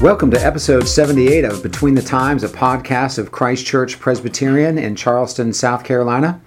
Welcome 0.00 0.30
to 0.30 0.42
episode 0.42 0.88
78 0.88 1.44
of 1.44 1.62
Between 1.62 1.94
the 1.94 2.00
Times, 2.00 2.42
a 2.42 2.48
podcast 2.48 3.18
of 3.18 3.30
Christ 3.30 3.66
Church 3.66 4.00
Presbyterian 4.00 4.78
in 4.78 4.96
Charleston, 4.96 5.52
South 5.52 5.84
Carolina. 5.84 6.40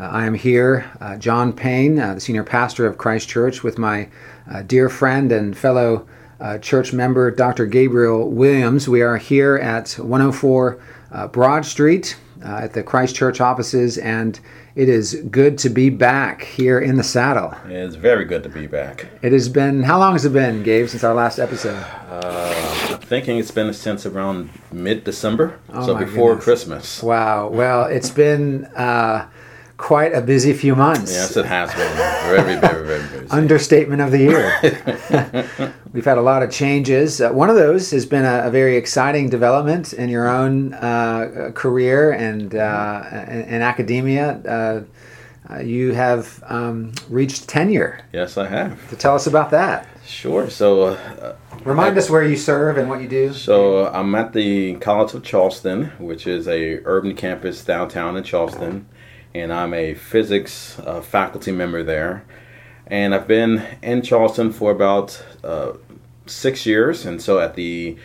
Uh, 0.00 0.04
I 0.04 0.24
am 0.24 0.32
here, 0.32 0.90
uh, 1.02 1.18
John 1.18 1.52
Payne, 1.52 1.98
uh, 1.98 2.14
the 2.14 2.20
senior 2.20 2.44
pastor 2.44 2.86
of 2.86 2.96
Christ 2.96 3.28
Church, 3.28 3.62
with 3.62 3.76
my 3.76 4.08
uh, 4.50 4.62
dear 4.62 4.88
friend 4.88 5.32
and 5.32 5.54
fellow 5.54 6.08
uh, 6.40 6.56
church 6.56 6.94
member, 6.94 7.30
Dr. 7.30 7.66
Gabriel 7.66 8.30
Williams. 8.30 8.88
We 8.88 9.02
are 9.02 9.18
here 9.18 9.56
at 9.56 9.90
104 9.90 10.80
uh, 11.12 11.28
Broad 11.28 11.66
Street 11.66 12.16
at 12.42 12.72
the 12.72 12.82
Christ 12.82 13.16
Church 13.16 13.38
offices, 13.38 13.98
and 13.98 14.40
it 14.76 14.88
is 14.88 15.14
good 15.30 15.56
to 15.58 15.68
be 15.70 15.88
back 15.90 16.42
here 16.44 16.78
in 16.80 16.96
the 16.96 17.04
saddle. 17.04 17.54
It's 17.68 17.94
very 17.94 18.24
good 18.24 18.42
to 18.42 18.48
be 18.48 18.66
back. 18.66 19.06
It 19.22 19.32
has 19.32 19.48
been, 19.48 19.82
how 19.84 19.98
long 19.98 20.12
has 20.12 20.24
it 20.24 20.32
been, 20.32 20.62
Gabe, 20.62 20.88
since 20.88 21.04
our 21.04 21.14
last 21.14 21.38
episode? 21.38 21.84
Uh, 22.08 22.88
I'm 22.90 22.98
thinking 22.98 23.38
it's 23.38 23.50
been 23.50 23.72
since 23.72 24.04
around 24.06 24.50
mid 24.72 25.04
December, 25.04 25.58
Oh 25.72 25.86
so 25.86 25.94
before 25.96 26.30
goodness. 26.30 26.44
Christmas. 26.44 27.02
Wow. 27.02 27.48
Well, 27.48 27.84
it's 27.84 28.10
been 28.10 28.64
uh, 28.76 29.28
quite 29.84 30.14
a 30.14 30.20
busy 30.22 30.54
few 30.54 30.74
months. 30.74 31.12
Yes, 31.12 31.36
it 31.36 31.44
has 31.44 31.68
been 31.74 31.96
very, 32.24 32.58
very, 32.58 32.86
very 32.86 33.02
busy. 33.02 33.28
Understatement 33.30 34.00
of 34.00 34.10
the 34.12 34.18
year. 34.18 35.74
We've 35.92 36.06
had 36.06 36.16
a 36.16 36.22
lot 36.22 36.42
of 36.42 36.50
changes. 36.50 37.20
Uh, 37.20 37.30
one 37.32 37.50
of 37.50 37.56
those 37.56 37.90
has 37.90 38.06
been 38.06 38.24
a, 38.24 38.46
a 38.46 38.50
very 38.50 38.78
exciting 38.78 39.28
development 39.28 39.92
in 39.92 40.08
your 40.08 40.26
own 40.26 40.72
uh, 40.72 41.50
career 41.54 42.12
and 42.12 42.54
uh, 42.54 43.02
in, 43.28 43.42
in 43.42 43.60
academia. 43.60 44.40
Uh, 44.48 44.84
uh, 45.52 45.58
you 45.58 45.92
have 45.92 46.42
um, 46.46 46.90
reached 47.10 47.46
tenure. 47.46 48.00
yes, 48.10 48.38
I 48.38 48.46
have. 48.46 48.88
To 48.88 48.96
tell 48.96 49.14
us 49.14 49.26
about 49.26 49.50
that. 49.50 49.86
Sure. 50.06 50.48
So, 50.48 50.96
uh, 50.96 51.36
Remind 51.62 51.98
us 51.98 52.08
where 52.08 52.22
you 52.22 52.36
serve 52.36 52.78
and 52.78 52.88
what 52.88 53.02
you 53.02 53.08
do. 53.08 53.34
so 53.34 53.86
I'm 53.88 54.14
at 54.14 54.32
the 54.32 54.76
College 54.76 55.12
of 55.12 55.22
Charleston, 55.22 55.92
which 55.98 56.26
is 56.26 56.48
a 56.48 56.80
urban 56.86 57.14
campus 57.14 57.62
downtown 57.62 58.16
in 58.16 58.24
Charleston, 58.24 58.86
and 59.34 59.52
I'm 59.52 59.74
a 59.74 59.94
physics 59.94 60.78
uh, 60.78 61.00
faculty 61.00 61.52
member 61.52 61.82
there. 61.82 62.24
And 62.86 63.14
I've 63.14 63.26
been 63.26 63.64
in 63.82 64.02
Charleston 64.02 64.52
for 64.52 64.70
about 64.70 65.24
uh, 65.42 65.72
six 66.26 66.66
years, 66.66 67.06
and 67.06 67.20
so 67.20 67.40
at 67.40 67.54
the 67.54 67.96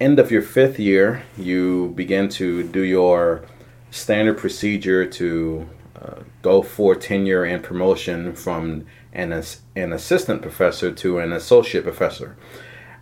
end 0.00 0.18
of 0.18 0.30
your 0.30 0.42
fifth 0.42 0.78
year, 0.78 1.22
you 1.36 1.92
begin 1.96 2.28
to 2.28 2.62
do 2.62 2.82
your 2.82 3.42
standard 3.90 4.38
procedure 4.38 5.06
to 5.06 5.68
uh, 6.00 6.22
go 6.42 6.62
for 6.62 6.94
tenure 6.94 7.44
and 7.44 7.64
promotion 7.64 8.34
from 8.34 8.86
an, 9.12 9.32
an 9.74 9.92
assistant 9.92 10.42
professor 10.42 10.92
to 10.92 11.18
an 11.18 11.32
associate 11.32 11.82
professor. 11.82 12.36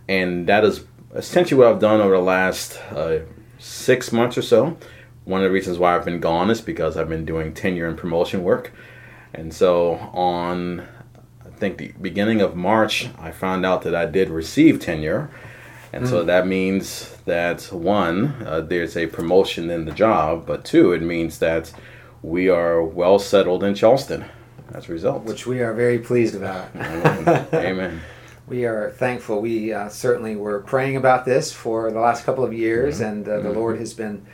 And 0.07 0.47
that 0.47 0.63
is 0.63 0.85
essentially 1.13 1.59
what 1.59 1.67
I've 1.67 1.79
done 1.79 2.01
over 2.01 2.15
the 2.15 2.21
last 2.21 2.79
uh, 2.91 3.19
six 3.59 4.11
months 4.11 4.37
or 4.37 4.41
so. 4.41 4.77
One 5.27 5.41
of 5.41 5.49
the 5.49 5.51
reasons 5.51 5.77
why 5.77 5.93
I've 5.93 6.05
been 6.05 6.21
gone 6.21 6.49
is 6.49 6.61
because 6.61 6.95
I've 6.95 7.09
been 7.09 7.25
doing 7.25 7.53
tenure 7.53 7.85
and 7.85 7.97
promotion 7.97 8.45
work. 8.45 8.71
And 9.33 9.53
so 9.53 9.95
on, 10.13 10.87
I 11.45 11.49
think 11.57 11.77
the 11.77 11.91
beginning 12.01 12.39
of 12.39 12.55
March, 12.55 13.09
I 13.19 13.31
found 13.31 13.65
out 13.65 13.81
that 13.81 13.93
I 13.93 14.05
did 14.05 14.29
receive 14.29 14.79
tenure. 14.79 15.29
And 15.91 16.07
so 16.07 16.23
that 16.23 16.47
means 16.47 17.17
that 17.25 17.63
one, 17.73 18.41
uh, 18.45 18.61
there's 18.61 18.95
a 18.95 19.07
promotion 19.07 19.69
in 19.69 19.83
the 19.83 19.91
job, 19.91 20.45
but 20.45 20.63
two, 20.63 20.93
it 20.93 21.01
means 21.01 21.39
that 21.39 21.73
we 22.21 22.47
are 22.47 22.81
well 22.81 23.19
settled 23.19 23.65
in 23.65 23.75
Charleston 23.75 24.23
as 24.73 24.87
a 24.87 24.93
result. 24.93 25.23
Which 25.23 25.45
we 25.45 25.59
are 25.59 25.73
very 25.73 25.99
pleased 25.99 26.35
about. 26.35 26.73
Amen. 26.73 27.47
Amen. 27.53 28.01
We 28.47 28.63
are 28.63 28.91
thankful. 28.91 29.41
We 29.41 29.73
uh, 29.73 29.89
certainly 29.89 30.37
were 30.37 30.61
praying 30.61 30.95
about 30.95 31.25
this 31.25 31.51
for 31.51 31.91
the 31.91 31.99
last 31.99 32.23
couple 32.23 32.45
of 32.45 32.53
years, 32.53 33.01
and 33.01 33.27
uh, 33.27 33.41
the 33.41 33.51
Lord 33.51 33.77
has 33.77 33.93
been 33.93 34.25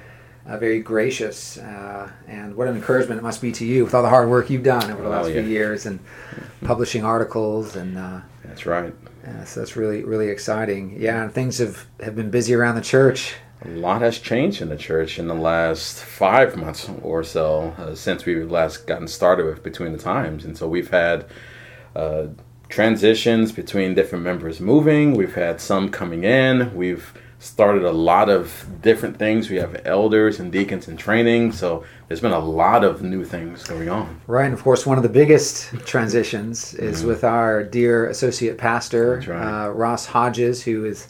uh, 0.47 0.57
very 0.57 0.79
gracious. 0.79 1.57
Uh, 1.57 2.09
and 2.27 2.55
what 2.55 2.67
an 2.67 2.75
encouragement 2.75 3.19
it 3.19 3.23
must 3.23 3.41
be 3.41 3.51
to 3.53 3.65
you 3.65 3.83
with 3.85 3.93
all 3.93 4.03
the 4.03 4.09
hard 4.09 4.29
work 4.29 4.49
you've 4.49 4.63
done 4.63 4.91
over 4.91 5.01
the 5.01 5.07
Oh, 5.07 5.11
last 5.11 5.27
yeah. 5.29 5.41
few 5.41 5.43
years 5.49 5.85
and 5.85 5.99
publishing 6.63 7.03
articles. 7.03 7.75
And 7.75 7.97
uh, 7.97 8.21
That's 8.45 8.65
right. 8.65 8.93
uh, 9.27 9.45
so 9.45 9.59
that's 9.61 9.75
really, 9.75 10.03
really 10.03 10.29
exciting. 10.29 10.95
Yeah, 10.99 11.23
and 11.23 11.31
things 11.33 11.57
have, 11.59 11.85
have 12.01 12.15
been 12.15 12.29
busy 12.29 12.53
around 12.53 12.75
the 12.75 12.81
church. 12.81 13.35
A 13.65 13.69
lot 13.69 14.01
has 14.01 14.19
changed 14.19 14.61
in 14.61 14.67
the 14.67 14.75
church 14.75 15.17
in 15.17 15.27
the 15.29 15.33
last 15.33 15.97
five 16.03 16.57
months 16.57 16.89
or 17.01 17.23
so 17.23 17.73
uh, 17.77 17.95
since 17.95 18.25
we've 18.25 18.51
last 18.51 18.85
gotten 18.87 19.07
started 19.07 19.45
with 19.45 19.63
Between 19.63 19.93
the 19.93 19.97
Times. 19.97 20.43
And 20.43 20.57
so 20.57 20.67
we've 20.67 20.89
had 20.89 21.25
uh, 21.95 22.25
transitions 22.67 23.53
between 23.53 23.93
different 23.93 24.23
members 24.25 24.59
moving, 24.59 25.13
we've 25.13 25.35
had 25.35 25.61
some 25.61 25.87
coming 25.89 26.23
in, 26.25 26.75
we've 26.75 27.13
started 27.43 27.83
a 27.83 27.91
lot 27.91 28.29
of 28.29 28.65
different 28.81 29.17
things. 29.19 29.49
We 29.49 29.57
have 29.57 29.81
elders 29.85 30.39
and 30.39 30.51
deacons 30.51 30.87
in 30.87 30.95
training. 30.97 31.51
So 31.51 31.83
there's 32.07 32.21
been 32.21 32.31
a 32.31 32.39
lot 32.39 32.83
of 32.83 33.01
new 33.01 33.25
things 33.25 33.63
going 33.63 33.89
on. 33.89 34.21
Right, 34.27 34.45
and 34.45 34.53
of 34.53 34.63
course, 34.63 34.85
one 34.85 34.97
of 34.97 35.03
the 35.03 35.09
biggest 35.09 35.71
transitions 35.85 36.73
is 36.75 37.03
with 37.03 37.23
our 37.23 37.63
dear 37.63 38.07
associate 38.07 38.57
pastor, 38.57 39.17
Mm-hmm. 39.17 39.31
Right. 39.31 39.65
uh, 39.65 39.69
Ross 39.71 40.05
Hodges, 40.05 40.63
who 40.63 40.83
has 40.83 41.07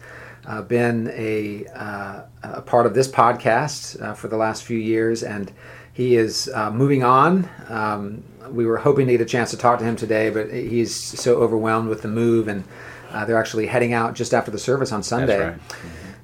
uh, 0.48 0.62
been 0.64 1.10
a, 1.14 1.66
uh, 1.76 2.22
a 2.44 2.62
part 2.62 2.86
of 2.86 2.94
this 2.96 3.08
podcast 3.08 4.02
uh, 4.02 4.14
for 4.14 4.28
the 4.28 4.38
last 4.38 4.64
few 4.64 4.78
years, 4.78 5.24
and 5.24 5.52
he 5.94 6.16
is 6.16 6.50
uh, 6.54 6.72
moving 6.72 7.04
on. 7.04 7.48
Um, 7.70 8.24
we 8.50 8.66
were 8.66 8.78
hoping 8.78 9.06
to 9.08 9.14
get 9.14 9.22
a 9.22 9.26
chance 9.26 9.52
to 9.52 9.58
talk 9.58 9.80
to 9.80 9.86
him 9.86 9.96
today, 9.96 10.30
but 10.32 10.52
he's 10.52 10.94
so 10.96 11.36
overwhelmed 11.36 11.90
with 11.90 12.02
the 12.02 12.08
move, 12.10 12.48
and 12.48 12.64
uh, 13.12 13.24
they're 13.26 13.38
actually 13.40 13.68
heading 13.68 13.94
out 13.94 14.16
just 14.16 14.34
after 14.34 14.50
the 14.52 14.58
service 14.60 14.92
on 14.92 15.04
Sunday. 15.04 15.40
right. 15.40 15.58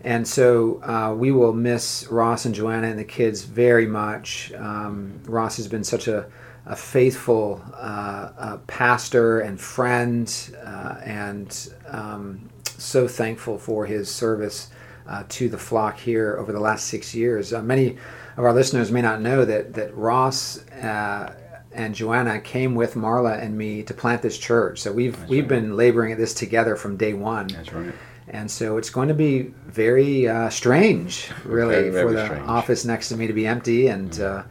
And 0.03 0.27
so 0.27 0.81
uh, 0.83 1.13
we 1.13 1.31
will 1.31 1.53
miss 1.53 2.07
Ross 2.09 2.45
and 2.45 2.55
Joanna 2.55 2.87
and 2.87 2.99
the 2.99 3.03
kids 3.03 3.43
very 3.43 3.85
much. 3.85 4.53
Um, 4.53 5.21
Ross 5.25 5.57
has 5.57 5.67
been 5.67 5.83
such 5.83 6.07
a, 6.07 6.25
a 6.65 6.75
faithful 6.75 7.61
uh, 7.73 8.31
uh, 8.37 8.57
pastor 8.67 9.41
and 9.41 9.59
friend, 9.59 10.55
uh, 10.65 10.95
and 11.03 11.69
um, 11.87 12.49
so 12.65 13.07
thankful 13.07 13.57
for 13.57 13.85
his 13.85 14.09
service 14.09 14.69
uh, 15.07 15.23
to 15.27 15.49
the 15.49 15.57
flock 15.57 15.97
here 15.97 16.37
over 16.37 16.53
the 16.53 16.59
last 16.59 16.87
six 16.87 17.13
years. 17.13 17.51
Uh, 17.51 17.61
many 17.61 17.97
of 18.37 18.45
our 18.45 18.53
listeners 18.53 18.91
may 18.91 19.01
not 19.01 19.21
know 19.21 19.43
that 19.45 19.73
that 19.73 19.95
Ross. 19.95 20.65
Uh, 20.69 21.35
and 21.71 21.93
Joanna 21.93 22.41
came 22.41 22.73
with 22.73 22.95
Marla 22.95 23.39
and 23.39 23.55
me 23.55 23.83
to 23.83 23.93
plant 23.93 24.23
this 24.23 24.39
church. 24.39 24.81
So 24.81 24.91
we've 24.91 25.23
we've 25.29 25.47
been 25.47 25.77
laboring 25.77 26.11
at 26.11 26.17
this 26.17 26.33
together 26.33 26.75
from 26.75 26.97
day 26.97 27.13
one. 27.13 27.47
That's 27.47 27.71
right. 27.71 27.93
And 28.29 28.49
so 28.49 28.77
it's 28.77 28.89
going 28.89 29.07
to 29.07 29.13
be 29.13 29.53
very 29.67 30.27
uh, 30.27 30.49
strange, 30.49 31.29
really, 31.45 31.75
Very, 31.75 31.89
very 31.89 32.07
for 32.07 32.13
the 32.13 32.25
strange. 32.25 32.47
office 32.47 32.85
next 32.85 33.09
to 33.09 33.17
me 33.17 33.27
to 33.27 33.33
be 33.33 33.47
empty. 33.47 33.87
And 33.87 34.19
uh, 34.19 34.43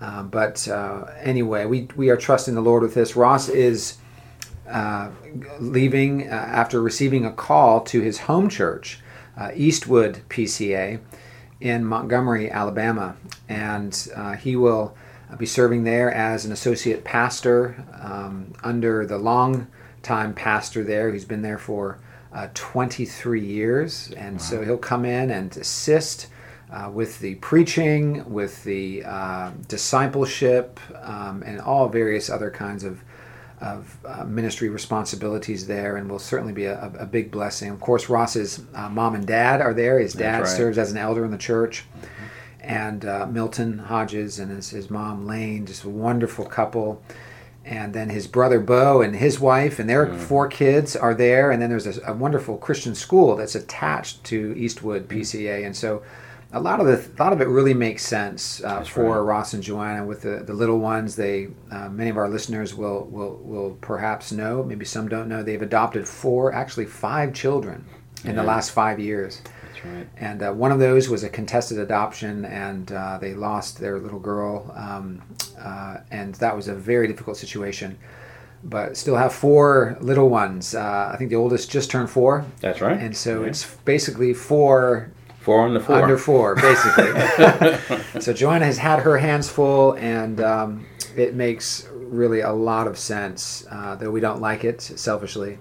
uh, 0.00 0.22
but 0.22 0.66
uh, 0.68 1.06
anyway, 1.20 1.64
we 1.66 1.88
we 1.96 2.10
are 2.10 2.16
trusting 2.16 2.54
the 2.54 2.60
Lord 2.60 2.82
with 2.82 2.94
this. 2.94 3.16
Ross 3.16 3.48
is 3.48 3.98
uh, 4.68 5.10
leaving 5.58 6.28
uh, 6.28 6.32
after 6.34 6.80
receiving 6.82 7.24
a 7.24 7.32
call 7.32 7.80
to 7.82 8.00
his 8.00 8.20
home 8.20 8.48
church, 8.48 9.00
uh, 9.36 9.50
Eastwood 9.54 10.20
PCA, 10.28 11.00
in 11.60 11.84
Montgomery, 11.84 12.50
Alabama, 12.50 13.16
and 13.48 14.08
uh, 14.14 14.32
he 14.32 14.56
will 14.56 14.96
be 15.38 15.46
serving 15.46 15.84
there 15.84 16.12
as 16.12 16.44
an 16.44 16.52
associate 16.52 17.04
pastor 17.04 17.84
um, 18.00 18.52
under 18.62 19.06
the 19.06 19.18
long-time 19.18 20.34
pastor 20.34 20.84
there, 20.84 21.10
who's 21.10 21.24
been 21.24 21.42
there 21.42 21.58
for 21.58 21.98
uh, 22.36 22.48
23 22.54 23.40
years, 23.40 24.12
and 24.12 24.40
so 24.40 24.62
he'll 24.62 24.76
come 24.76 25.04
in 25.04 25.30
and 25.30 25.56
assist. 25.56 26.28
Uh, 26.68 26.90
with 26.92 27.20
the 27.20 27.36
preaching, 27.36 28.28
with 28.28 28.64
the 28.64 29.00
uh, 29.04 29.52
discipleship, 29.68 30.80
um, 31.04 31.44
and 31.46 31.60
all 31.60 31.88
various 31.88 32.28
other 32.28 32.50
kinds 32.50 32.82
of 32.82 33.00
of 33.60 33.96
uh, 34.04 34.24
ministry 34.24 34.68
responsibilities 34.68 35.66
there, 35.66 35.96
and 35.96 36.10
will 36.10 36.18
certainly 36.18 36.52
be 36.52 36.66
a, 36.66 36.92
a, 36.98 37.06
big 37.06 37.30
blessing. 37.30 37.70
Of 37.70 37.80
course, 37.80 38.08
Ross's 38.08 38.60
uh, 38.74 38.88
mom 38.88 39.14
and 39.14 39.26
dad 39.26 39.60
are 39.60 39.72
there. 39.72 39.98
His 39.98 40.12
dad 40.12 40.40
right. 40.40 40.48
serves 40.48 40.76
as 40.76 40.90
an 40.92 40.98
elder 40.98 41.24
in 41.24 41.30
the 41.30 41.38
church, 41.38 41.84
and 42.60 43.04
uh, 43.04 43.26
Milton 43.26 43.78
Hodges 43.78 44.38
and 44.38 44.50
his, 44.50 44.70
his 44.70 44.90
mom 44.90 45.26
Lane, 45.26 45.66
just 45.66 45.84
a 45.84 45.88
wonderful 45.88 46.44
couple. 46.44 47.02
And 47.66 47.92
then 47.92 48.10
his 48.10 48.28
brother 48.28 48.60
Bo 48.60 49.02
and 49.02 49.16
his 49.16 49.40
wife 49.40 49.80
and 49.80 49.90
their 49.90 50.14
four 50.14 50.46
kids 50.46 50.94
are 50.94 51.14
there. 51.14 51.50
And 51.50 51.60
then 51.60 51.68
there's 51.68 51.98
a, 51.98 52.00
a 52.06 52.14
wonderful 52.14 52.56
Christian 52.58 52.94
school 52.94 53.34
that's 53.34 53.56
attached 53.56 54.22
to 54.24 54.56
Eastwood 54.56 55.08
PCA, 55.08 55.66
and 55.66 55.76
so 55.76 56.02
a 56.52 56.60
lot 56.60 56.80
of 56.80 56.86
the 56.86 56.94
a 56.94 57.22
lot 57.22 57.32
of 57.32 57.40
it 57.40 57.48
really 57.48 57.74
makes 57.74 58.04
sense 58.04 58.62
uh, 58.62 58.82
for 58.82 59.16
right. 59.16 59.18
Ross 59.18 59.52
and 59.52 59.62
Joanna 59.62 60.06
with 60.06 60.22
the, 60.22 60.42
the 60.46 60.54
little 60.54 60.78
ones. 60.78 61.16
They 61.16 61.48
uh, 61.70 61.88
many 61.88 62.08
of 62.08 62.16
our 62.16 62.28
listeners 62.28 62.74
will 62.74 63.04
will 63.06 63.36
will 63.42 63.70
perhaps 63.80 64.32
know, 64.32 64.62
maybe 64.62 64.84
some 64.84 65.08
don't 65.08 65.28
know. 65.28 65.42
They've 65.42 65.60
adopted 65.60 66.06
four, 66.06 66.52
actually 66.52 66.86
five 66.86 67.34
children 67.34 67.84
in 68.24 68.36
the 68.36 68.42
last 68.42 68.70
five 68.70 68.98
years, 68.98 69.42
That's 69.82 69.84
right. 69.86 70.06
and 70.18 70.42
uh, 70.42 70.52
one 70.52 70.72
of 70.72 70.78
those 70.78 71.08
was 71.08 71.22
a 71.24 71.28
contested 71.28 71.78
adoption, 71.78 72.44
and 72.44 72.90
uh, 72.92 73.18
they 73.20 73.34
lost 73.34 73.78
their 73.78 73.98
little 73.98 74.18
girl, 74.20 74.72
um, 74.76 75.22
uh, 75.60 75.98
and 76.10 76.34
that 76.36 76.54
was 76.56 76.68
a 76.68 76.74
very 76.74 77.06
difficult 77.08 77.36
situation. 77.36 77.98
but 78.64 78.96
still 78.96 79.16
have 79.16 79.32
four 79.32 79.96
little 80.00 80.28
ones. 80.28 80.74
Uh, 80.74 81.10
I 81.12 81.16
think 81.16 81.30
the 81.30 81.36
oldest 81.36 81.70
just 81.70 81.90
turned 81.90 82.10
four, 82.10 82.44
That's 82.60 82.80
right. 82.80 82.98
and 82.98 83.16
so 83.16 83.42
Yeah. 83.42 83.48
it's 83.48 83.64
basically 83.84 84.32
four 84.34 85.10
four 85.40 85.60
on 85.60 85.74
the 85.74 85.80
four. 85.80 86.02
under 86.02 86.18
four, 86.18 86.56
basically. 86.56 87.12
so 88.20 88.32
Joanna 88.32 88.64
has 88.64 88.78
had 88.78 89.00
her 89.00 89.18
hands 89.18 89.48
full, 89.48 89.92
and 89.92 90.40
um, 90.40 90.86
it 91.16 91.34
makes 91.34 91.86
really 91.94 92.40
a 92.40 92.50
lot 92.52 92.86
of 92.88 92.98
sense, 92.98 93.64
uh, 93.70 93.94
though 93.94 94.10
we 94.10 94.20
don't 94.20 94.40
like 94.40 94.64
it 94.64 94.80
selfishly. 94.80 95.58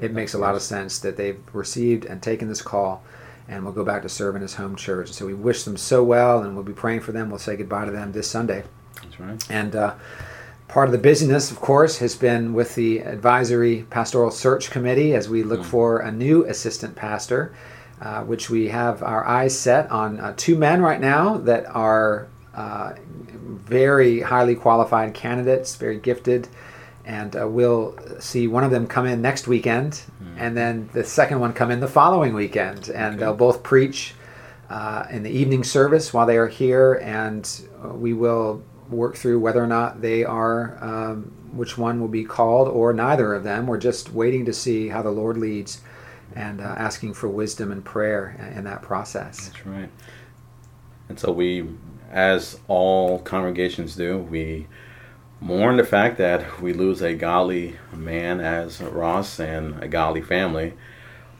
It 0.00 0.12
makes 0.12 0.34
a 0.34 0.38
lot 0.38 0.54
of 0.56 0.62
sense 0.62 0.98
that 1.00 1.16
they've 1.16 1.38
received 1.52 2.06
and 2.06 2.20
taken 2.22 2.48
this 2.48 2.62
call, 2.62 3.02
and 3.50 3.64
will 3.64 3.72
go 3.72 3.84
back 3.84 4.02
to 4.02 4.08
serve 4.08 4.36
in 4.36 4.42
his 4.42 4.54
home 4.54 4.76
church. 4.76 5.12
So 5.12 5.26
we 5.26 5.34
wish 5.34 5.64
them 5.64 5.76
so 5.76 6.02
well, 6.04 6.42
and 6.42 6.54
we'll 6.54 6.64
be 6.64 6.72
praying 6.72 7.00
for 7.00 7.12
them. 7.12 7.28
We'll 7.28 7.40
say 7.40 7.56
goodbye 7.56 7.84
to 7.84 7.90
them 7.90 8.12
this 8.12 8.30
Sunday. 8.30 8.62
That's 9.02 9.18
right. 9.18 9.50
And 9.50 9.74
uh, 9.74 9.94
part 10.68 10.88
of 10.88 10.92
the 10.92 10.98
busyness, 10.98 11.50
of 11.50 11.60
course, 11.60 11.98
has 11.98 12.14
been 12.14 12.54
with 12.54 12.76
the 12.76 13.00
advisory 13.00 13.82
pastoral 13.90 14.30
search 14.30 14.70
committee 14.70 15.14
as 15.14 15.28
we 15.28 15.42
look 15.42 15.64
for 15.64 15.98
a 15.98 16.12
new 16.12 16.44
assistant 16.46 16.94
pastor, 16.94 17.52
uh, 18.00 18.22
which 18.22 18.48
we 18.50 18.68
have 18.68 19.02
our 19.02 19.26
eyes 19.26 19.58
set 19.58 19.90
on 19.90 20.20
uh, 20.20 20.32
two 20.36 20.56
men 20.56 20.80
right 20.80 21.00
now 21.00 21.36
that 21.38 21.66
are 21.66 22.28
uh, 22.54 22.92
very 23.66 24.20
highly 24.20 24.54
qualified 24.54 25.12
candidates, 25.12 25.74
very 25.74 25.98
gifted. 25.98 26.48
And 27.10 27.34
uh, 27.34 27.48
we'll 27.48 27.98
see 28.20 28.46
one 28.46 28.62
of 28.62 28.70
them 28.70 28.86
come 28.86 29.04
in 29.04 29.20
next 29.20 29.48
weekend, 29.48 30.00
and 30.36 30.56
then 30.56 30.88
the 30.92 31.02
second 31.02 31.40
one 31.40 31.52
come 31.52 31.72
in 31.72 31.80
the 31.80 31.88
following 31.88 32.34
weekend. 32.34 32.88
And 32.88 33.18
they'll 33.18 33.34
both 33.34 33.64
preach 33.64 34.14
uh, 34.68 35.06
in 35.10 35.24
the 35.24 35.30
evening 35.30 35.64
service 35.64 36.14
while 36.14 36.24
they 36.24 36.36
are 36.36 36.46
here, 36.46 37.00
and 37.02 37.44
uh, 37.84 37.88
we 37.88 38.12
will 38.12 38.62
work 38.88 39.16
through 39.16 39.40
whether 39.40 39.62
or 39.62 39.66
not 39.66 40.00
they 40.00 40.24
are, 40.24 40.78
um, 40.80 41.32
which 41.52 41.76
one 41.76 42.00
will 42.00 42.14
be 42.20 42.22
called, 42.22 42.68
or 42.68 42.92
neither 42.92 43.34
of 43.34 43.42
them. 43.42 43.66
We're 43.66 43.78
just 43.78 44.12
waiting 44.12 44.44
to 44.44 44.52
see 44.52 44.86
how 44.86 45.02
the 45.02 45.10
Lord 45.10 45.36
leads 45.36 45.80
and 46.36 46.60
uh, 46.60 46.76
asking 46.78 47.14
for 47.14 47.28
wisdom 47.28 47.72
and 47.72 47.84
prayer 47.84 48.52
in 48.54 48.62
that 48.64 48.82
process. 48.82 49.48
That's 49.48 49.66
right. 49.66 49.90
And 51.08 51.18
so 51.18 51.32
we, 51.32 51.66
as 52.12 52.60
all 52.68 53.18
congregations 53.18 53.96
do, 53.96 54.18
we 54.18 54.68
mourn 55.40 55.76
the 55.76 55.84
fact 55.84 56.18
that 56.18 56.60
we 56.60 56.72
lose 56.72 57.00
a 57.00 57.14
godly 57.14 57.76
man 57.92 58.40
as 58.40 58.80
Ross 58.80 59.40
and 59.40 59.82
a 59.82 59.88
godly 59.88 60.22
family. 60.22 60.74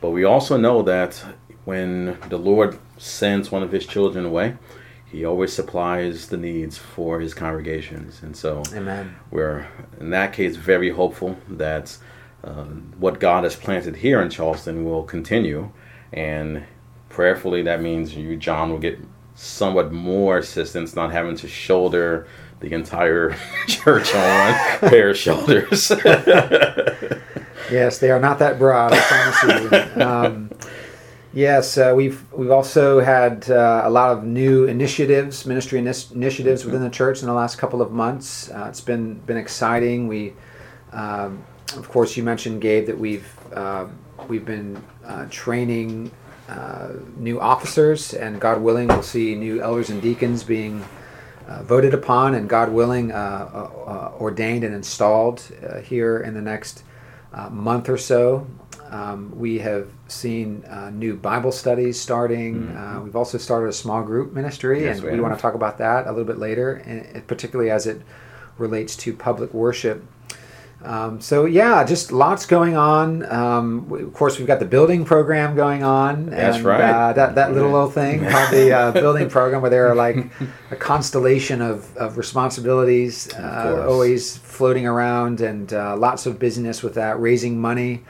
But 0.00 0.10
we 0.10 0.24
also 0.24 0.56
know 0.56 0.82
that 0.82 1.22
when 1.64 2.18
the 2.28 2.38
Lord 2.38 2.78
sends 2.96 3.50
one 3.50 3.62
of 3.62 3.72
his 3.72 3.86
children 3.86 4.24
away, 4.24 4.56
he 5.04 5.24
always 5.24 5.52
supplies 5.52 6.28
the 6.28 6.36
needs 6.36 6.78
for 6.78 7.20
his 7.20 7.34
congregations. 7.34 8.22
And 8.22 8.36
so 8.36 8.62
Amen. 8.72 9.16
we're, 9.30 9.66
in 9.98 10.10
that 10.10 10.32
case, 10.32 10.56
very 10.56 10.90
hopeful 10.90 11.36
that 11.48 11.98
uh, 12.44 12.64
what 12.98 13.20
God 13.20 13.44
has 13.44 13.56
planted 13.56 13.96
here 13.96 14.22
in 14.22 14.30
Charleston 14.30 14.84
will 14.84 15.02
continue. 15.02 15.70
And 16.12 16.64
prayerfully, 17.08 17.62
that 17.62 17.82
means 17.82 18.14
you, 18.14 18.36
John, 18.36 18.70
will 18.70 18.78
get 18.78 18.98
somewhat 19.34 19.92
more 19.92 20.38
assistance, 20.38 20.94
not 20.94 21.12
having 21.12 21.36
to 21.36 21.48
shoulder 21.48 22.26
the 22.60 22.72
entire 22.72 23.36
church 23.66 24.14
on 24.14 24.54
of 24.82 25.14
shoulders. 25.14 25.90
Yes, 27.70 27.98
they 27.98 28.10
are 28.10 28.18
not 28.18 28.40
that 28.40 28.58
broad. 28.58 28.92
I 28.92 29.00
promise 29.00 29.94
you. 29.96 30.02
Um, 30.02 30.50
yes, 31.32 31.78
uh, 31.78 31.92
we've 31.94 32.24
we've 32.32 32.50
also 32.50 32.98
had 33.00 33.48
uh, 33.48 33.82
a 33.84 33.90
lot 33.90 34.10
of 34.10 34.24
new 34.24 34.64
initiatives, 34.64 35.46
ministry 35.46 35.78
inis- 35.78 36.10
initiatives 36.10 36.64
within 36.64 36.82
the 36.82 36.90
church 36.90 37.20
in 37.20 37.26
the 37.26 37.32
last 37.32 37.58
couple 37.58 37.80
of 37.80 37.92
months. 37.92 38.50
Uh, 38.50 38.66
it's 38.68 38.80
been 38.80 39.14
been 39.20 39.36
exciting. 39.36 40.08
We, 40.08 40.32
um, 40.92 41.44
of 41.76 41.88
course, 41.88 42.16
you 42.16 42.24
mentioned 42.24 42.60
Gabe 42.60 42.86
that 42.86 42.98
we've 42.98 43.28
uh, 43.54 43.86
we've 44.26 44.44
been 44.44 44.82
uh, 45.04 45.26
training 45.30 46.10
uh, 46.48 46.88
new 47.16 47.40
officers, 47.40 48.14
and 48.14 48.40
God 48.40 48.60
willing, 48.60 48.88
we'll 48.88 49.02
see 49.04 49.36
new 49.36 49.62
elders 49.62 49.90
and 49.90 50.02
deacons 50.02 50.42
being. 50.42 50.84
Uh, 51.48 51.62
voted 51.64 51.94
upon 51.94 52.34
and 52.34 52.48
God 52.48 52.70
willing, 52.70 53.10
uh, 53.10 53.14
uh, 53.14 53.90
uh, 53.90 54.12
ordained 54.20 54.62
and 54.62 54.74
installed 54.74 55.42
uh, 55.68 55.80
here 55.80 56.20
in 56.20 56.34
the 56.34 56.40
next 56.40 56.84
uh, 57.32 57.48
month 57.50 57.88
or 57.88 57.98
so. 57.98 58.46
Um, 58.90 59.32
we 59.38 59.58
have 59.60 59.88
seen 60.08 60.64
uh, 60.64 60.90
new 60.90 61.14
Bible 61.14 61.52
studies 61.52 62.00
starting. 62.00 62.76
Uh, 62.76 63.00
we've 63.04 63.14
also 63.14 63.38
started 63.38 63.68
a 63.68 63.72
small 63.72 64.02
group 64.02 64.32
ministry, 64.32 64.82
Yes, 64.82 64.98
and 64.98 65.06
we 65.06 65.12
we, 65.12 65.20
want 65.20 65.34
to 65.34 65.40
talk 65.40 65.54
about 65.54 65.78
that 65.78 66.06
a 66.06 66.10
little 66.10 66.24
bit 66.24 66.38
later, 66.38 66.74
and 66.74 67.24
particularly 67.28 67.70
as 67.70 67.86
it 67.86 68.02
relates 68.58 68.96
to 68.96 69.14
public 69.14 69.54
worship. 69.54 70.04
Um, 70.82 71.20
so 71.20 71.44
yeah, 71.44 71.84
just 71.84 72.10
lots 72.10 72.46
going 72.46 72.76
on. 72.76 73.30
Um, 73.30 73.92
of 73.92 74.14
course, 74.14 74.38
we've 74.38 74.46
got 74.46 74.60
the 74.60 74.66
building 74.66 75.04
program 75.04 75.54
going 75.54 75.82
on. 75.82 76.26
That's 76.26 76.56
and, 76.56 76.64
right. 76.64 76.80
Uh, 76.80 77.12
that 77.12 77.34
that 77.34 77.52
little 77.52 77.74
old 77.74 77.92
thing 77.92 78.20
called 78.28 78.50
the 78.50 78.72
uh, 78.72 78.92
building 78.92 79.28
program, 79.28 79.60
where 79.60 79.70
there 79.70 79.88
are 79.88 79.94
like 79.94 80.16
a 80.70 80.76
constellation 80.76 81.60
of, 81.60 81.94
of 81.96 82.16
responsibilities 82.16 83.32
uh, 83.34 83.74
course. 83.74 83.90
always 83.90 84.36
floating 84.38 84.86
around, 84.86 85.42
and 85.42 85.72
uh, 85.74 85.96
lots 85.96 86.24
of 86.24 86.38
business 86.38 86.82
with 86.82 86.94
that, 86.94 87.20
raising 87.20 87.60
money. 87.60 88.02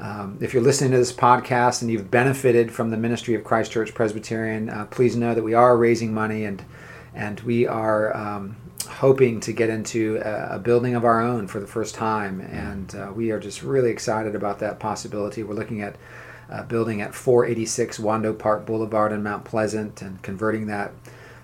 Um, 0.00 0.38
if 0.40 0.54
you're 0.54 0.62
listening 0.62 0.92
to 0.92 0.98
this 0.98 1.12
podcast 1.12 1.82
and 1.82 1.90
you've 1.90 2.10
benefited 2.10 2.72
from 2.72 2.90
the 2.90 2.96
ministry 2.96 3.34
of 3.34 3.42
Christ 3.42 3.72
Church 3.72 3.94
Presbyterian, 3.94 4.70
uh, 4.70 4.86
please 4.86 5.16
know 5.16 5.34
that 5.34 5.42
we 5.42 5.54
are 5.54 5.76
raising 5.76 6.12
money 6.12 6.44
and 6.44 6.64
and 7.14 7.40
we 7.40 7.66
are 7.66 8.16
um, 8.16 8.56
hoping 8.86 9.40
to 9.40 9.52
get 9.52 9.70
into 9.70 10.20
a, 10.24 10.56
a 10.56 10.58
building 10.58 10.94
of 10.94 11.04
our 11.04 11.20
own 11.20 11.46
for 11.46 11.60
the 11.60 11.66
first 11.66 11.94
time, 11.94 12.40
and 12.40 12.94
uh, 12.94 13.12
we 13.14 13.30
are 13.30 13.40
just 13.40 13.62
really 13.62 13.90
excited 13.90 14.34
about 14.34 14.58
that 14.60 14.78
possibility. 14.78 15.42
We're 15.42 15.54
looking 15.54 15.82
at 15.82 15.96
uh, 16.50 16.62
building 16.62 17.00
at 17.00 17.14
486 17.14 17.98
Wando 17.98 18.38
Park 18.38 18.64
Boulevard 18.64 19.12
in 19.12 19.22
Mount 19.22 19.44
Pleasant 19.44 20.00
and 20.00 20.22
converting 20.22 20.66
that 20.66 20.92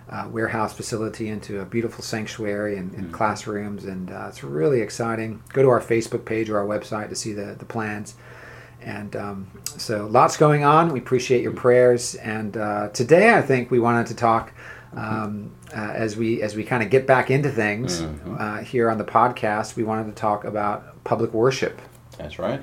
uh, 0.09 0.29
warehouse 0.31 0.75
facility 0.75 1.29
into 1.29 1.61
a 1.61 1.65
beautiful 1.65 2.03
sanctuary 2.05 2.77
and, 2.77 2.93
and 2.95 3.13
classrooms, 3.13 3.85
and 3.85 4.11
uh, 4.11 4.27
it's 4.29 4.45
really 4.45 4.81
exciting. 4.81 5.43
Go 5.53 5.63
to 5.63 5.69
our 5.69 5.81
Facebook 5.81 6.25
page 6.25 6.51
or 6.51 6.59
our 6.59 6.67
website 6.67 7.09
to 7.09 7.15
see 7.15 7.33
the, 7.33 7.57
the 7.59 7.65
plans. 7.65 8.15
And 8.83 9.17
um, 9.17 9.51
so, 9.79 10.07
lots 10.07 10.37
going 10.37 10.63
on. 10.63 10.93
We 10.93 10.99
appreciate 10.99 11.43
your 11.43 11.53
prayers. 11.53 12.17
And 12.17 12.57
uh, 12.57 12.91
today, 12.91 13.35
I 13.35 13.41
think 13.41 13.71
we 13.71 13.79
wanted 13.79 14.07
to 14.09 14.15
talk 14.15 14.53
um, 14.97 15.53
uh, 15.77 15.81
as 15.81 16.17
we 16.17 16.43
as 16.43 16.55
we 16.55 16.65
kind 16.65 16.83
of 16.83 16.91
get 16.91 17.07
back 17.07 17.31
into 17.31 17.51
things 17.51 18.03
uh, 18.39 18.59
here 18.59 18.91
on 18.91 18.99
the 18.99 19.05
podcast. 19.05 19.77
We 19.77 19.83
wanted 19.85 20.07
to 20.07 20.13
talk 20.13 20.45
about 20.45 21.03
public 21.05 21.33
worship. 21.33 21.81
That's 22.19 22.39
right. 22.39 22.63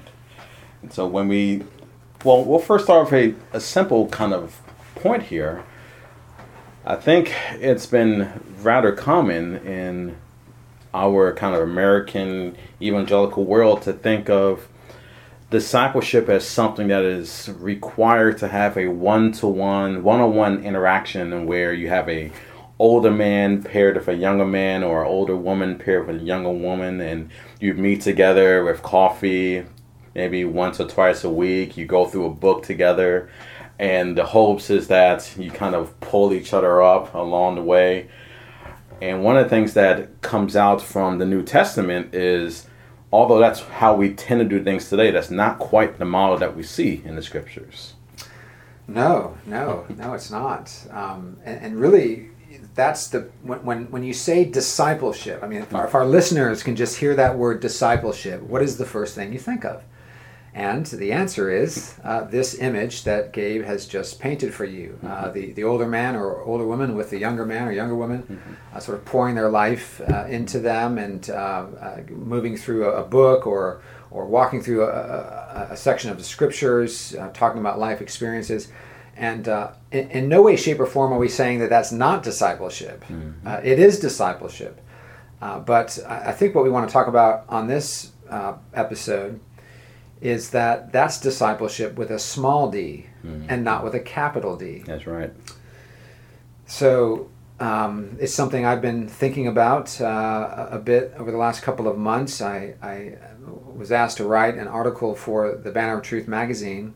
And 0.82 0.92
so 0.92 1.08
when 1.08 1.28
we, 1.28 1.64
well, 2.24 2.44
we'll 2.44 2.60
first 2.60 2.86
start 2.86 3.12
with 3.12 3.36
a, 3.54 3.58
a 3.58 3.60
simple 3.60 4.08
kind 4.08 4.34
of 4.34 4.60
point 4.96 5.24
here. 5.24 5.64
I 6.86 6.96
think 6.96 7.34
it's 7.54 7.86
been 7.86 8.42
rather 8.64 8.92
common 8.92 9.58
in 9.58 10.18
our 10.94 11.34
kind 11.34 11.56
of 11.56 11.62
American 11.62 12.58
evangelical 12.82 13.46
world 13.46 13.84
to 13.84 13.94
think 13.94 14.30
of 14.30 14.68
discipleship 15.52 16.28
as 16.30 16.48
something 16.48 16.88
that 16.88 17.04
is 17.04 17.50
required 17.60 18.40
to 18.40 18.48
have 18.48 18.78
a 18.78 18.88
one-to-one, 18.88 20.02
one-on-one 20.02 20.64
interaction 20.64 21.46
where 21.46 21.74
you 21.74 21.90
have 21.90 22.10
a 22.10 22.32
older 22.80 23.12
man 23.12 23.62
paired 23.62 23.96
with 23.96 24.08
a 24.08 24.16
younger 24.16 24.46
man 24.46 24.82
or 24.82 25.04
an 25.04 25.08
older 25.08 25.36
woman 25.36 25.78
paired 25.78 26.08
with 26.08 26.20
a 26.20 26.26
younger 26.26 26.52
woman 26.52 27.00
and 27.00 27.30
you 27.60 27.76
meet 27.76 28.02
together 28.02 28.64
with 28.64 28.82
coffee 28.82 29.64
maybe 30.16 30.44
once 30.44 30.80
or 30.80 30.88
twice 30.88 31.24
a 31.24 31.30
week 31.30 31.78
you 31.78 31.86
go 31.86 32.08
through 32.08 32.26
a 32.26 32.34
book 32.34 32.64
together 32.64 33.30
and 33.82 34.16
the 34.16 34.26
hopes 34.26 34.70
is 34.70 34.90
that 34.90 35.36
you 35.38 35.50
kind 35.50 35.74
of 35.74 36.00
pull 36.02 36.34
each 36.34 36.54
other 36.54 36.84
up 36.84 37.16
along 37.16 37.56
the 37.56 37.64
way. 37.64 38.10
And 39.02 39.24
one 39.24 39.38
of 39.38 39.44
the 39.44 39.50
things 39.50 39.74
that 39.74 40.22
comes 40.22 40.56
out 40.56 40.84
from 40.84 41.18
the 41.18 41.26
New 41.26 41.42
Testament 41.42 42.14
is 42.14 42.68
although 43.12 43.40
that's 43.40 43.62
how 43.62 43.96
we 43.96 44.14
tend 44.14 44.40
to 44.42 44.58
do 44.58 44.64
things 44.64 44.90
today, 44.90 45.12
that's 45.12 45.32
not 45.32 45.60
quite 45.60 46.00
the 46.00 46.06
model 46.06 46.38
that 46.38 46.56
we 46.56 46.64
see 46.64 47.02
in 47.06 47.16
the 47.16 47.22
scriptures. 47.22 47.94
No, 48.88 49.38
no, 49.46 49.86
no, 49.98 50.14
it's 50.14 50.32
not. 50.32 50.72
Um, 50.92 51.38
and, 51.46 51.62
and 51.62 51.80
really, 51.80 52.30
that's 52.76 53.08
the 53.08 53.30
when, 53.44 53.90
when 53.92 54.04
you 54.04 54.14
say 54.14 54.46
discipleship. 54.46 55.42
I 55.44 55.48
mean, 55.48 55.62
if 55.62 55.74
our, 55.74 55.88
if 55.88 55.96
our 55.96 56.06
listeners 56.06 56.64
can 56.64 56.76
just 56.76 56.98
hear 56.98 57.16
that 57.16 57.38
word 57.38 57.60
discipleship, 57.60 58.42
what 58.42 58.62
is 58.62 58.78
the 58.78 58.86
first 58.86 59.16
thing 59.16 59.34
you 59.34 59.40
think 59.40 59.66
of? 59.66 59.84
And 60.54 60.86
the 60.86 61.14
answer 61.14 61.50
is 61.50 61.96
uh, 62.04 62.26
this 62.26 62.60
image 62.60 63.06
that 63.06 63.32
Gabe 63.32 63.64
has 63.64 63.86
just 63.86 64.20
painted 64.20 64.54
for 64.54 64.66
you. 64.66 65.00
Uh, 65.06 65.30
the, 65.30 65.54
the 65.54 65.64
older 65.64 65.88
man 65.88 66.16
or 66.16 66.42
older 66.42 66.66
woman 66.66 66.96
with 66.96 67.10
the 67.10 67.18
younger 67.18 67.46
man 67.46 67.70
or 67.70 67.72
younger 67.72 67.96
woman, 67.96 68.58
uh, 68.74 68.80
sort 68.80 68.98
of 68.98 69.06
pouring 69.06 69.36
their 69.36 69.50
life 69.50 70.02
uh, 70.10 70.26
into 70.26 70.60
them 70.60 70.98
and 70.98 71.30
uh, 71.30 71.34
uh, 71.34 72.02
moving 72.10 72.58
through 72.58 72.86
a, 72.86 73.02
a 73.02 73.04
book 73.06 73.48
or, 73.48 73.82
or 74.10 74.26
walking 74.26 74.62
through 74.62 74.84
a, 74.84 74.90
a, 74.90 75.68
a 75.72 75.78
section 75.78 76.12
of 76.12 76.18
the 76.18 76.24
scriptures, 76.24 77.16
uh, 77.16 77.30
talking 77.34 77.62
about 77.62 77.80
life 77.80 78.02
experiences. 78.02 78.68
And 79.16 79.48
uh, 79.48 79.72
in, 79.92 80.10
in 80.12 80.30
no 80.30 80.42
way, 80.42 80.58
shape, 80.58 80.82
or 80.82 80.86
form 80.86 81.14
are 81.14 81.20
we 81.20 81.30
saying 81.30 81.60
that 81.60 81.70
that's 81.70 81.94
not 81.94 82.24
discipleship. 82.24 83.06
Uh, 83.46 83.62
it 83.64 83.80
is 83.80 84.00
discipleship. 84.00 84.82
Uh, 85.42 85.60
but 85.60 85.98
I, 86.08 86.30
I 86.30 86.32
think 86.34 86.56
what 86.56 86.66
we 86.66 86.70
want 86.70 86.90
to 86.90 86.94
talk 86.94 87.08
about 87.08 87.46
on 87.48 87.68
this 87.68 88.12
uh, 88.30 88.56
episode 88.74 89.40
is 90.22 90.52
that 90.52 90.92
that's 90.92 91.20
discipleship 91.20 91.96
with 91.98 92.12
a 92.12 92.20
small 92.20 92.70
d 92.70 93.08
Mhm. 93.26 93.46
and 93.50 93.64
not 93.64 93.84
with 93.84 93.94
a 93.96 94.00
capital 94.00 94.56
D. 94.56 94.84
That's 94.86 95.06
right. 95.08 95.32
So 96.66 97.30
um, 97.60 98.18
it's 98.20 98.34
something 98.34 98.66
I've 98.66 98.82
been 98.82 99.08
thinking 99.08 99.48
about 99.48 100.00
uh, 100.02 100.68
a 100.72 100.80
bit 100.80 101.14
over 101.18 101.30
the 101.32 101.38
last 101.38 101.62
couple 101.62 101.88
of 101.88 101.98
months. 101.98 102.42
I, 102.42 102.74
I 102.82 103.14
was 103.76 103.92
asked 103.92 104.18
to 104.18 104.24
write 104.26 104.56
an 104.56 104.68
article 104.68 105.14
for 105.16 105.56
the 105.56 105.72
Banner 105.72 105.98
of 105.98 106.04
Truth 106.04 106.28
magazine, 106.28 106.94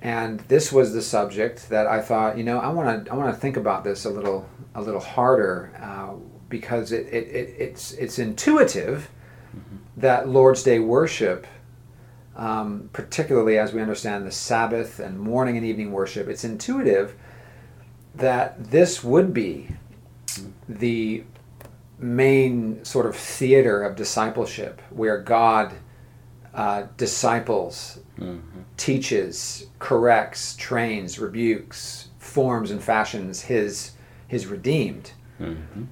and 0.00 0.40
this 0.48 0.72
was 0.72 0.92
the 0.94 1.02
subject 1.02 1.68
that 1.68 1.86
I 1.86 2.00
thought, 2.00 2.38
you 2.38 2.44
know, 2.44 2.58
I 2.58 2.68
want 2.68 3.04
to 3.06 3.12
I 3.12 3.14
want 3.16 3.34
to 3.34 3.38
think 3.40 3.56
about 3.58 3.84
this 3.84 4.04
a 4.06 4.10
little 4.10 4.46
a 4.74 4.80
little 4.80 5.00
harder 5.00 5.70
uh, 5.80 6.14
because 6.48 6.92
it, 6.92 7.06
it, 7.08 7.26
it, 7.28 7.54
it's 7.58 7.92
it's 7.92 8.18
intuitive 8.18 9.10
that 9.96 10.28
Lord's 10.28 10.62
Day 10.62 10.78
worship. 10.78 11.46
Um, 12.36 12.90
particularly 12.92 13.58
as 13.58 13.72
we 13.72 13.80
understand 13.80 14.26
the 14.26 14.32
Sabbath 14.32 14.98
and 14.98 15.20
morning 15.20 15.56
and 15.56 15.64
evening 15.64 15.92
worship, 15.92 16.26
it's 16.28 16.42
intuitive 16.42 17.14
that 18.16 18.70
this 18.70 19.04
would 19.04 19.32
be 19.32 19.68
the 20.68 21.22
main 21.98 22.84
sort 22.84 23.06
of 23.06 23.14
theater 23.14 23.82
of 23.82 23.94
discipleship 23.96 24.80
where 24.90 25.18
God 25.18 25.74
uh, 26.52 26.86
disciples, 26.96 27.98
Mhm. 28.20 28.40
teaches, 28.76 29.66
corrects, 29.80 30.54
trains, 30.54 31.18
rebukes, 31.18 32.10
forms 32.18 32.70
and 32.70 32.80
fashions 32.80 33.42
his 33.42 33.90
his 34.28 34.46
redeemed. 34.46 35.10
Mhm. 35.40 35.86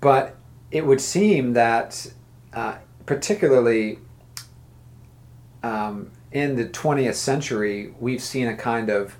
But 0.00 0.36
it 0.70 0.86
would 0.86 1.00
seem 1.00 1.54
that, 1.54 2.12
uh, 2.52 2.74
particularly 3.06 3.98
um, 5.62 6.10
in 6.32 6.56
the 6.56 6.66
20th 6.66 7.14
century, 7.14 7.94
we've 8.00 8.22
seen 8.22 8.48
a 8.48 8.56
kind 8.56 8.88
of 8.90 9.16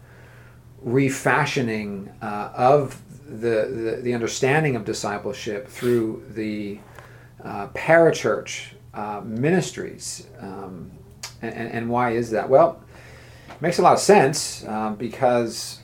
refashioning 0.80 2.12
uh, 2.20 2.50
of 2.54 3.00
the, 3.26 3.66
the, 3.96 4.00
the 4.02 4.14
understanding 4.14 4.76
of 4.76 4.84
discipleship 4.84 5.68
through 5.68 6.24
the 6.30 6.78
uh, 7.44 7.68
parachurch 7.68 8.74
uh, 8.94 9.20
ministries. 9.24 10.26
Um, 10.40 10.90
and, 11.40 11.54
and 11.54 11.88
why 11.88 12.10
is 12.10 12.30
that? 12.30 12.48
Well, 12.48 12.82
it 13.48 13.62
makes 13.62 13.78
a 13.78 13.82
lot 13.82 13.94
of 13.94 14.00
sense 14.00 14.64
uh, 14.64 14.90
because 14.90 15.80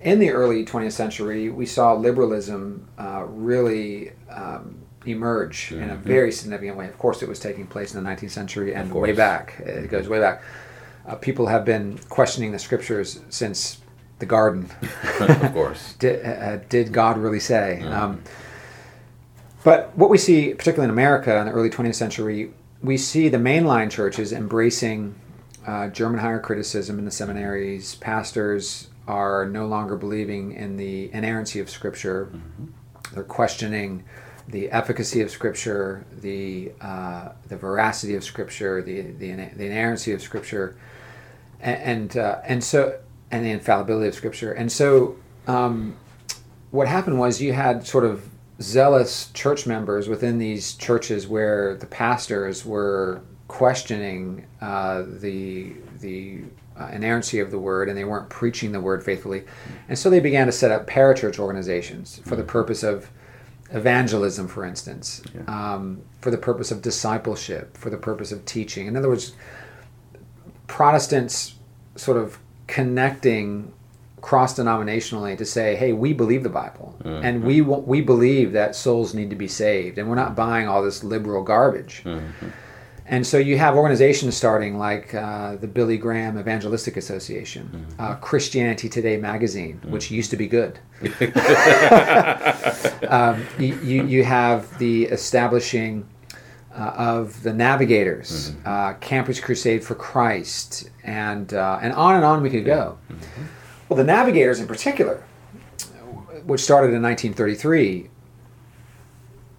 in 0.00 0.18
the 0.18 0.30
early 0.30 0.64
20th 0.64 0.92
century, 0.92 1.48
we 1.48 1.66
saw 1.66 1.94
liberalism 1.94 2.86
uh, 2.98 3.24
really 3.26 4.12
um, 4.30 4.83
emerge 5.06 5.72
in 5.72 5.90
a 5.90 5.96
very 5.96 6.32
significant 6.32 6.76
way. 6.76 6.88
Of 6.88 6.98
course, 6.98 7.22
it 7.22 7.28
was 7.28 7.38
taking 7.38 7.66
place 7.66 7.94
in 7.94 8.02
the 8.02 8.08
19th 8.08 8.30
century 8.30 8.74
and 8.74 8.92
way 8.92 9.12
back. 9.12 9.60
It 9.60 9.90
goes 9.90 10.08
way 10.08 10.20
back. 10.20 10.42
Uh, 11.06 11.16
people 11.16 11.46
have 11.46 11.64
been 11.64 11.98
questioning 12.08 12.52
the 12.52 12.58
scriptures 12.58 13.20
since 13.28 13.78
the 14.18 14.26
garden. 14.26 14.70
of 15.20 15.52
course. 15.52 15.94
did, 15.98 16.24
uh, 16.24 16.56
did 16.68 16.92
God 16.92 17.18
really 17.18 17.40
say? 17.40 17.80
Mhm. 17.82 17.92
Um, 17.92 18.22
but 19.62 19.96
what 19.96 20.10
we 20.10 20.18
see, 20.18 20.52
particularly 20.54 20.84
in 20.84 20.90
America 20.90 21.36
in 21.38 21.46
the 21.46 21.52
early 21.52 21.70
20th 21.70 21.94
century, 21.94 22.52
we 22.82 22.98
see 22.98 23.28
the 23.28 23.38
mainline 23.38 23.90
churches 23.90 24.32
embracing 24.32 25.14
uh, 25.66 25.88
German 25.88 26.20
higher 26.20 26.38
criticism 26.38 26.98
in 26.98 27.06
the 27.06 27.10
seminaries. 27.10 27.94
Pastors 27.96 28.88
are 29.08 29.46
no 29.46 29.66
longer 29.66 29.96
believing 29.96 30.52
in 30.52 30.76
the 30.76 31.10
inerrancy 31.12 31.60
of 31.60 31.70
Scripture. 31.70 32.30
They're 33.12 33.22
questioning 33.24 34.04
the 34.48 34.70
efficacy 34.70 35.20
of 35.20 35.30
Scripture, 35.30 36.04
the 36.20 36.72
uh, 36.80 37.30
the 37.48 37.56
veracity 37.56 38.14
of 38.14 38.24
Scripture, 38.24 38.82
the 38.82 39.02
the, 39.02 39.32
the 39.32 39.66
inerrancy 39.66 40.12
of 40.12 40.22
Scripture, 40.22 40.76
and 41.60 41.82
and, 41.82 42.16
uh, 42.16 42.40
and 42.44 42.62
so 42.62 42.98
and 43.30 43.44
the 43.44 43.50
infallibility 43.50 44.08
of 44.08 44.14
Scripture. 44.14 44.52
And 44.52 44.70
so, 44.70 45.16
um, 45.46 45.96
what 46.70 46.88
happened 46.88 47.18
was 47.18 47.40
you 47.40 47.52
had 47.52 47.86
sort 47.86 48.04
of 48.04 48.28
zealous 48.60 49.30
church 49.32 49.66
members 49.66 50.08
within 50.08 50.38
these 50.38 50.74
churches 50.74 51.26
where 51.26 51.74
the 51.76 51.86
pastors 51.86 52.64
were 52.64 53.22
questioning 53.48 54.46
uh, 54.60 55.04
the 55.06 55.72
the 56.00 56.42
uh, 56.78 56.90
inerrancy 56.92 57.38
of 57.38 57.50
the 57.50 57.58
word 57.58 57.88
and 57.88 57.96
they 57.96 58.04
weren't 58.04 58.28
preaching 58.28 58.72
the 58.72 58.80
word 58.80 59.02
faithfully, 59.02 59.44
and 59.88 59.98
so 59.98 60.10
they 60.10 60.20
began 60.20 60.46
to 60.46 60.52
set 60.52 60.70
up 60.70 60.86
parachurch 60.86 61.38
organizations 61.38 62.20
for 62.24 62.36
the 62.36 62.42
purpose 62.42 62.82
of 62.82 63.10
evangelism, 63.74 64.48
for 64.48 64.64
instance, 64.64 65.20
um, 65.48 66.00
for 66.20 66.30
the 66.30 66.38
purpose 66.38 66.70
of 66.70 66.80
discipleship, 66.80 67.76
for 67.76 67.90
the 67.90 67.98
purpose 67.98 68.32
of 68.32 68.44
teaching. 68.46 68.86
In 68.86 68.96
other 68.96 69.08
words, 69.08 69.34
Protestants 70.66 71.54
sort 71.96 72.16
of 72.16 72.38
connecting 72.66 73.72
cross 74.22 74.58
denominationally 74.58 75.36
to 75.36 75.44
say, 75.44 75.76
hey, 75.76 75.92
we 75.92 76.14
believe 76.14 76.42
the 76.42 76.48
Bible 76.48 76.96
and 77.04 77.44
we 77.44 77.60
we 77.60 78.00
believe 78.00 78.52
that 78.52 78.74
souls 78.74 79.12
need 79.12 79.28
to 79.30 79.36
be 79.36 79.48
saved 79.48 79.98
and 79.98 80.08
we're 80.08 80.14
not 80.14 80.34
buying 80.34 80.66
all 80.66 80.82
this 80.82 81.04
liberal 81.04 81.42
garbage. 81.42 82.02
And 83.06 83.26
so 83.26 83.36
you 83.36 83.58
have 83.58 83.76
organizations 83.76 84.34
starting 84.34 84.78
like 84.78 85.14
uh, 85.14 85.56
the 85.56 85.66
Billy 85.66 85.98
Graham 85.98 86.38
Evangelistic 86.38 86.96
Association, 86.96 87.86
uh, 87.98 88.14
Christianity 88.16 88.88
Today 88.88 89.18
magazine, 89.18 89.78
which 89.84 90.10
used 90.10 90.30
to 90.30 90.38
be 90.38 90.46
good. 90.46 90.78
um, 93.08 93.46
you, 93.58 93.78
you, 93.82 94.06
you 94.06 94.24
have 94.24 94.78
the 94.78 95.04
establishing 95.04 96.08
uh, 96.74 96.94
of 96.96 97.42
the 97.42 97.52
Navigators, 97.52 98.54
uh, 98.64 98.94
Campus 98.94 99.38
Crusade 99.38 99.84
for 99.84 99.94
Christ, 99.94 100.90
and 101.04 101.52
uh, 101.54 101.78
and 101.80 101.92
on 101.92 102.16
and 102.16 102.24
on 102.24 102.42
we 102.42 102.50
could 102.50 102.64
go. 102.64 102.98
Well, 103.88 103.96
the 103.96 104.04
Navigators 104.04 104.60
in 104.60 104.66
particular, 104.66 105.22
which 106.44 106.62
started 106.62 106.94
in 106.94 107.02
1933, 107.02 108.10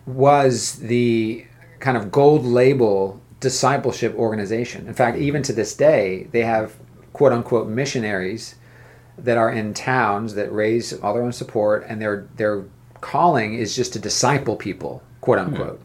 was 0.06 0.80
the 0.80 1.46
kind 1.80 1.96
of 1.96 2.12
gold 2.12 2.44
label 2.44 3.22
discipleship 3.50 4.16
organization. 4.16 4.88
In 4.88 4.94
fact, 4.96 5.18
even 5.18 5.42
to 5.44 5.54
this 5.54 5.76
day, 5.76 6.28
they 6.32 6.42
have 6.42 6.74
quote 7.14 7.32
unquote 7.32 7.68
missionaries 7.68 8.56
that 9.28 9.38
are 9.38 9.52
in 9.52 9.74
towns 9.74 10.34
that 10.34 10.52
raise 10.52 10.94
all 11.02 11.14
their 11.14 11.24
own 11.24 11.32
support, 11.44 11.86
and 11.88 12.02
their 12.02 12.28
their 12.38 12.64
calling 13.02 13.54
is 13.54 13.76
just 13.76 13.94
to 13.94 14.00
disciple 14.00 14.56
people, 14.56 15.02
quote 15.22 15.38
unquote. 15.40 15.80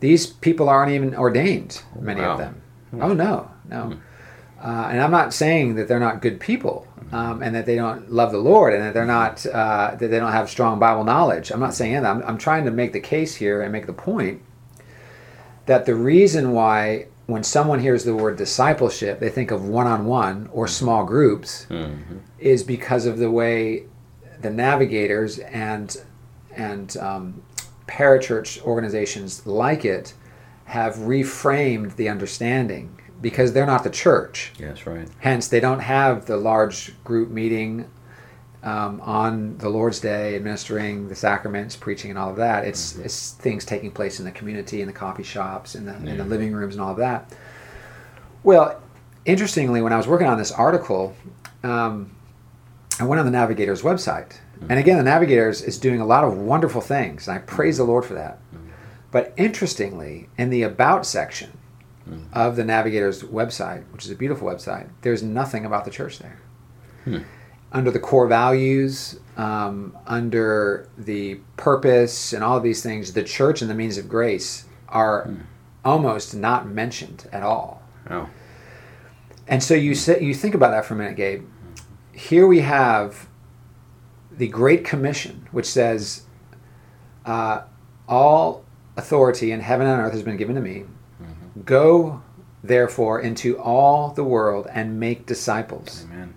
These 0.00 0.26
people 0.26 0.68
aren't 0.68 0.92
even 0.92 1.14
ordained, 1.16 1.82
many 2.00 2.20
Wow. 2.20 2.32
of 2.32 2.38
them. 2.38 2.54
Oh 3.06 3.12
no, 3.12 3.50
no. 3.68 3.82
Uh, 4.62 4.88
and 4.90 5.00
I'm 5.04 5.10
not 5.20 5.34
saying 5.34 5.74
that 5.76 5.86
they're 5.88 6.06
not 6.08 6.22
good 6.22 6.38
people, 6.40 6.86
um, 7.12 7.42
and 7.44 7.54
that 7.56 7.66
they 7.66 7.76
don't 7.76 8.10
love 8.20 8.30
the 8.32 8.38
Lord, 8.52 8.72
and 8.74 8.82
that 8.84 8.94
they're 8.94 9.12
not 9.20 9.44
uh, 9.46 9.96
that 9.98 10.08
they 10.12 10.18
don't 10.22 10.32
have 10.32 10.48
strong 10.48 10.78
Bible 10.78 11.04
knowledge. 11.04 11.50
I'm 11.52 11.60
not 11.66 11.74
saying 11.74 11.94
that. 11.94 12.04
I'm, 12.04 12.22
I'm 12.28 12.38
trying 12.38 12.64
to 12.64 12.70
make 12.70 12.92
the 12.92 13.00
case 13.14 13.34
here 13.44 13.62
and 13.62 13.70
make 13.72 13.86
the 13.86 13.92
point 14.10 14.40
that 15.68 15.84
the 15.86 15.94
reason 15.94 16.52
why 16.52 17.06
when 17.26 17.44
someone 17.44 17.78
hears 17.78 18.04
the 18.04 18.14
word 18.14 18.36
discipleship, 18.38 19.20
they 19.20 19.28
think 19.28 19.50
of 19.50 19.68
one-on-one 19.68 20.48
or 20.50 20.66
small 20.66 21.04
groups, 21.04 21.66
Mhm. 21.70 21.98
is 22.38 22.62
because 22.64 23.04
of 23.04 23.18
the 23.18 23.30
way 23.30 23.84
the 24.40 24.50
navigators 24.50 25.38
and 25.38 25.96
and 26.56 26.96
um, 26.96 27.42
parachurch 27.86 28.60
organizations 28.62 29.46
like 29.46 29.84
it 29.84 30.12
have 30.64 30.96
reframed 30.96 31.94
the 31.96 32.08
understanding 32.08 32.88
because 33.20 33.52
they're 33.52 33.66
not 33.66 33.84
the 33.84 33.90
church. 33.90 34.52
That's 34.58 34.86
right. 34.86 35.06
Hence, 35.18 35.48
they 35.48 35.60
don't 35.60 35.80
have 35.80 36.26
the 36.26 36.36
large 36.36 36.94
group 37.04 37.30
meeting 37.30 37.84
um, 38.62 39.00
on 39.00 39.56
the 39.58 39.68
Lord's 39.68 40.00
Day, 40.00 40.34
administering 40.36 41.08
the 41.08 41.14
sacraments, 41.14 41.76
preaching, 41.76 42.10
and 42.10 42.18
all 42.18 42.30
of 42.30 42.36
that. 42.36 42.64
It's 42.64 42.92
mm-hmm. 42.92 43.04
it's 43.04 43.32
things 43.32 43.64
taking 43.64 43.90
place 43.90 44.18
in 44.18 44.24
the 44.24 44.32
community, 44.32 44.80
in 44.80 44.86
the 44.86 44.92
coffee 44.92 45.22
shops, 45.22 45.74
in 45.74 45.86
the 45.86 45.94
in 45.94 46.18
the 46.18 46.24
living 46.24 46.52
rooms, 46.52 46.74
and 46.74 46.82
all 46.82 46.92
of 46.92 46.98
that. 46.98 47.32
Well, 48.42 48.80
interestingly, 49.24 49.82
when 49.82 49.92
I 49.92 49.96
was 49.96 50.06
working 50.06 50.26
on 50.26 50.38
this 50.38 50.52
article, 50.52 51.14
um, 51.62 52.10
I 52.98 53.04
went 53.04 53.20
on 53.20 53.26
the 53.26 53.32
Navigators 53.32 53.82
website, 53.82 54.30
mm-hmm. 54.30 54.70
and 54.70 54.78
again, 54.78 54.98
the 54.98 55.04
Navigators 55.04 55.62
is 55.62 55.78
doing 55.78 56.00
a 56.00 56.06
lot 56.06 56.24
of 56.24 56.36
wonderful 56.36 56.80
things, 56.80 57.28
and 57.28 57.36
I 57.36 57.38
mm-hmm. 57.38 57.54
praise 57.54 57.76
the 57.76 57.84
Lord 57.84 58.04
for 58.04 58.14
that. 58.14 58.38
But 59.10 59.32
interestingly, 59.38 60.28
in 60.36 60.50
the 60.50 60.62
About 60.62 61.06
section 61.06 61.56
of 62.32 62.56
the 62.56 62.64
Navigators 62.64 63.22
website, 63.22 63.84
which 63.92 64.04
is 64.04 64.10
a 64.10 64.14
beautiful 64.14 64.48
website, 64.48 64.88
there's 65.02 65.22
nothing 65.22 65.64
about 65.64 65.84
the 65.84 65.90
church 65.90 66.18
there. 66.18 66.40
Hmm. 67.04 67.18
Under 67.70 67.90
the 67.90 67.98
core 67.98 68.26
values, 68.26 69.20
um, 69.36 69.96
under 70.06 70.88
the 70.96 71.36
purpose, 71.56 72.32
and 72.32 72.42
all 72.42 72.56
of 72.56 72.62
these 72.62 72.82
things, 72.82 73.12
the 73.12 73.22
church 73.22 73.60
and 73.60 73.70
the 73.70 73.74
means 73.74 73.98
of 73.98 74.08
grace 74.08 74.64
are 74.88 75.30
almost 75.84 76.34
not 76.34 76.66
mentioned 76.66 77.28
at 77.32 77.42
all. 77.42 77.82
Oh. 78.10 78.28
And 79.46 79.62
so 79.62 79.74
you 79.74 79.94
say, 79.94 80.20
you 80.22 80.34
think 80.34 80.54
about 80.54 80.70
that 80.70 80.84
for 80.84 80.94
a 80.94 80.96
minute, 80.96 81.16
Gabe. 81.16 81.44
Here 82.12 82.46
we 82.46 82.60
have 82.60 83.28
the 84.30 84.48
Great 84.48 84.84
Commission, 84.84 85.48
which 85.52 85.66
says, 85.66 86.22
uh, 87.24 87.62
"All 88.08 88.64
authority 88.98 89.52
in 89.52 89.60
heaven 89.60 89.86
and 89.86 90.02
earth 90.02 90.12
has 90.12 90.22
been 90.22 90.36
given 90.36 90.56
to 90.56 90.60
me. 90.60 90.84
Go, 91.64 92.22
therefore, 92.62 93.20
into 93.20 93.58
all 93.58 94.10
the 94.10 94.24
world 94.24 94.66
and 94.72 95.00
make 95.00 95.26
disciples. 95.26 96.04
Amen. 96.04 96.34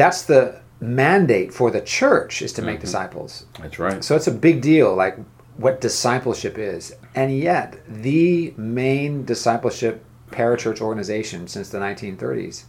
That's 0.00 0.22
the 0.22 0.60
mandate 0.80 1.52
for 1.52 1.70
the 1.70 1.82
church 1.82 2.40
is 2.40 2.54
to 2.54 2.62
make 2.62 2.78
Mhm. 2.78 2.86
disciples. 2.86 3.44
That's 3.60 3.78
right. 3.78 4.02
So 4.02 4.16
it's 4.16 4.26
a 4.26 4.30
big 4.48 4.62
deal, 4.62 4.94
like 4.94 5.18
what 5.58 5.78
discipleship 5.82 6.56
is. 6.56 6.94
And 7.14 7.36
yet, 7.36 7.76
the 7.86 8.54
main 8.56 9.26
discipleship 9.26 10.02
parachurch 10.32 10.80
organization 10.80 11.48
since 11.48 11.68
the 11.68 11.78
1930s 11.80 12.64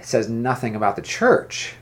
says 0.00 0.30
nothing 0.30 0.74
about 0.74 0.96
the 0.96 1.02
church. 1.02 1.74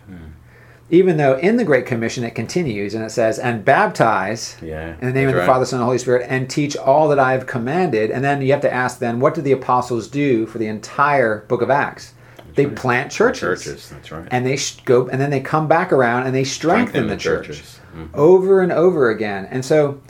Even 0.90 1.18
though 1.18 1.36
in 1.38 1.56
the 1.56 1.64
Great 1.64 1.86
Commission 1.86 2.24
it 2.24 2.34
continues 2.34 2.94
and 2.94 3.04
it 3.04 3.10
says, 3.10 3.38
and 3.38 3.64
baptize 3.64 4.56
Yeah. 4.60 4.94
in 5.00 5.06
the 5.06 5.12
name 5.12 5.28
of 5.28 5.34
the 5.34 5.40
right. 5.40 5.46
Father, 5.46 5.64
Son, 5.64 5.78
and 5.78 5.84
Holy 5.84 5.98
Spirit, 5.98 6.26
and 6.28 6.50
teach 6.50 6.76
all 6.76 7.06
that 7.08 7.18
I 7.20 7.30
have 7.32 7.46
commanded. 7.46 8.10
And 8.10 8.24
then 8.24 8.42
you 8.42 8.50
have 8.50 8.60
to 8.62 8.74
ask, 8.74 8.98
then, 8.98 9.20
what 9.20 9.34
did 9.34 9.44
the 9.44 9.52
apostles 9.52 10.08
do 10.08 10.46
for 10.46 10.58
the 10.58 10.66
entire 10.66 11.44
book 11.48 11.62
of 11.62 11.70
Acts? 11.70 12.12
They 12.54 12.66
right. 12.66 12.76
plant 12.76 13.10
churches, 13.12 13.40
Churches. 13.64 13.88
That's 13.90 14.12
right. 14.12 14.28
and 14.30 14.46
they 14.46 14.56
sh- 14.56 14.80
go, 14.84 15.08
and 15.08 15.20
then 15.20 15.30
they 15.30 15.40
come 15.40 15.66
back 15.68 15.92
around 15.92 16.26
and 16.26 16.34
they 16.34 16.44
strengthen, 16.44 17.08
the, 17.08 17.16
church 17.16 17.46
churches. 17.48 17.80
Mhm. 17.96 18.08
over 18.14 18.60
and 18.60 18.70
over 18.72 19.10
again. 19.10 19.46
And 19.50 19.64
so, 19.64 20.00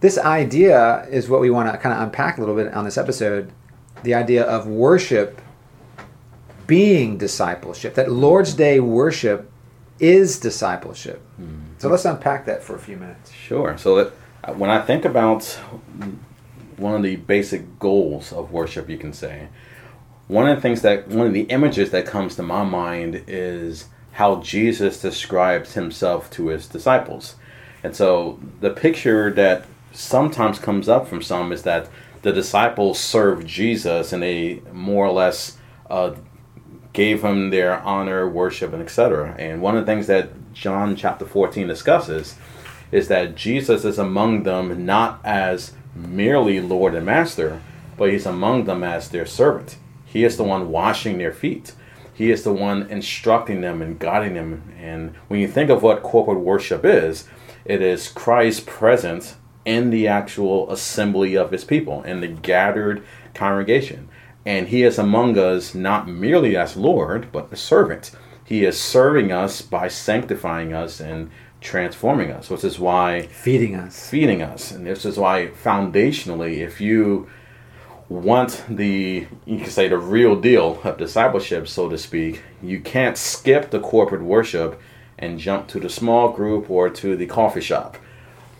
this 0.00 0.18
idea 0.18 1.06
is 1.10 1.28
what 1.28 1.40
we 1.40 1.48
want 1.50 1.70
to 1.72 1.78
kind 1.78 1.94
of 1.94 2.02
unpack 2.02 2.36
a 2.36 2.40
little 2.40 2.54
bit 2.54 2.72
on 2.74 2.84
this 2.84 2.98
episode 2.98 3.50
the 4.02 4.12
idea 4.14 4.42
of 4.44 4.66
worship 4.66 5.40
being 6.66 7.16
discipleship, 7.18 7.94
that 7.94 8.10
Lord's 8.10 8.54
Day 8.54 8.80
worship 8.80 9.50
is 9.98 10.38
discipleship. 10.38 11.22
So, 11.78 11.88
let's 11.88 12.04
unpack 12.04 12.46
that 12.46 12.62
for 12.62 12.74
a 12.76 12.78
few 12.78 12.96
minutes. 12.96 13.30
Sure. 13.32 13.76
So 13.78 13.96
that, 13.96 14.12
uh, 14.44 14.52
when 14.54 14.70
I 14.70 14.80
think 14.80 15.04
about 15.04 15.44
one 16.76 16.94
of 16.94 17.02
the 17.02 17.16
basic 17.16 17.78
goals 17.78 18.32
of 18.32 18.50
worship, 18.52 18.88
you 18.90 18.98
can 18.98 19.12
say, 19.12 19.48
one 20.28 20.48
of 20.48 20.56
the 20.56 20.62
things 20.62 20.82
that 20.82 21.08
one 21.08 21.26
of 21.26 21.32
the 21.32 21.42
images 21.42 21.90
that 21.90 22.06
comes 22.06 22.36
to 22.36 22.42
my 22.42 22.64
mind 22.64 23.24
is 23.26 23.86
how 24.12 24.40
Jesus 24.40 25.00
describes 25.02 25.74
himself 25.74 26.30
to 26.30 26.48
his 26.48 26.66
disciples. 26.66 27.34
And 27.82 27.94
so 27.94 28.38
the 28.60 28.70
picture 28.70 29.32
that 29.32 29.66
sometimes 29.92 30.58
comes 30.58 30.88
up 30.88 31.06
from 31.06 31.20
some 31.20 31.52
is 31.52 31.62
that 31.62 31.88
the 32.22 32.32
disciples 32.32 32.98
served 32.98 33.46
Jesus 33.46 34.12
and 34.12 34.22
they 34.22 34.62
more 34.72 35.06
or 35.06 35.12
less 35.12 35.58
uh, 35.90 36.14
gave 36.94 37.22
him 37.22 37.50
their 37.50 37.80
honor, 37.80 38.28
worship, 38.28 38.72
and 38.72 38.82
etc. 38.82 39.34
And 39.38 39.60
one 39.60 39.76
of 39.76 39.84
the 39.84 39.92
things 39.92 40.06
that 40.06 40.54
John 40.54 40.96
chapter 40.96 41.26
14 41.26 41.66
discusses 41.66 42.36
is 42.90 43.08
that 43.08 43.34
Jesus 43.34 43.84
is 43.84 43.98
among 43.98 44.44
them 44.44 44.86
not 44.86 45.20
as 45.24 45.72
merely 45.94 46.60
Lord 46.60 46.94
and 46.94 47.04
Master, 47.04 47.60
but 47.98 48.10
he's 48.10 48.26
among 48.26 48.64
them 48.64 48.82
as 48.82 49.08
their 49.10 49.26
servant. 49.26 49.76
He 50.14 50.22
is 50.22 50.36
the 50.36 50.44
one 50.44 50.70
washing 50.70 51.18
their 51.18 51.32
feet. 51.32 51.72
He 52.14 52.30
is 52.30 52.44
the 52.44 52.52
one 52.52 52.82
instructing 52.88 53.62
them 53.62 53.82
and 53.82 53.98
guiding 53.98 54.34
them. 54.34 54.72
And 54.78 55.16
when 55.26 55.40
you 55.40 55.48
think 55.48 55.70
of 55.70 55.82
what 55.82 56.04
corporate 56.04 56.38
worship 56.38 56.84
is, 56.84 57.28
it 57.64 57.82
is 57.82 58.08
Christ's 58.08 58.62
presence 58.64 59.34
in 59.64 59.90
the 59.90 60.06
actual 60.06 60.70
assembly 60.70 61.36
of 61.36 61.50
his 61.50 61.64
people, 61.64 62.04
in 62.04 62.20
the 62.20 62.28
gathered 62.28 63.04
congregation. 63.34 64.08
And 64.46 64.68
he 64.68 64.84
is 64.84 65.00
among 65.00 65.36
us 65.36 65.74
not 65.74 66.06
merely 66.06 66.56
as 66.56 66.76
Lord, 66.76 67.32
but 67.32 67.52
a 67.52 67.56
servant. 67.56 68.12
He 68.44 68.64
is 68.64 68.80
serving 68.80 69.32
us 69.32 69.62
by 69.62 69.88
sanctifying 69.88 70.72
us 70.72 71.00
and 71.00 71.28
transforming 71.60 72.30
us, 72.30 72.50
which 72.50 72.62
is 72.62 72.78
why 72.78 73.22
Feeding 73.32 73.74
us. 73.74 74.08
feeding 74.08 74.42
us. 74.42 74.70
And 74.70 74.86
this 74.86 75.04
is 75.04 75.18
why 75.18 75.48
foundationally, 75.48 76.58
if 76.58 76.80
you 76.80 77.26
want 78.08 78.64
the 78.68 79.26
you 79.44 79.58
can 79.58 79.70
say 79.70 79.88
the 79.88 79.98
real 79.98 80.38
deal 80.40 80.80
of 80.84 80.98
discipleship, 80.98 81.68
so 81.68 81.88
to 81.88 81.98
speak, 81.98 82.42
you 82.62 82.80
can't 82.80 83.16
skip 83.16 83.70
the 83.70 83.80
corporate 83.80 84.22
worship 84.22 84.80
and 85.18 85.38
jump 85.38 85.68
to 85.68 85.80
the 85.80 85.88
small 85.88 86.30
group 86.30 86.70
or 86.70 86.90
to 86.90 87.16
the 87.16 87.26
coffee 87.26 87.60
shop. 87.60 87.96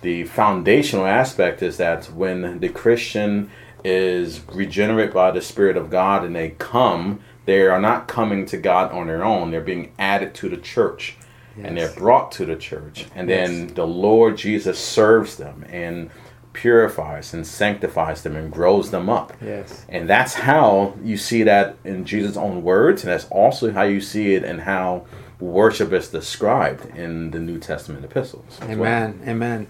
The 0.03 0.25
foundational 0.25 1.07
aspect 1.07 1.63
is 1.63 1.77
that 1.79 2.07
when 2.07 2.61
the 2.61 2.69
Christian 2.69 3.51
is 3.83 4.41
regenerate 4.53 5.13
by 5.13 5.31
the 5.31 5.43
Spirit 5.43 5.77
of 5.77 5.91
God 5.91 6.25
and 6.25 6.35
they 6.35 6.51
come, 6.51 7.21
they 7.45 7.63
are 7.63 7.81
not 7.81 8.09
coming 8.09 8.47
to 8.47 8.57
God 8.57 8.93
on 8.93 9.07
their 9.07 9.25
own. 9.25 9.51
They're 9.51 9.61
being 9.61 9.93
added 9.99 10.35
to 10.37 10.49
the 10.49 10.57
church 10.57 11.17
and 11.57 11.77
they're 11.77 11.93
brought 11.93 12.33
to 12.33 12.47
the 12.47 12.57
church. 12.57 13.07
And 13.15 13.29
then 13.29 13.69
the 13.75 13.87
Lord 13.87 14.37
Jesus 14.37 14.79
serves 14.79 15.37
them 15.37 15.65
and 15.69 16.11
purifies 16.55 17.35
and 17.35 17.47
sanctifies 17.47 18.23
them 18.23 18.35
and 18.37 18.51
grows 18.51 18.91
them 18.91 19.11
up. 19.11 19.35
Yes. 19.43 19.85
And 19.89 20.09
that's 20.09 20.35
how 20.35 20.95
you 21.03 21.19
see 21.19 21.43
that 21.43 21.77
in 21.85 22.07
Jesus' 22.07 22.37
own 22.37 22.63
words, 22.63 23.03
and 23.03 23.13
that's 23.13 23.27
also 23.27 23.73
how 23.73 23.83
you 23.83 24.01
see 24.01 24.35
it 24.35 24.45
in 24.45 24.61
how 24.61 25.05
worship 25.41 25.93
is 25.93 26.09
described 26.09 26.87
in 26.97 27.31
the 27.33 27.39
New 27.39 27.59
Testament 27.59 28.05
epistles. 28.05 28.59
as 28.63 28.79
well. 28.79 28.89
Amen. 28.89 29.21
Amen. 29.27 29.67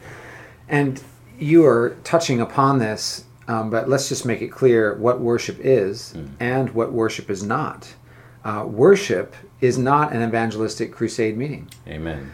And 0.68 1.02
you 1.38 1.66
are 1.66 1.96
touching 2.04 2.40
upon 2.40 2.78
this, 2.78 3.24
um, 3.48 3.70
but 3.70 3.88
let's 3.88 4.08
just 4.08 4.24
make 4.24 4.40
it 4.40 4.48
clear 4.48 4.94
what 4.94 5.20
worship 5.20 5.58
is 5.60 6.14
and 6.38 6.70
what 6.70 6.92
worship 6.92 7.28
is 7.28 7.42
not. 7.42 7.94
Uh, 8.44 8.64
worship 8.66 9.34
is 9.60 9.78
not 9.78 10.12
an 10.12 10.22
evangelistic 10.22 10.92
crusade 10.92 11.36
meeting. 11.36 11.68
Amen. 11.88 12.32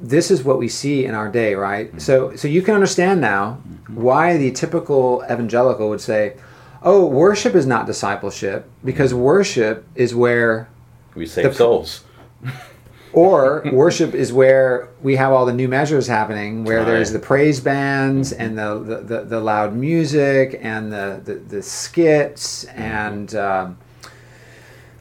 This 0.00 0.30
is 0.30 0.44
what 0.44 0.58
we 0.58 0.68
see 0.68 1.04
in 1.04 1.14
our 1.14 1.28
day, 1.28 1.54
right? 1.54 1.88
Mm-hmm. 1.88 1.98
So, 1.98 2.36
so 2.36 2.48
you 2.48 2.62
can 2.62 2.74
understand 2.74 3.20
now 3.20 3.58
mm-hmm. 3.66 4.00
why 4.00 4.36
the 4.36 4.50
typical 4.50 5.22
evangelical 5.24 5.88
would 5.88 6.00
say, 6.00 6.36
"Oh, 6.82 7.06
worship 7.06 7.54
is 7.54 7.66
not 7.66 7.86
discipleship 7.86 8.68
because 8.84 9.12
mm-hmm. 9.12 9.22
worship 9.22 9.86
is 9.94 10.14
where 10.14 10.68
We 11.14 11.26
save 11.26 11.56
souls. 11.56 12.04
or 13.12 13.62
worship 13.72 14.14
is 14.14 14.32
where 14.32 14.88
we 15.02 15.16
have 15.16 15.32
all 15.32 15.44
the 15.44 15.52
new 15.52 15.68
measures 15.68 16.06
happening 16.06 16.64
where 16.64 16.84
there's 16.84 17.10
the 17.10 17.18
praise 17.18 17.60
bands 17.60 18.32
and 18.32 18.56
the, 18.56 18.78
the, 18.78 18.96
the, 19.00 19.24
the 19.24 19.40
loud 19.40 19.74
music 19.74 20.58
and 20.62 20.92
the, 20.92 21.20
the, 21.24 21.34
the 21.34 21.62
skits 21.62 22.64
and 22.64 23.34
um, 23.34 23.76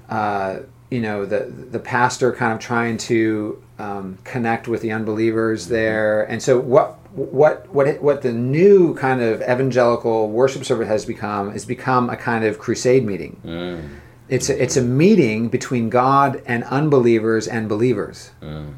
uh, 0.09 0.59
you 0.89 1.01
know 1.01 1.25
the 1.25 1.41
the 1.41 1.79
pastor 1.79 2.33
kind 2.33 2.53
of 2.53 2.59
trying 2.59 2.97
to 2.97 3.61
um, 3.79 4.17
connect 4.23 4.67
with 4.67 4.81
the 4.81 4.91
unbelievers 4.91 5.67
there 5.69 6.23
and 6.23 6.43
so 6.43 6.59
what 6.59 6.97
what 7.15 7.67
what 7.73 7.87
it, 7.87 8.03
what 8.03 8.21
the 8.21 8.31
new 8.33 8.93
kind 8.95 9.21
of 9.21 9.41
evangelical 9.41 10.29
worship 10.29 10.63
service 10.65 10.87
has 10.87 11.05
become 11.05 11.51
is 11.55 11.65
become 11.65 12.09
a 12.09 12.17
kind 12.17 12.43
of 12.43 12.59
crusade 12.59 13.03
meeting 13.05 13.37
Mm, 13.45 13.89
it's 14.27 14.49
a, 14.49 14.61
it's 14.61 14.77
a 14.77 14.83
meeting 14.83 15.47
between 15.49 15.89
God 15.89 16.41
and 16.45 16.63
unbelievers 16.65 17.47
and 17.47 17.67
believers. 17.67 18.29
mm, 18.43 18.73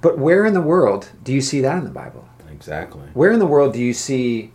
But 0.00 0.18
where 0.18 0.44
in 0.46 0.54
the 0.54 0.60
world 0.60 1.08
do 1.22 1.32
you 1.32 1.40
see 1.40 1.60
that 1.60 1.76
in 1.78 1.84
the 1.84 1.90
Bible? 1.90 2.24
exactly. 2.50 3.02
Where 3.14 3.30
in 3.32 3.38
the 3.38 3.46
world 3.46 3.74
do 3.74 3.78
you 3.80 3.92
see 3.94 4.50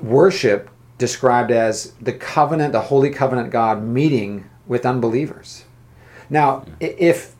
worship 0.00 0.70
described 0.98 1.50
as 1.50 1.92
the 2.00 2.12
covenant, 2.12 2.72
the 2.72 2.80
holy 2.82 3.10
covenant 3.10 3.50
God 3.50 3.82
meeting 3.82 4.44
with 4.66 4.86
unbelievers? 4.86 5.64
Now, 6.30 6.64
i- 6.80 6.94
if 6.98 7.31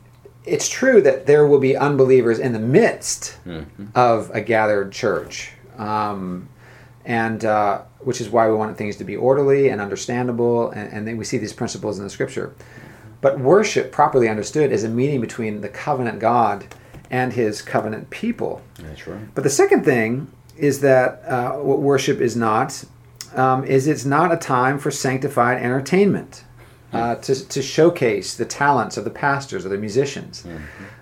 it's 0.45 0.67
true 0.69 1.01
that 1.01 1.25
there 1.25 1.45
will 1.47 1.59
be 1.59 1.75
unbelievers 1.75 2.39
in 2.39 2.53
the 2.53 2.59
midst 2.59 3.37
Mhm. 3.45 3.65
of 3.95 4.29
a 4.33 4.41
gathered 4.41 4.91
church, 4.91 5.51
um, 5.77 6.49
and 7.05 7.43
uh, 7.45 7.81
which 7.99 8.19
is 8.21 8.29
why 8.29 8.47
we 8.49 8.55
want 8.55 8.77
things 8.77 8.95
to 8.97 9.03
be 9.03 9.15
orderly 9.15 9.69
and 9.69 9.79
understandable, 9.81 10.69
and, 10.71 10.91
and 10.91 11.07
then 11.07 11.17
we 11.17 11.23
see 11.25 11.37
these 11.37 11.53
principles 11.53 11.97
in 11.97 12.03
the 12.03 12.09
scripture. 12.09 12.51
But 13.21 13.39
worship, 13.39 13.91
properly 13.91 14.27
understood, 14.27 14.71
is 14.71 14.83
a 14.83 14.89
meeting 14.89 15.21
between 15.21 15.61
the 15.61 15.69
covenant 15.69 16.19
God 16.19 16.65
and 17.09 17.31
his 17.33 17.61
covenant 17.61 18.09
people. 18.09 18.61
That's 18.81 19.07
right. 19.07 19.33
But 19.33 19.43
the 19.43 19.49
second 19.49 19.85
thing 19.85 20.27
is 20.57 20.81
that 20.81 21.23
uh, 21.27 21.51
what 21.53 21.79
worship 21.79 22.19
is 22.19 22.35
not 22.35 22.83
um, 23.35 23.63
is 23.63 23.87
it's 23.87 24.05
not 24.05 24.31
a 24.31 24.37
time 24.37 24.77
for 24.77 24.91
sanctified 24.91 25.59
entertainment 25.61 26.43
uh, 26.93 27.15
to, 27.15 27.47
to 27.47 27.61
showcase 27.61 28.35
the 28.35 28.45
talents 28.45 28.97
of 28.97 29.03
the 29.03 29.09
pastors 29.09 29.65
or 29.65 29.69
the 29.69 29.77
musicians, 29.77 30.45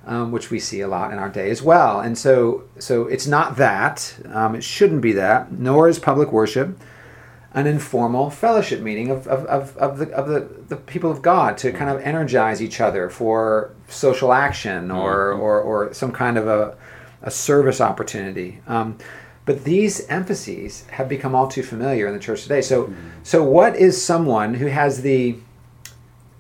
um, 0.06 0.32
which 0.32 0.50
we 0.50 0.60
see 0.60 0.82
a 0.82 0.88
lot 0.88 1.12
in 1.12 1.20
our 1.20 1.30
day 1.30 1.50
as 1.50 1.62
well. 1.62 2.00
And 2.00 2.18
so, 2.18 2.64
so 2.80 3.08
it's 3.08 3.28
not 3.28 3.58
that. 3.58 4.16
Um, 4.32 4.56
it 4.56 4.64
shouldn't 4.64 5.02
be 5.02 5.12
that. 5.14 5.52
Nor 5.52 5.90
is 5.90 6.00
public 6.00 6.32
worship 6.32 6.78
an 7.54 7.68
informal 7.68 8.30
fellowship 8.30 8.80
meeting 8.80 9.12
of, 9.12 9.28
of, 9.28 9.46
of, 9.46 9.78
of, 9.78 9.98
the, 9.98 10.10
of 10.12 10.28
the, 10.28 10.40
the 10.70 10.78
people 10.78 11.12
of 11.12 11.22
God 11.22 11.58
to 11.58 11.72
kind 11.74 11.90
of 11.90 12.02
energize 12.02 12.62
each 12.62 12.80
other 12.80 13.10
for 13.10 13.74
social 13.90 14.32
action 14.32 14.90
or, 14.90 15.34
or, 15.34 15.60
or 15.60 15.94
some 15.94 16.12
kind 16.14 16.38
of 16.38 16.48
a, 16.48 16.78
a 17.22 17.30
service 17.30 17.82
opportunity. 17.82 18.62
Um, 18.68 18.98
but 19.44 19.66
these 19.66 20.08
emphases 20.08 20.86
have 20.92 21.10
become 21.10 21.36
all 21.36 21.48
too 21.48 21.64
familiar 21.64 22.08
in 22.08 22.14
the 22.14 22.20
church 22.20 22.44
today. 22.44 22.62
So, 22.62 22.94
so 23.24 23.44
what 23.44 23.76
is 23.76 24.02
someone 24.02 24.54
who 24.54 24.68
has 24.68 25.02
the 25.02 25.36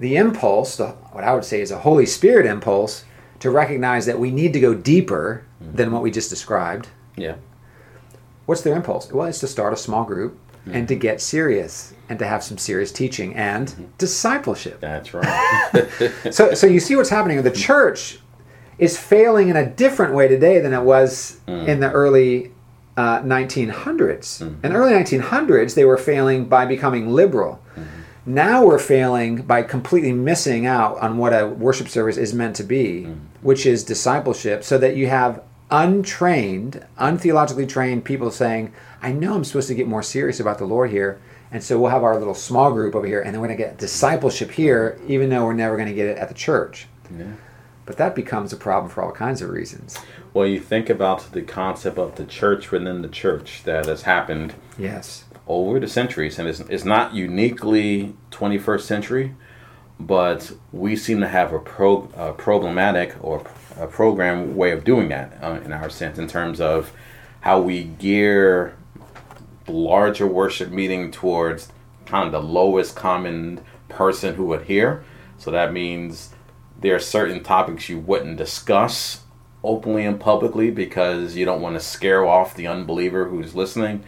the 0.01 0.17
impulse, 0.17 0.77
the, 0.77 0.87
what 1.11 1.23
I 1.23 1.33
would 1.33 1.45
say 1.45 1.61
is 1.61 1.69
a 1.69 1.77
Holy 1.77 2.07
Spirit 2.07 2.47
impulse, 2.47 3.05
to 3.39 3.51
recognize 3.51 4.07
that 4.07 4.19
we 4.19 4.31
need 4.31 4.51
to 4.53 4.59
go 4.59 4.73
deeper 4.73 5.45
mm-hmm. 5.63 5.75
than 5.75 5.91
what 5.91 6.01
we 6.01 6.09
just 6.09 6.29
described? 6.29 6.89
Yeah. 7.15 7.35
what's 8.47 8.61
their 8.61 8.75
impulse? 8.75 9.11
Well, 9.11 9.27
it's 9.27 9.39
to 9.41 9.47
start 9.47 9.73
a 9.73 9.77
small 9.77 10.03
group 10.03 10.39
mm-hmm. 10.61 10.75
and 10.75 10.87
to 10.87 10.95
get 10.95 11.21
serious 11.21 11.93
and 12.09 12.17
to 12.17 12.25
have 12.25 12.43
some 12.43 12.57
serious 12.57 12.91
teaching 12.91 13.35
and 13.35 13.67
mm-hmm. 13.67 13.83
discipleship. 13.99 14.79
That's 14.79 15.13
right. 15.13 15.87
So, 16.31 16.55
so 16.55 16.65
you 16.65 16.79
see 16.79 16.95
what's 16.95 17.09
happening. 17.09 17.41
The 17.43 17.51
church 17.51 18.17
is 18.79 18.97
failing 18.97 19.49
in 19.49 19.55
a 19.55 19.69
different 19.69 20.15
way 20.15 20.27
today 20.27 20.59
than 20.59 20.73
it 20.73 20.81
was 20.81 21.39
mm. 21.47 21.67
in 21.67 21.79
the 21.79 21.91
early 21.91 22.51
uh, 22.97 23.21
1900s. 23.21 24.41
In 24.41 24.71
the 24.71 24.73
early 24.73 24.93
1900s, 24.93 25.75
they 25.75 25.85
were 25.85 25.97
failing 25.97 26.45
by 26.45 26.65
becoming 26.65 27.09
liberal. 27.09 27.61
Now 28.25 28.65
we're 28.65 28.79
failing 28.79 29.41
by 29.41 29.63
completely 29.63 30.13
missing 30.13 30.65
out 30.65 30.97
on 30.99 31.17
what 31.17 31.33
a 31.33 31.47
worship 31.47 31.89
service 31.89 32.17
is 32.17 32.33
meant 32.33 32.55
to 32.57 32.63
be, 32.63 33.05
mm. 33.07 33.19
which 33.41 33.65
is 33.65 33.83
discipleship, 33.83 34.63
so 34.63 34.77
that 34.77 34.95
you 34.95 35.07
have 35.07 35.41
untrained, 35.71 36.85
untheologically 36.99 37.67
trained 37.67 38.05
people 38.05 38.29
saying, 38.29 38.73
I 39.01 39.11
know 39.11 39.33
I'm 39.33 39.43
supposed 39.43 39.69
to 39.69 39.75
get 39.75 39.87
more 39.87 40.03
serious 40.03 40.39
about 40.39 40.59
the 40.59 40.65
Lord 40.65 40.91
here. 40.91 41.19
And 41.53 41.61
so 41.61 41.79
we'll 41.79 41.91
have 41.91 42.03
our 42.03 42.17
little 42.17 42.33
small 42.33 42.71
group 42.71 42.95
over 42.95 43.05
here, 43.05 43.21
and 43.21 43.33
then 43.33 43.41
we're 43.41 43.47
going 43.47 43.57
to 43.57 43.63
get 43.63 43.77
discipleship 43.77 44.51
here, 44.51 44.97
even 45.07 45.29
though 45.29 45.43
we're 45.43 45.53
never 45.53 45.75
going 45.75 45.89
to 45.89 45.93
get 45.93 46.07
it 46.07 46.17
at 46.17 46.29
the 46.29 46.33
church. 46.33 46.87
Yeah. 47.17 47.25
But 47.91 47.97
that 47.97 48.15
becomes 48.15 48.53
a 48.53 48.55
problem 48.55 48.89
for 48.89 49.03
all 49.03 49.11
kinds 49.11 49.41
of 49.41 49.49
reasons. 49.49 49.97
Well, 50.33 50.47
you 50.47 50.61
think 50.61 50.89
about 50.89 51.33
the 51.33 51.41
concept 51.41 51.97
of 51.97 52.15
the 52.15 52.23
church 52.23 52.71
within 52.71 53.01
the 53.01 53.09
church 53.09 53.63
that 53.65 53.85
has 53.87 54.03
happened 54.03 54.53
Yes. 54.77 55.25
over 55.45 55.77
the 55.77 55.89
centuries, 55.89 56.39
and 56.39 56.47
it's, 56.47 56.61
it's 56.61 56.85
not 56.85 57.13
uniquely 57.13 58.15
21st 58.31 58.79
century, 58.83 59.35
but 59.99 60.53
we 60.71 60.95
seem 60.95 61.19
to 61.19 61.27
have 61.27 61.51
a 61.51 61.59
pro, 61.59 62.07
a 62.15 62.31
problematic 62.31 63.13
or 63.19 63.43
a 63.77 63.87
program 63.87 64.55
way 64.55 64.71
of 64.71 64.85
doing 64.85 65.09
that 65.09 65.37
uh, 65.43 65.59
in 65.65 65.73
our 65.73 65.89
sense, 65.89 66.17
in 66.17 66.29
terms 66.29 66.61
of 66.61 66.93
how 67.41 67.59
we 67.59 67.83
gear 67.83 68.73
larger 69.67 70.27
worship 70.27 70.69
meeting 70.71 71.11
towards 71.11 71.73
kind 72.05 72.25
of 72.25 72.31
the 72.31 72.41
lowest 72.41 72.95
common 72.95 73.59
person 73.89 74.35
who 74.35 74.45
would 74.45 74.61
hear. 74.63 75.03
So 75.37 75.51
that 75.51 75.73
means 75.73 76.29
there 76.81 76.95
are 76.95 76.99
certain 76.99 77.43
topics 77.43 77.89
you 77.89 77.99
wouldn't 77.99 78.37
discuss 78.37 79.21
openly 79.63 80.05
and 80.05 80.19
publicly 80.19 80.71
because 80.71 81.35
you 81.35 81.45
don't 81.45 81.61
want 81.61 81.75
to 81.75 81.79
scare 81.79 82.25
off 82.25 82.55
the 82.55 82.67
unbeliever 82.67 83.29
who's 83.29 83.55
listening. 83.55 84.03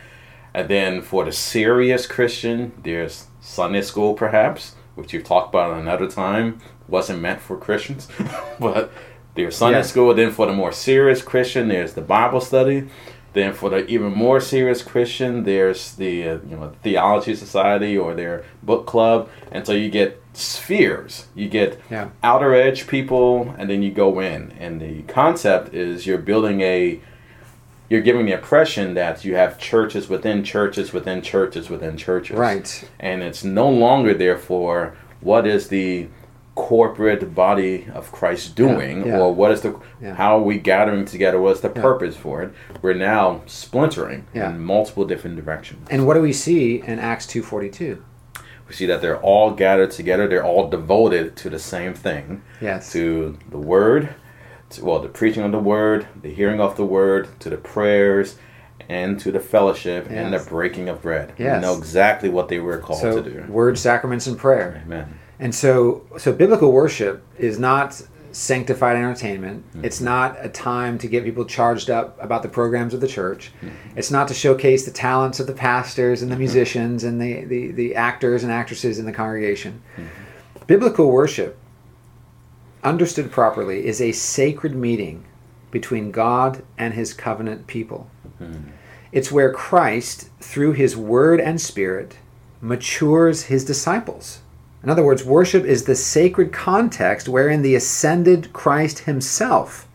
And 0.53 0.67
then 0.69 1.01
for 1.01 1.25
the 1.25 1.31
serious 1.31 2.05
Christian, 2.07 2.73
there's 2.83 3.27
Sunday 3.41 3.81
school, 3.81 4.13
perhaps, 4.13 4.75
which 4.95 5.13
you've 5.13 5.23
talked 5.23 5.49
about 5.49 5.79
another 5.79 6.07
time. 6.07 6.59
Wasn't 6.87 7.21
meant 7.21 7.41
for 7.41 7.57
Christians, 7.57 8.07
but 8.59 8.91
there's 9.35 9.55
Sunday 9.55 9.79
Yeah. 9.79 9.83
school. 9.83 10.13
Then 10.13 10.31
for 10.31 10.45
the 10.47 10.53
more 10.53 10.71
serious 10.71 11.21
Christian, 11.21 11.67
there's 11.69 11.93
the 11.93 12.01
Bible 12.01 12.41
study. 12.41 12.87
Then 13.33 13.53
for 13.53 13.69
the 13.69 13.85
even 13.87 14.13
more 14.13 14.39
serious 14.39 14.81
Christian, 14.83 15.43
there's 15.43 15.93
the 15.95 16.27
uh, 16.29 16.37
you 16.47 16.55
know 16.55 16.73
theology 16.83 17.35
society 17.35 17.97
or 17.97 18.13
their 18.13 18.45
book 18.61 18.85
club, 18.85 19.29
and 19.51 19.65
so 19.65 19.73
you 19.73 19.89
get 19.89 20.21
spheres. 20.33 21.27
You 21.35 21.49
get 21.49 21.79
Yeah. 21.89 22.09
outer 22.23 22.53
edge 22.53 22.87
people, 22.87 23.53
and 23.57 23.69
then 23.69 23.81
you 23.81 23.91
go 23.91 24.19
in. 24.19 24.53
And 24.59 24.79
the 24.79 25.01
concept 25.03 25.73
is 25.73 26.05
you're 26.05 26.17
building 26.19 26.61
a 26.61 26.99
you're 27.89 28.01
giving 28.01 28.25
the 28.25 28.33
impression 28.33 28.93
that 28.95 29.23
you 29.25 29.35
have 29.35 29.59
churches 29.59 30.09
within 30.09 30.43
churches 30.43 30.93
within 30.93 31.21
churches 31.21 31.69
within 31.69 31.97
churches. 31.97 32.37
Right. 32.37 32.89
And 32.99 33.21
it's 33.21 33.43
no 33.43 33.69
longer 33.69 34.13
therefore 34.13 34.95
what 35.21 35.45
is 35.45 35.67
the 35.67 36.07
corporate 36.55 37.33
body 37.33 37.87
of 37.93 38.11
Christ 38.11 38.55
doing 38.55 39.05
yeah. 39.07 39.19
or 39.19 39.33
what 39.33 39.51
is 39.51 39.61
the 39.61 39.79
Yeah. 40.01 40.13
how 40.15 40.37
are 40.37 40.41
we 40.43 40.57
gathering 40.59 41.05
together 41.05 41.39
what's 41.41 41.61
the 41.61 41.69
purpose 41.69 42.15
for 42.15 42.43
it 42.43 42.53
we're 42.81 42.93
now 42.93 43.41
splintering 43.47 44.27
Yeah. 44.33 44.49
in 44.51 44.59
multiple 44.63 45.03
different 45.05 45.35
directions 45.35 45.87
And 45.89 46.05
what 46.05 46.13
do 46.13 46.21
we 46.21 46.33
see 46.33 46.81
in 46.85 46.99
Acts 46.99 47.25
2.42? 47.25 47.97
we 48.67 48.73
see 48.73 48.85
that 48.85 49.01
they're 49.01 49.19
all 49.19 49.51
gathered 49.51 49.91
together 49.91 50.27
they're 50.27 50.45
all 50.45 50.69
devoted 50.69 51.35
to 51.37 51.49
the 51.49 51.59
same 51.59 51.93
thing 51.95 52.43
Yes. 52.61 52.91
to 52.93 53.37
the 53.49 53.57
word, 53.57 54.09
to, 54.69 54.85
well, 54.85 54.99
the 54.99 55.09
preaching 55.09 55.43
of 55.43 55.51
the 55.51 55.59
word, 55.59 56.07
the 56.21 56.33
hearing 56.33 56.59
of 56.61 56.77
the 56.77 56.85
word, 56.85 57.27
to 57.39 57.49
the 57.49 57.57
prayers, 57.57 58.37
and 58.89 59.19
to 59.19 59.31
the 59.31 59.39
fellowship 59.39 60.07
and 60.09 60.33
the 60.33 60.39
breaking 60.39 60.87
of 60.89 61.01
bread. 61.01 61.33
Yes. 61.37 61.55
We 61.57 61.61
know 61.61 61.77
exactly 61.77 62.29
what 62.29 62.47
they 62.49 62.59
were 62.59 62.77
called 62.79 62.99
so 62.99 63.21
to 63.21 63.29
do. 63.29 63.43
word, 63.51 63.77
sacraments, 63.77 64.27
and 64.27 64.37
prayer. 64.37 64.81
Amen. 64.85 65.19
And 65.43 65.53
so, 65.53 66.05
so 66.17 66.31
biblical 66.31 66.71
worship 66.71 67.21
is 67.37 67.59
not 67.59 68.01
sanctified 68.31 68.95
entertainment. 68.95 69.69
Mm-hmm. 69.71 69.83
It's 69.83 69.99
not 69.99 70.37
a 70.39 70.47
time 70.47 70.97
to 70.99 71.07
get 71.07 71.25
people 71.25 71.43
charged 71.43 71.89
up 71.89 72.17
about 72.23 72.43
the 72.43 72.47
programs 72.47 72.93
of 72.93 73.01
the 73.01 73.09
church. 73.09 73.51
Mm-hmm. 73.59 73.97
It's 73.97 74.09
not 74.09 74.29
to 74.29 74.33
showcase 74.33 74.85
the 74.85 74.91
talents 74.91 75.41
of 75.41 75.47
the 75.47 75.53
pastors 75.53 76.21
and 76.21 76.31
the 76.31 76.35
mm-hmm. 76.35 76.43
musicians 76.43 77.03
and 77.03 77.21
the, 77.21 77.43
the, 77.43 77.71
the 77.71 77.93
actors 77.93 78.43
and 78.43 78.53
actresses 78.53 78.99
in 78.99 79.05
the 79.05 79.11
congregation. 79.11 79.81
Biblical 80.65 81.11
worship, 81.11 81.59
understood 82.81 83.29
properly, 83.29 83.85
is 83.85 83.99
a 83.99 84.13
sacred 84.13 84.73
meeting 84.73 85.25
between 85.71 86.11
God 86.11 86.63
and 86.77 86.93
his 86.93 87.13
covenant 87.13 87.67
people. 87.67 88.09
It's 89.11 89.29
where 89.29 89.51
Christ, 89.51 90.29
through 90.39 90.71
his 90.71 90.95
word 90.95 91.41
and 91.41 91.59
spirit, 91.59 92.17
matures 92.61 93.43
his 93.43 93.65
disciples. 93.65 94.39
In 94.83 94.89
other 94.89 95.03
words, 95.03 95.23
worship 95.23 95.63
is 95.63 95.85
the 95.85 95.95
sacred 95.95 96.51
context 96.51 97.29
wherein 97.29 97.61
the 97.61 97.75
ascended 97.75 98.51
Christ 98.51 98.99
himself 98.99 99.87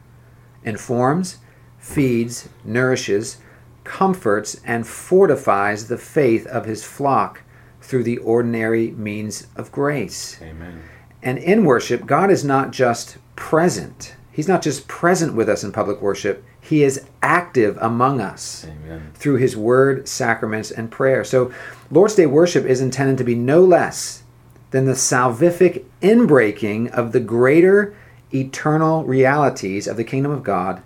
informs, 0.64 1.38
feeds, 1.79 2.48
nourishes, 2.64 3.38
comforts, 3.85 4.61
and 4.64 4.87
fortifies 4.87 5.88
the 5.88 5.98
faith 5.98 6.46
of 6.46 6.64
his 6.64 6.85
flock 6.85 7.42
through 7.83 8.05
the 8.05 8.18
ordinary 8.18 8.90
means 8.92 9.46
of 9.57 9.72
grace. 9.72 10.40
Amen. 10.42 10.83
And 11.22 11.38
in 11.38 11.64
worship, 11.64 12.07
God 12.07 12.31
is 12.31 12.44
not 12.44 12.70
just 12.70 13.18
present. 13.37 14.14
He's 14.31 14.48
not 14.48 14.62
just 14.62 14.88
present 14.88 15.35
with 15.35 15.48
us 15.48 15.64
in 15.64 15.72
public 15.72 16.01
worship. 16.01 16.44
He 16.61 16.83
is 16.83 17.07
active 17.22 17.77
among 17.81 18.20
us 18.20 18.66
Amen. 18.66 19.11
through 19.14 19.37
his 19.37 19.57
word, 19.57 20.07
sacraments, 20.07 20.70
and 20.70 20.90
prayer. 20.90 21.24
So, 21.24 21.53
Lord's 21.90 22.14
Day 22.14 22.27
worship 22.27 22.64
is 22.64 22.81
intended 22.81 23.18
to 23.18 23.24
be 23.24 23.35
no 23.35 23.64
less 23.64 24.22
than 24.70 24.85
the 24.85 24.92
salvific 24.92 25.85
inbreaking 26.02 26.90
of 26.90 27.12
the 27.12 27.20
greater 27.20 27.96
eternal 28.35 29.04
realities 29.04 29.87
of 29.87 29.96
the 29.96 30.04
kingdom 30.04 30.31
of 30.31 30.42
God 30.42 30.83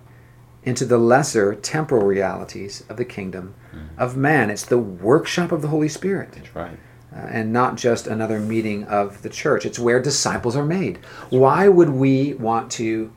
into 0.63 0.85
the 0.85 0.97
lesser 0.97 1.53
temporal 1.55 2.05
realities 2.05 2.83
of 2.87 2.97
the 2.97 3.05
kingdom 3.05 3.53
of 3.97 4.15
man. 4.15 4.49
It's 4.49 4.65
the 4.65 4.77
workshop 4.77 5.51
of 5.51 5.61
the 5.61 5.67
Holy 5.67 5.89
Spirit 5.89 6.31
That's 6.31 6.55
right. 6.55 6.77
uh, 7.13 7.17
and 7.17 7.51
not 7.51 7.75
just 7.75 8.07
another 8.07 8.39
meeting 8.39 8.85
of 8.85 9.21
the 9.23 9.29
church. 9.29 9.65
It's 9.65 9.79
where 9.79 10.01
disciples 10.01 10.55
are 10.55 10.65
made. 10.65 10.97
Why 11.29 11.67
would 11.67 11.89
we 11.89 12.35
want 12.35 12.71
to 12.73 13.11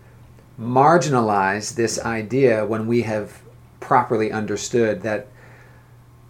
marginalize 0.59 1.75
this 1.75 2.01
idea 2.01 2.67
when 2.67 2.87
we 2.87 3.03
have 3.03 3.43
properly 3.79 4.33
understood 4.33 5.03
that 5.03 5.29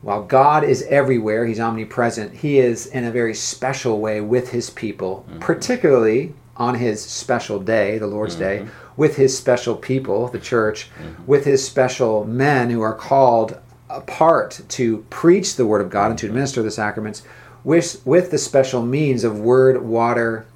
while 0.02 0.22
God 0.22 0.64
is 0.64 0.82
everywhere, 0.84 1.46
He's 1.46 1.60
omnipresent, 1.60 2.34
He 2.34 2.58
is 2.58 2.86
in 2.86 3.04
a 3.04 3.10
very 3.10 3.34
special 3.34 4.00
way 4.00 4.20
with 4.20 4.50
His 4.50 4.70
people, 4.70 5.24
mm-hmm. 5.28 5.40
particularly 5.40 6.34
on 6.56 6.74
His 6.74 7.02
special 7.02 7.58
day, 7.58 7.98
the 7.98 8.06
Lord's 8.06 8.34
mm-hmm. 8.34 8.66
Day, 8.66 8.70
with 8.96 9.16
His 9.16 9.36
special 9.36 9.76
people, 9.76 10.28
the 10.28 10.38
church, 10.38 10.90
mm-hmm. 10.98 11.26
with 11.26 11.44
His 11.44 11.64
special 11.64 12.24
men 12.24 12.70
who 12.70 12.82
are 12.82 12.94
called 12.94 13.58
apart 13.88 14.60
to 14.68 14.98
preach 15.10 15.56
the 15.56 15.66
Word 15.66 15.80
of 15.80 15.90
God 15.90 16.10
and 16.10 16.18
to 16.18 16.26
administer 16.26 16.62
the 16.62 16.70
sacraments, 16.70 17.22
with, 17.64 18.00
with 18.06 18.30
the 18.30 18.38
special 18.38 18.82
means 18.82 19.24
of 19.24 19.40
word, 19.40 19.82
water, 19.82 20.46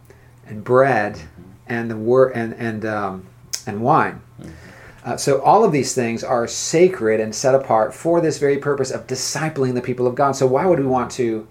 and 0.46 0.62
bread, 0.62 1.20
and 1.70 1.90
the 1.90 1.96
word 1.96 2.33
and 2.35 2.53
and 2.55 2.85
um, 2.85 3.26
and 3.66 3.81
wine. 3.81 4.20
Uh, 5.04 5.16
so 5.16 5.40
all 5.42 5.64
of 5.64 5.72
these 5.72 5.94
things 5.94 6.22
are 6.22 6.46
sacred 6.46 7.20
and 7.20 7.34
set 7.34 7.54
apart 7.54 7.94
for 7.94 8.20
this 8.20 8.38
very 8.38 8.58
purpose 8.58 8.90
of 8.90 9.06
discipling 9.06 9.74
the 9.74 9.80
people 9.80 10.06
of 10.06 10.14
God. 10.14 10.32
So 10.32 10.46
why 10.46 10.66
would 10.66 10.78
we 10.78 10.86
want 10.86 11.10
to 11.12 11.48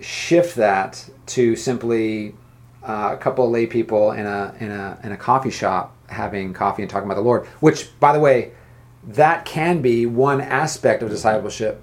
shift 0.00 0.56
that 0.56 1.08
to 1.26 1.54
simply 1.54 2.34
uh, 2.82 3.10
a 3.12 3.16
couple 3.16 3.44
of 3.44 3.50
lay 3.50 3.66
people 3.66 4.12
in 4.12 4.26
a 4.26 4.54
in 4.58 4.70
a 4.70 4.98
in 5.04 5.12
a 5.12 5.16
coffee 5.16 5.50
shop 5.50 5.96
having 6.08 6.52
coffee 6.52 6.82
and 6.82 6.90
talking 6.90 7.06
about 7.06 7.16
the 7.16 7.22
Lord? 7.22 7.46
Which, 7.60 7.98
by 8.00 8.12
the 8.12 8.20
way, 8.20 8.52
that 9.06 9.44
can 9.44 9.82
be 9.82 10.06
one 10.06 10.40
aspect 10.40 11.02
of 11.02 11.10
discipleship, 11.10 11.82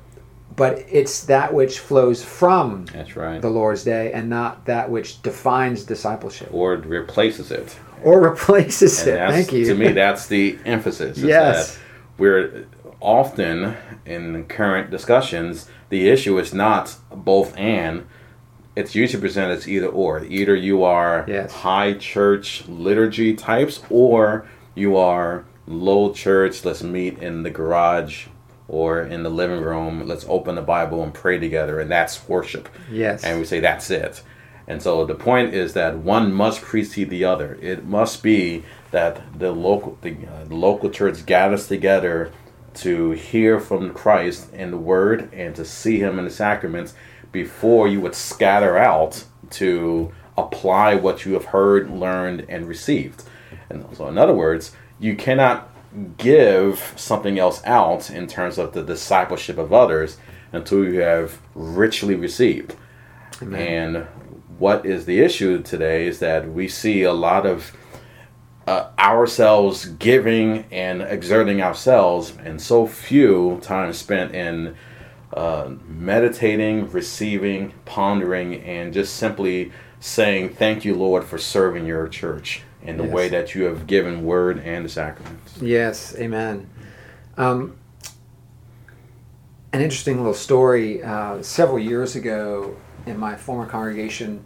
but 0.56 0.80
it's 0.90 1.26
that 1.26 1.54
which 1.54 1.80
flows 1.80 2.24
from 2.24 2.86
That's 2.88 3.16
right. 3.16 3.42
the 3.42 3.50
Lord's 3.50 3.84
Day 3.84 4.12
and 4.12 4.30
not 4.30 4.66
that 4.66 4.90
which 4.90 5.22
defines 5.22 5.84
discipleship 5.84 6.50
or 6.52 6.78
replaces 6.78 7.52
it. 7.52 7.78
Or 8.04 8.22
replaces 8.22 9.06
it. 9.08 9.18
Thank 9.18 9.52
you. 9.52 9.66
To 9.66 9.76
me, 9.76 9.92
that's 10.04 10.28
the 10.28 10.58
emphasis. 10.66 11.18
Yes. 11.18 11.78
we're 12.18 12.66
often 13.02 13.76
in 14.06 14.46
current 14.46 14.90
discussions, 14.92 15.70
the 15.90 16.10
issue 16.10 16.38
is 16.38 16.54
not 16.54 16.96
both 17.12 17.56
and. 17.58 18.06
It's 18.76 18.96
usually 18.96 19.20
presented 19.20 19.58
as 19.58 19.68
either 19.68 19.88
or. 19.88 20.24
Either 20.24 20.56
you 20.56 20.84
are 20.84 21.26
Yes. 21.28 21.52
high 21.52 21.94
church 21.94 22.66
liturgy 22.68 23.34
types, 23.36 23.82
or 23.90 24.46
you 24.76 24.96
are 24.96 25.44
low 25.68 26.14
church. 26.14 26.64
Let's 26.64 26.82
meet 26.84 27.18
in 27.20 27.44
the 27.44 27.50
garage 27.50 28.28
or 28.70 29.02
in 29.02 29.24
the 29.24 29.30
living 29.30 29.62
room, 29.62 30.08
let's 30.08 30.24
open 30.30 30.54
the 30.56 30.62
Bible 30.62 31.02
and 31.04 31.12
pray 31.12 31.40
together, 31.40 31.80
and 31.80 31.90
that's 31.90 32.30
worship. 32.30 32.70
Yes. 32.92 33.24
And 33.24 33.40
we 33.40 33.46
say 33.46 33.60
that's 33.60 33.90
it. 33.90 34.22
And 34.70 34.84
so 34.84 35.04
the 35.04 35.16
point 35.16 35.56
is 35.56 35.74
that 35.74 35.98
one 35.98 36.32
must 36.32 36.62
precede 36.62 37.10
the 37.10 37.26
other. 37.26 37.58
It 37.60 37.86
must 37.86 38.22
be 38.22 38.64
that 38.92 39.22
the 39.38 39.52
local 39.52 39.98
the, 40.02 40.12
uh, 40.12 40.46
the 40.46 40.56
local 40.56 40.92
church 40.92 41.26
gathers 41.26 41.68
together 41.68 42.32
to 42.76 43.12
hear 43.12 43.60
from 43.60 43.94
Christ 43.96 44.54
in 44.54 44.70
the 44.70 44.78
Word 44.78 45.34
and 45.34 45.56
to 45.56 45.66
see 45.66 46.00
Him 46.00 46.20
in 46.20 46.26
the 46.26 46.32
sacraments 46.32 46.94
before 47.32 47.88
you 47.88 48.00
would 48.02 48.14
scatter 48.14 48.78
out 48.78 49.26
to 49.52 50.14
apply 50.38 50.96
what 50.96 51.26
you 51.26 51.34
have 51.34 51.46
heard, 51.46 51.90
learned, 51.90 52.46
and 52.48 52.68
received. 52.68 53.24
And 53.70 53.86
so, 53.98 54.08
in 54.08 54.20
other 54.20 54.34
words, 54.34 54.76
you 55.00 55.16
cannot 55.16 55.68
give 56.18 56.94
something 56.96 57.40
else 57.40 57.64
out 57.66 58.12
in 58.12 58.28
terms 58.28 58.60
of 58.60 58.74
the 58.74 58.84
discipleship 58.84 59.58
of 59.58 59.74
others 59.74 60.18
until 60.52 60.86
you 60.86 61.00
have 61.00 61.40
richly 61.56 62.14
received. 62.14 62.76
Amen. 63.42 63.96
And 63.96 64.08
what 64.60 64.86
is 64.86 65.06
the 65.06 65.20
issue 65.20 65.62
today 65.62 66.08
is 66.08 66.20
that 66.20 66.52
we 66.52 66.68
see 66.68 67.04
a 67.04 67.14
lot 67.14 67.46
of 67.46 67.72
uh, 68.68 68.92
ourselves 69.00 69.86
giving 69.86 70.66
and 70.72 71.02
exerting 71.02 71.62
ourselves, 71.62 72.34
and 72.44 72.62
so 72.62 72.86
few 72.86 73.60
time 73.64 73.92
spent 73.94 74.36
in 74.36 74.76
uh, 75.34 75.72
meditating, 75.88 76.92
receiving, 76.92 77.74
pondering, 77.86 78.62
and 78.62 78.94
just 78.94 79.16
simply 79.16 79.72
saying, 80.00 80.50
Thank 80.50 80.86
you, 80.86 80.96
Lord, 80.96 81.24
for 81.24 81.38
serving 81.38 81.86
your 81.86 82.08
church 82.08 82.62
in 82.84 82.98
the 82.98 83.06
yes. 83.06 83.14
way 83.14 83.30
that 83.30 83.56
you 83.56 83.64
have 83.64 83.88
given 83.88 84.24
word 84.24 84.60
and 84.60 84.86
the 84.86 84.90
sacraments. 84.90 85.62
Yes, 85.62 86.16
amen. 86.18 86.70
Um, 87.38 87.78
an 89.74 89.82
interesting 89.82 90.18
little 90.18 90.34
story. 90.34 91.02
Uh, 91.04 91.42
several 91.42 91.80
years 91.80 92.16
ago, 92.16 92.76
in 93.06 93.18
my 93.18 93.36
former 93.36 93.66
congregation, 93.66 94.44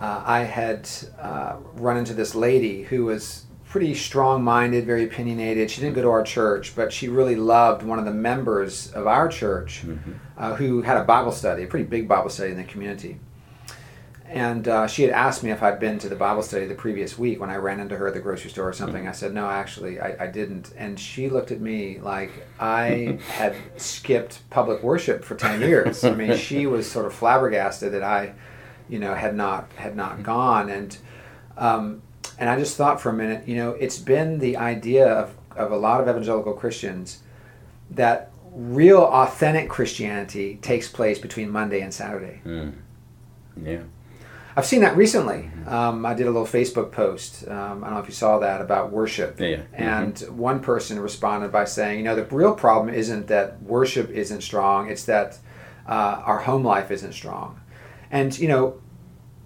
uh, 0.00 0.22
I 0.24 0.40
had 0.40 0.88
uh, 1.20 1.56
run 1.74 1.96
into 1.96 2.14
this 2.14 2.34
lady 2.34 2.84
who 2.84 3.06
was 3.06 3.46
pretty 3.64 3.94
strong 3.94 4.42
minded, 4.42 4.86
very 4.86 5.04
opinionated. 5.04 5.70
She 5.70 5.80
didn't 5.80 5.94
go 5.94 6.02
to 6.02 6.08
our 6.08 6.22
church, 6.22 6.74
but 6.74 6.92
she 6.92 7.08
really 7.08 7.36
loved 7.36 7.82
one 7.82 7.98
of 7.98 8.04
the 8.04 8.14
members 8.14 8.90
of 8.92 9.06
our 9.06 9.28
church 9.28 9.82
mm-hmm. 9.84 10.12
uh, 10.38 10.54
who 10.54 10.82
had 10.82 10.96
a 10.96 11.04
Bible 11.04 11.32
study, 11.32 11.64
a 11.64 11.66
pretty 11.66 11.84
big 11.84 12.08
Bible 12.08 12.30
study 12.30 12.52
in 12.52 12.56
the 12.56 12.64
community. 12.64 13.18
And 14.30 14.68
uh, 14.68 14.86
she 14.86 15.02
had 15.02 15.10
asked 15.10 15.42
me 15.42 15.50
if 15.50 15.62
I'd 15.62 15.80
been 15.80 15.98
to 16.00 16.08
the 16.08 16.16
Bible 16.16 16.42
study 16.42 16.66
the 16.66 16.74
previous 16.74 17.18
week 17.18 17.40
when 17.40 17.48
I 17.48 17.56
ran 17.56 17.80
into 17.80 17.96
her 17.96 18.08
at 18.08 18.14
the 18.14 18.20
grocery 18.20 18.50
store 18.50 18.68
or 18.68 18.72
something. 18.74 19.02
Mm-hmm. 19.02 19.08
I 19.08 19.12
said, 19.12 19.32
no, 19.32 19.48
actually, 19.48 20.00
I, 20.00 20.24
I, 20.24 20.26
didn't. 20.26 20.72
And 20.76 21.00
she 21.00 21.30
looked 21.30 21.50
at 21.50 21.62
me 21.62 21.98
like 21.98 22.30
I 22.60 23.18
had 23.28 23.56
skipped 23.78 24.48
public 24.50 24.82
worship 24.82 25.24
for 25.24 25.34
10 25.34 25.62
years. 25.62 26.04
I 26.04 26.14
mean, 26.14 26.36
she 26.36 26.66
was 26.66 26.90
sort 26.90 27.06
of 27.06 27.14
flabbergasted 27.14 27.92
that 27.92 28.02
I, 28.02 28.34
you 28.88 28.98
know, 28.98 29.14
had 29.14 29.34
not, 29.34 29.72
had 29.76 29.96
not 29.96 30.14
mm-hmm. 30.14 30.22
gone. 30.24 30.68
And, 30.68 30.98
um, 31.56 32.02
and 32.38 32.50
I 32.50 32.58
just 32.58 32.76
thought 32.76 33.00
for 33.00 33.08
a 33.08 33.14
minute, 33.14 33.48
you 33.48 33.56
know, 33.56 33.70
it's 33.70 33.98
been 33.98 34.40
the 34.40 34.58
idea 34.58 35.08
of, 35.08 35.34
of 35.56 35.72
a 35.72 35.76
lot 35.76 36.02
of 36.02 36.08
evangelical 36.08 36.52
Christians 36.52 37.22
that 37.92 38.30
real 38.52 39.04
authentic 39.04 39.70
Christianity 39.70 40.58
takes 40.60 40.86
place 40.88 41.18
between 41.18 41.48
Monday 41.48 41.80
and 41.80 41.94
Saturday. 41.94 42.42
Mm. 42.44 42.74
Yeah. 43.62 43.82
I've 44.58 44.66
seen 44.66 44.80
that 44.80 44.96
recently. 44.96 45.52
Um, 45.68 46.04
I 46.04 46.14
did 46.14 46.26
a 46.26 46.32
little 46.32 46.44
Facebook 46.44 46.90
post. 46.90 47.46
Um, 47.46 47.84
I 47.84 47.86
don't 47.86 47.94
know 47.94 48.00
if 48.00 48.08
you 48.08 48.12
saw 48.12 48.40
that 48.40 48.60
about 48.60 48.90
worship. 48.90 49.38
Yeah. 49.38 49.60
And 49.72 50.16
mm-hmm. 50.16 50.36
one 50.36 50.58
person 50.58 50.98
responded 50.98 51.52
by 51.52 51.64
saying, 51.64 51.98
you 51.98 52.04
know, 52.04 52.16
the 52.16 52.24
real 52.24 52.56
problem 52.56 52.92
isn't 52.92 53.28
that 53.28 53.62
worship 53.62 54.10
isn't 54.10 54.40
strong, 54.40 54.90
it's 54.90 55.04
that 55.04 55.38
uh, 55.86 56.22
our 56.24 56.40
home 56.40 56.64
life 56.64 56.90
isn't 56.90 57.12
strong. 57.12 57.60
And, 58.10 58.36
you 58.36 58.48
know, 58.48 58.80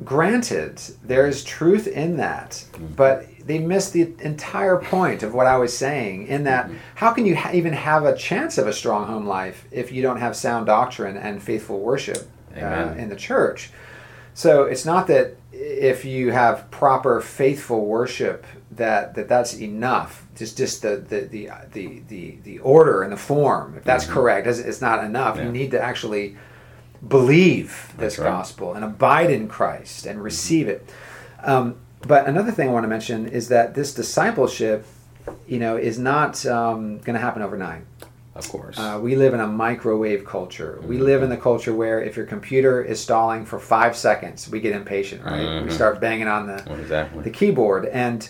granted, 0.03 0.81
there's 1.05 1.44
truth 1.44 1.87
in 1.87 2.16
that, 2.16 2.53
mm-hmm. 2.53 2.87
but 2.94 3.27
they 3.44 3.59
missed 3.59 3.92
the 3.92 4.14
entire 4.20 4.79
point 4.79 5.22
of 5.22 5.35
what 5.35 5.46
I 5.46 5.59
was 5.59 5.77
saying 5.77 6.29
in 6.29 6.44
that 6.44 6.68
mm-hmm. 6.68 6.77
how 6.94 7.12
can 7.12 7.27
you 7.27 7.37
ha- 7.37 7.51
even 7.53 7.75
have 7.75 8.07
a 8.07 8.16
chance 8.16 8.57
of 8.57 8.66
a 8.66 8.72
strong 8.72 9.07
home 9.07 9.27
life 9.27 9.66
if 9.70 9.92
you 9.92 10.01
don't 10.01 10.20
have 10.20 10.35
sound 10.35 10.64
doctrine 10.64 11.18
and 11.18 11.42
faithful 11.42 11.81
worship 11.81 12.31
uh, 12.57 12.94
in 12.96 13.11
the 13.11 13.16
church? 13.16 13.72
So 14.35 14.64
it's 14.64 14.85
not 14.85 15.07
that 15.09 15.37
if 15.53 16.05
you 16.05 16.31
have 16.33 16.71
proper 16.71 17.21
faithful 17.21 17.87
worship 17.87 18.47
that, 18.73 19.14
that 19.14 19.29
that's 19.29 19.55
enough. 19.55 20.27
Just 20.35 20.57
just 20.57 20.83
the 20.83 20.97
the, 20.97 21.21
the, 21.21 21.51
the, 21.73 22.03
the, 22.09 22.38
the 22.42 22.59
order 22.61 23.03
and 23.03 23.12
the 23.12 23.16
form. 23.16 23.77
If 23.77 23.85
that's 23.85 24.05
mm-hmm. 24.05 24.14
correct, 24.14 24.47
it's 24.47 24.81
not 24.81 25.05
enough. 25.05 25.37
Yeah. 25.37 25.45
You 25.45 25.53
need 25.53 25.71
to 25.73 25.81
actually 25.81 26.37
believe 27.07 27.92
this 27.99 28.18
right. 28.18 28.27
gospel 28.27 28.75
and 28.75 28.85
abide 28.85 29.31
in 29.31 29.49
Christ 29.49 30.07
and 30.07 30.23
receive 30.23 30.68
it. 30.68 30.88
Um, 31.42 31.77
but 32.07 32.27
another 32.27 32.51
thing 32.51 32.68
I 32.68 32.73
want 32.73 32.85
to 32.85 32.88
mention 32.88 33.29
is 33.29 33.49
that 33.49 33.75
this 33.75 33.95
discipleship, 33.95 34.87
you 35.47 35.59
know, 35.59 35.77
is 35.77 35.99
not 35.99 36.45
um, 36.47 36.99
going 36.99 37.14
to 37.14 37.21
happen 37.21 37.42
overnight. 37.42 37.83
Of 38.35 38.49
course. 38.49 38.79
Uh, 38.79 38.99
we 39.03 39.14
live 39.14 39.35
in 39.35 39.40
a 39.40 39.47
microwave 39.47 40.25
culture. 40.25 40.79
Mm-hmm. 40.79 40.88
We 40.88 40.99
live 40.99 41.23
in 41.23 41.29
the 41.29 41.37
culture 41.37 41.75
where 41.75 42.03
if 42.03 42.16
your 42.16 42.25
computer 42.25 42.83
is 42.83 42.99
stalling 42.99 43.45
for 43.45 43.59
five 43.59 43.95
seconds, 43.95 44.49
we 44.49 44.61
get 44.61 44.75
impatient, 44.75 45.23
right? 45.23 45.40
Mm-hmm. 45.40 45.66
We 45.66 45.73
start 45.73 46.01
banging 46.01 46.29
on 46.29 46.47
the 46.47 46.81
exactly. 46.81 47.25
the 47.25 47.31
keyboard, 47.31 47.87
and 47.87 48.29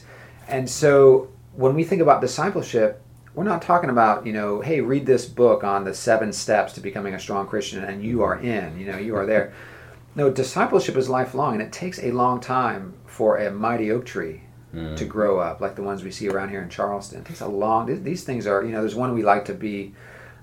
and 0.49 0.69
so 0.69 1.31
when 1.55 1.75
we 1.75 1.85
think 1.85 2.03
about 2.03 2.21
discipleship, 2.21 3.01
we're 3.35 3.45
not 3.45 3.63
talking 3.63 3.91
about 3.91 4.27
you 4.27 4.33
know, 4.33 4.61
hey, 4.61 4.81
read 4.81 5.07
this 5.07 5.25
book 5.25 5.63
on 5.63 5.85
the 5.85 5.95
seven 5.95 6.33
steps 6.33 6.73
to 6.73 6.81
becoming 6.81 7.15
a 7.15 7.21
strong 7.21 7.47
Christian, 7.47 7.85
and 7.85 8.03
you 8.03 8.23
are 8.23 8.41
in. 8.41 8.79
You 8.79 8.87
know, 8.87 8.99
you 8.99 9.17
are 9.17 9.27
there. 9.27 9.53
No, 10.15 10.31
discipleship 10.31 10.99
is 10.99 11.09
lifelong, 11.09 11.55
and 11.55 11.63
it 11.63 11.73
takes 11.73 11.99
a 11.99 12.13
long 12.13 12.39
time 12.39 12.93
for 13.07 13.39
a 13.39 13.51
mighty 13.51 13.91
oak 13.91 14.05
tree 14.05 14.43
mm. 14.75 14.97
to 14.97 15.05
grow 15.05 15.39
up, 15.39 15.61
like 15.61 15.77
the 15.77 15.83
ones 15.83 16.03
we 16.03 16.11
see 16.11 16.29
around 16.29 16.51
here 16.51 16.63
in 16.63 16.69
Charleston. 16.69 17.21
It 17.21 17.27
takes 17.27 17.41
a 17.41 17.49
long. 17.49 18.03
These 18.03 18.25
things 18.25 18.47
are, 18.47 18.65
you 18.65 18.73
know, 18.73 18.81
there's 18.81 18.95
one 18.95 19.15
we 19.15 19.23
like 19.23 19.45
to 19.47 19.55
be, 19.55 19.95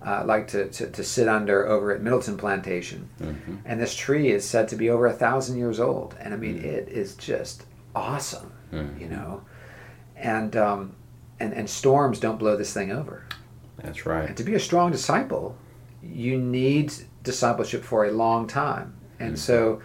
uh, 0.05 0.23
like 0.25 0.47
to, 0.49 0.69
to, 0.69 0.89
to, 0.89 1.03
sit 1.03 1.27
under 1.27 1.67
over 1.67 1.91
at 1.91 2.01
Middleton 2.01 2.37
Plantation, 2.37 3.09
mm-hmm. 3.21 3.55
and 3.65 3.81
this 3.81 3.95
tree 3.95 4.31
is 4.31 4.47
said 4.47 4.69
to 4.69 4.75
be 4.75 4.89
over 4.89 5.05
a 5.07 5.13
thousand 5.13 5.57
years 5.57 5.79
old, 5.79 6.15
and 6.19 6.33
I 6.33 6.37
mean, 6.37 6.59
mm. 6.59 6.63
it 6.63 6.87
is 6.87 7.15
just 7.15 7.65
awesome, 7.93 8.53
mm. 8.71 8.99
you 8.99 9.09
know, 9.09 9.41
and 10.15 10.55
um, 10.55 10.95
and 11.39 11.53
and 11.53 11.69
storms 11.69 12.19
don't 12.19 12.37
blow 12.37 12.55
this 12.55 12.73
thing 12.73 12.91
over. 12.91 13.25
That's 13.77 14.05
right. 14.05 14.27
And 14.27 14.37
to 14.37 14.43
be 14.43 14.55
a 14.55 14.59
strong 14.59 14.91
disciple, 14.91 15.57
you 16.01 16.37
need 16.37 16.93
discipleship 17.23 17.83
for 17.83 18.05
a 18.05 18.11
long 18.11 18.47
time, 18.47 18.95
and 19.19 19.31
mm-hmm. 19.31 19.35
so 19.35 19.81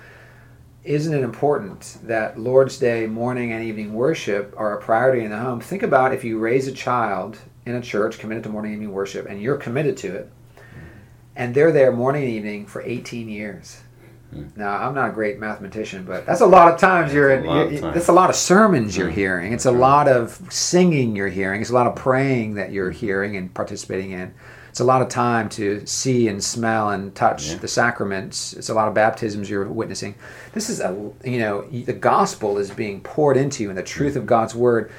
isn't 0.84 1.14
it 1.14 1.22
important 1.22 1.98
that 2.04 2.38
Lord's 2.38 2.78
Day 2.78 3.06
morning 3.06 3.52
and 3.52 3.64
evening 3.64 3.94
worship 3.94 4.54
are 4.56 4.78
a 4.78 4.80
priority 4.80 5.24
in 5.24 5.30
the 5.30 5.38
home? 5.38 5.60
Think 5.60 5.82
about 5.82 6.12
if 6.12 6.24
you 6.24 6.38
raise 6.38 6.68
a 6.68 6.72
child 6.72 7.38
in 7.64 7.74
a 7.74 7.80
church 7.80 8.18
committed 8.18 8.44
to 8.44 8.50
morning 8.50 8.74
and 8.74 8.82
evening 8.82 8.94
worship 8.94 9.26
and 9.26 9.40
you're 9.40 9.56
committed 9.56 9.96
to 9.98 10.14
it, 10.14 10.30
and 11.36 11.54
they're 11.54 11.72
there 11.72 11.90
morning 11.90 12.24
and 12.24 12.32
evening 12.32 12.66
for 12.66 12.82
18 12.82 13.28
years. 13.30 13.80
Hmm. 14.30 14.48
Now, 14.56 14.76
I'm 14.76 14.94
not 14.94 15.10
a 15.10 15.12
great 15.12 15.38
mathematician, 15.38 16.04
but 16.04 16.26
that's 16.26 16.42
a 16.42 16.46
lot 16.46 16.72
of 16.72 16.78
times 16.78 17.14
you're 17.14 17.30
in. 17.30 17.44
You're, 17.44 17.92
that's 17.92 18.08
a 18.08 18.12
lot 18.12 18.28
of 18.28 18.36
sermons 18.36 18.94
you're 18.94 19.08
hmm. 19.08 19.14
hearing. 19.14 19.52
It's 19.54 19.66
a 19.66 19.72
lot 19.72 20.06
of 20.06 20.38
singing 20.50 21.16
you're 21.16 21.28
hearing. 21.28 21.62
It's 21.62 21.70
a 21.70 21.74
lot 21.74 21.86
of 21.86 21.96
praying 21.96 22.54
that 22.54 22.72
you're 22.72 22.90
hearing 22.90 23.36
and 23.38 23.52
participating 23.54 24.10
in 24.10 24.34
it's 24.74 24.80
a 24.80 24.84
lot 24.84 25.02
of 25.02 25.08
time 25.08 25.48
to 25.50 25.86
see 25.86 26.26
and 26.26 26.42
smell 26.42 26.90
and 26.90 27.14
touch 27.14 27.50
yeah. 27.50 27.58
the 27.58 27.68
sacraments. 27.68 28.54
It's 28.54 28.70
a 28.70 28.74
lot 28.74 28.88
of 28.88 28.94
baptisms 28.94 29.48
you're 29.48 29.68
witnessing. 29.68 30.16
This 30.52 30.68
is 30.68 30.80
a 30.80 31.12
you 31.22 31.38
know 31.38 31.62
the 31.62 31.92
gospel 31.92 32.58
is 32.58 32.72
being 32.72 33.00
poured 33.00 33.36
into 33.36 33.62
you 33.62 33.68
and 33.68 33.78
the 33.78 33.84
truth 33.84 34.16
of 34.16 34.26
God's 34.26 34.52
word. 34.52 34.90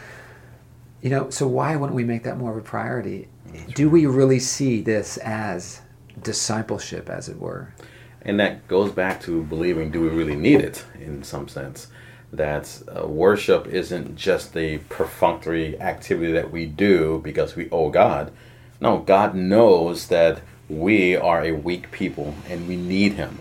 You 1.02 1.10
know, 1.10 1.30
so 1.30 1.46
why 1.46 1.76
wouldn't 1.76 1.94
we 1.94 2.06
make 2.06 2.24
that 2.24 2.38
more 2.38 2.52
of 2.52 2.58
a 2.58 2.62
priority? 2.62 3.28
That's 3.48 3.74
Do 3.74 3.88
right. 3.88 3.92
we 3.92 4.06
really 4.06 4.40
see 4.40 4.80
this 4.80 5.18
as 5.18 5.82
discipleship, 6.24 7.10
as 7.10 7.28
it 7.28 7.38
were? 7.38 7.74
And 8.22 8.40
that 8.40 8.70
goes 8.70 8.94
back 8.94 9.20
to 9.24 9.44
believing: 9.44 9.92
Do 9.92 10.00
we 10.00 10.08
really 10.08 10.38
need 10.38 10.62
it? 10.62 10.86
In 11.02 11.22
some 11.22 11.50
sense, 11.50 11.88
that 12.32 12.82
uh, 12.88 13.06
worship 13.06 13.68
isn't 13.68 14.16
just 14.16 14.56
a 14.56 14.78
perfunctory 14.88 15.78
activity 15.82 16.32
that 16.32 16.50
we 16.50 16.66
do 16.66 17.20
because 17.26 17.58
we 17.58 17.70
owe 17.72 17.90
God 17.90 18.32
no, 18.80 19.00
God 19.00 19.36
knows 19.36 20.08
that 20.08 20.42
we 20.68 21.16
are 21.16 21.44
a 21.44 21.52
weak 21.52 21.92
people 21.92 22.36
and 22.50 22.68
we 22.68 22.76
need 22.76 23.14
Him. 23.14 23.40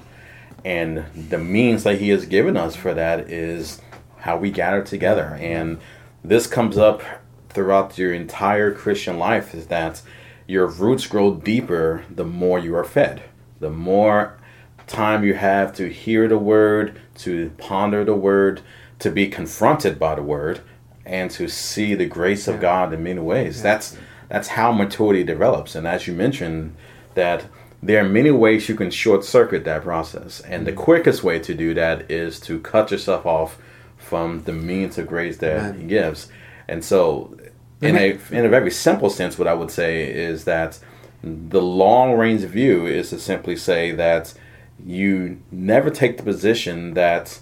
And 0.64 1.04
the 1.14 1.38
means 1.38 1.84
that 1.84 1.98
He 1.98 2.10
has 2.10 2.26
given 2.26 2.56
us 2.56 2.76
for 2.76 2.94
that 2.94 3.30
is 3.30 3.80
how 4.18 4.36
we 4.36 4.50
gather 4.50 4.82
together. 4.82 5.36
And 5.40 5.78
this 6.22 6.46
comes 6.46 6.78
up 6.78 7.02
throughout 7.50 7.98
your 7.98 8.12
entire 8.12 8.72
Christian 8.72 9.18
life 9.18 9.54
is 9.54 9.66
that 9.66 10.02
your 10.46 10.66
roots 10.66 11.06
grow 11.06 11.34
deeper 11.34 12.04
the 12.10 12.24
more 12.24 12.58
you 12.58 12.74
are 12.76 12.84
fed. 12.84 13.22
The 13.60 13.70
more 13.70 14.38
time 14.86 15.24
you 15.24 15.34
have 15.34 15.72
to 15.74 15.88
hear 15.90 16.28
the 16.28 16.38
word, 16.38 17.00
to 17.16 17.50
ponder 17.58 18.04
the 18.04 18.14
word, 18.14 18.60
to 18.98 19.10
be 19.10 19.28
confronted 19.28 19.98
by 19.98 20.14
the 20.14 20.22
word, 20.22 20.60
and 21.06 21.30
to 21.30 21.48
see 21.48 21.94
the 21.94 22.06
grace 22.06 22.48
of 22.48 22.60
God 22.60 22.92
in 22.92 23.02
many 23.02 23.20
ways. 23.20 23.62
That's 23.62 23.96
that's 24.28 24.48
how 24.48 24.72
maturity 24.72 25.24
develops. 25.24 25.74
And 25.74 25.86
as 25.86 26.06
you 26.06 26.14
mentioned, 26.14 26.76
that 27.14 27.46
there 27.82 28.04
are 28.04 28.08
many 28.08 28.30
ways 28.30 28.68
you 28.68 28.74
can 28.74 28.90
short 28.90 29.24
circuit 29.24 29.64
that 29.64 29.82
process. 29.82 30.40
And 30.40 30.66
the 30.66 30.72
quickest 30.72 31.22
way 31.22 31.38
to 31.40 31.54
do 31.54 31.74
that 31.74 32.10
is 32.10 32.40
to 32.40 32.58
cut 32.60 32.90
yourself 32.90 33.26
off 33.26 33.58
from 33.98 34.42
the 34.44 34.52
means 34.52 34.98
of 34.98 35.06
grace 35.06 35.38
that 35.38 35.58
Amen. 35.58 35.80
He 35.80 35.86
gives. 35.86 36.28
And 36.66 36.84
so, 36.84 37.36
in 37.82 37.96
a, 37.96 38.18
in 38.30 38.46
a 38.46 38.48
very 38.48 38.70
simple 38.70 39.10
sense, 39.10 39.38
what 39.38 39.46
I 39.46 39.52
would 39.52 39.70
say 39.70 40.10
is 40.10 40.44
that 40.44 40.78
the 41.22 41.60
long 41.60 42.14
range 42.14 42.42
view 42.42 42.86
is 42.86 43.10
to 43.10 43.18
simply 43.18 43.56
say 43.56 43.90
that 43.92 44.32
you 44.84 45.40
never 45.50 45.90
take 45.90 46.16
the 46.16 46.22
position 46.22 46.94
that 46.94 47.38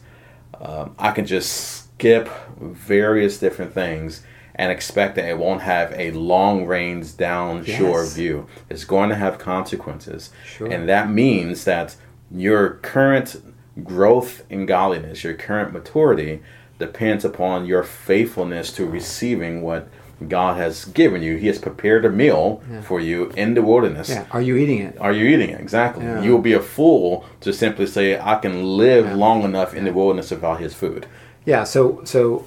um, 0.60 0.94
I 0.98 1.12
can 1.12 1.26
just 1.26 1.84
skip 1.94 2.28
various 2.58 3.38
different 3.38 3.72
things 3.72 4.22
and 4.54 4.70
expect 4.70 5.16
that 5.16 5.24
it 5.28 5.38
won't 5.38 5.62
have 5.62 5.92
a 5.96 6.10
long 6.12 6.66
range 6.66 7.16
down 7.16 7.64
shore 7.64 8.02
Yes. 8.02 8.14
view. 8.14 8.46
It's 8.68 8.84
going 8.84 9.08
to 9.08 9.16
have 9.16 9.38
consequences. 9.38 10.30
Sure. 10.46 10.66
And 10.70 10.88
that 10.88 11.10
means 11.10 11.64
that 11.64 11.96
your 12.30 12.70
current 12.82 13.36
growth 13.82 14.42
in 14.50 14.66
godliness, 14.66 15.24
your 15.24 15.34
current 15.34 15.72
maturity, 15.72 16.42
depends 16.78 17.24
upon 17.24 17.64
your 17.64 17.82
faithfulness 17.82 18.72
to 18.72 18.84
receiving 18.84 19.62
what 19.62 19.88
God 20.28 20.56
has 20.56 20.84
given 20.84 21.22
you. 21.22 21.36
He 21.36 21.46
has 21.48 21.58
prepared 21.58 22.04
a 22.04 22.10
meal 22.10 22.62
for 22.82 23.00
you 23.00 23.32
in 23.36 23.54
the 23.54 23.62
wilderness. 23.62 24.08
Yeah. 24.10 24.24
Are 24.30 24.42
you 24.42 24.56
eating 24.56 24.78
it? 24.80 24.96
Are 25.00 25.12
you 25.12 25.24
eating 25.26 25.50
it? 25.50 25.60
Exactly. 25.60 26.04
Yeah. 26.04 26.22
You 26.22 26.32
will 26.32 26.38
be 26.42 26.52
a 26.52 26.60
fool 26.60 27.24
to 27.40 27.52
simply 27.52 27.86
say, 27.86 28.20
I 28.20 28.36
can 28.36 28.76
live 28.76 29.12
long 29.16 29.42
enough 29.42 29.74
in 29.74 29.84
the 29.84 29.92
wilderness 29.92 30.30
without 30.30 30.60
his 30.60 30.74
food. 30.74 31.06
Yeah. 31.44 31.64
So 31.64 32.02
so 32.04 32.44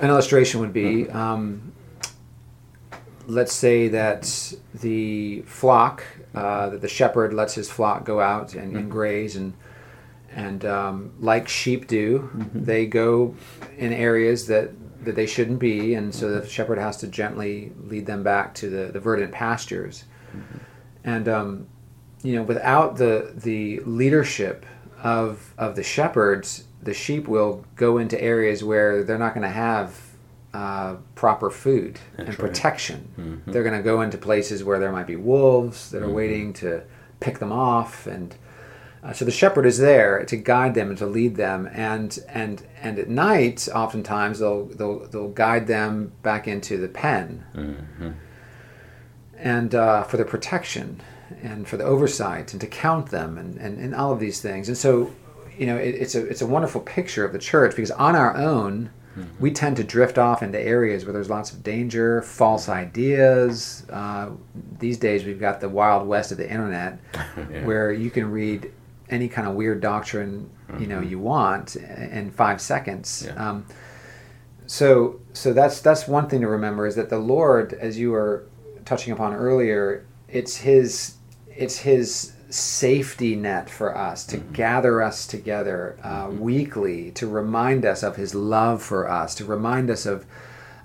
an 0.00 0.08
illustration 0.08 0.60
would 0.60 0.72
be, 0.72 1.08
um, 1.10 1.72
let's 3.26 3.52
say 3.52 3.88
that 3.88 4.54
the 4.74 5.42
flock, 5.42 6.04
uh, 6.34 6.70
that 6.70 6.80
the 6.80 6.88
shepherd 6.88 7.32
lets 7.32 7.54
his 7.54 7.70
flock 7.70 8.04
go 8.04 8.20
out 8.20 8.54
and, 8.54 8.76
and 8.76 8.90
graze, 8.90 9.36
and 9.36 9.54
and 10.34 10.64
um, 10.64 11.12
like 11.18 11.48
sheep 11.48 11.86
do, 11.88 12.30
they 12.54 12.86
go 12.86 13.34
in 13.76 13.92
areas 13.92 14.46
that 14.46 14.70
that 15.04 15.16
they 15.16 15.26
shouldn't 15.26 15.58
be, 15.58 15.94
and 15.94 16.14
so 16.14 16.40
the 16.40 16.46
shepherd 16.46 16.78
has 16.78 16.96
to 16.98 17.06
gently 17.06 17.72
lead 17.84 18.06
them 18.06 18.22
back 18.22 18.54
to 18.54 18.68
the, 18.68 18.92
the 18.92 19.00
verdant 19.00 19.32
pastures. 19.32 20.04
And 21.04 21.28
um, 21.28 21.66
you 22.22 22.34
know, 22.34 22.42
without 22.42 22.96
the 22.96 23.32
the 23.34 23.80
leadership 23.80 24.66
of 25.02 25.54
of 25.56 25.76
the 25.76 25.82
shepherds, 25.82 26.64
the 26.82 26.94
sheep 26.94 27.28
will 27.28 27.64
go 27.76 27.98
into 27.98 28.20
areas 28.20 28.64
where 28.64 29.04
they're 29.04 29.18
not 29.18 29.34
going 29.34 29.42
to 29.42 29.48
have 29.48 30.00
uh, 30.54 30.96
proper 31.14 31.50
food 31.50 32.00
and 32.16 32.26
That's 32.26 32.38
right. 32.38 32.48
protection. 32.48 33.42
They're 33.46 33.62
going 33.62 33.76
to 33.76 33.82
go 33.82 34.00
into 34.02 34.18
places 34.18 34.64
where 34.64 34.78
there 34.78 34.90
might 34.90 35.06
be 35.06 35.16
wolves 35.16 35.90
that 35.90 36.02
are 36.02 36.08
waiting 36.10 36.52
to 36.54 36.82
pick 37.20 37.38
them 37.38 37.52
off, 37.52 38.06
and 38.06 38.34
uh, 39.02 39.12
so 39.12 39.24
the 39.24 39.30
shepherd 39.30 39.64
is 39.66 39.78
there 39.78 40.24
to 40.24 40.36
guide 40.36 40.74
them 40.74 40.88
and 40.88 40.98
to 40.98 41.06
lead 41.06 41.36
them. 41.36 41.68
And 41.72 42.18
and 42.28 42.62
and 42.82 42.98
at 42.98 43.08
night, 43.08 43.68
oftentimes 43.74 44.38
they'll 44.40 44.64
they'll 44.66 45.06
they'll 45.06 45.28
guide 45.28 45.66
them 45.66 46.12
back 46.22 46.48
into 46.48 46.76
the 46.78 46.88
pen 46.88 47.44
and 49.38 49.74
uh, 49.74 50.02
for 50.02 50.16
the 50.16 50.24
protection 50.24 51.00
and 51.42 51.66
for 51.68 51.76
the 51.76 51.84
oversight 51.84 52.52
and 52.52 52.60
to 52.60 52.66
count 52.66 53.10
them 53.10 53.38
and, 53.38 53.56
and, 53.58 53.78
and 53.78 53.94
all 53.94 54.12
of 54.12 54.18
these 54.20 54.40
things. 54.40 54.68
And 54.68 54.76
so, 54.76 55.14
you 55.60 55.66
know, 55.66 55.76
it, 55.76 55.94
it's 56.02 56.14
a 56.14 56.22
it's 56.26 56.42
a 56.42 56.46
wonderful 56.46 56.80
picture 56.80 57.24
of 57.24 57.32
the 57.32 57.38
church 57.38 57.72
because 57.76 57.90
on 57.92 58.16
our 58.16 58.34
own, 58.36 58.90
we 59.38 59.50
tend 59.50 59.76
to 59.76 59.84
drift 59.84 60.16
off 60.18 60.42
into 60.42 60.58
areas 60.58 61.04
where 61.04 61.12
there's 61.12 61.28
lots 61.28 61.52
of 61.52 61.62
danger, 61.62 62.22
false 62.22 62.68
ideas. 62.70 63.84
Uh, 63.90 64.30
these 64.78 64.96
days, 64.98 65.24
we've 65.24 65.38
got 65.40 65.60
the 65.60 65.68
wild 65.68 66.08
west 66.08 66.32
of 66.32 66.38
the 66.38 66.50
internet, 66.50 66.98
Yeah. 67.36 67.64
where 67.66 67.92
you 67.92 68.10
can 68.10 68.30
read 68.30 68.72
any 69.10 69.28
kind 69.28 69.46
of 69.48 69.54
weird 69.54 69.80
doctrine 69.80 70.48
you 70.78 70.86
know 70.86 71.00
you 71.00 71.18
want 71.18 71.76
in 71.76 72.30
five 72.30 72.60
seconds. 72.60 73.24
Yeah. 73.26 73.34
Um, 73.50 73.66
so 74.66 75.20
so 75.32 75.52
that's 75.52 75.80
that's 75.80 76.06
one 76.08 76.28
thing 76.28 76.40
to 76.42 76.48
remember 76.48 76.86
is 76.86 76.94
that 76.94 77.10
the 77.10 77.18
Lord, 77.18 77.72
as 77.74 77.98
you 77.98 78.12
were 78.12 78.46
touching 78.84 79.12
upon 79.12 79.34
earlier, 79.34 80.06
it's 80.28 80.56
his 80.56 81.16
it's 81.48 81.78
his 81.78 82.32
safety 82.50 83.36
net 83.36 83.70
for 83.70 83.96
us 83.96 84.24
to 84.26 84.36
gather 84.36 85.00
us 85.00 85.26
together 85.26 85.96
uh, 86.02 86.30
weekly 86.30 87.10
to 87.12 87.26
remind 87.26 87.84
us 87.84 88.02
of 88.02 88.16
his 88.16 88.34
love 88.34 88.82
for 88.82 89.08
us 89.08 89.34
to 89.36 89.44
remind 89.44 89.90
us 89.90 90.06
of 90.06 90.26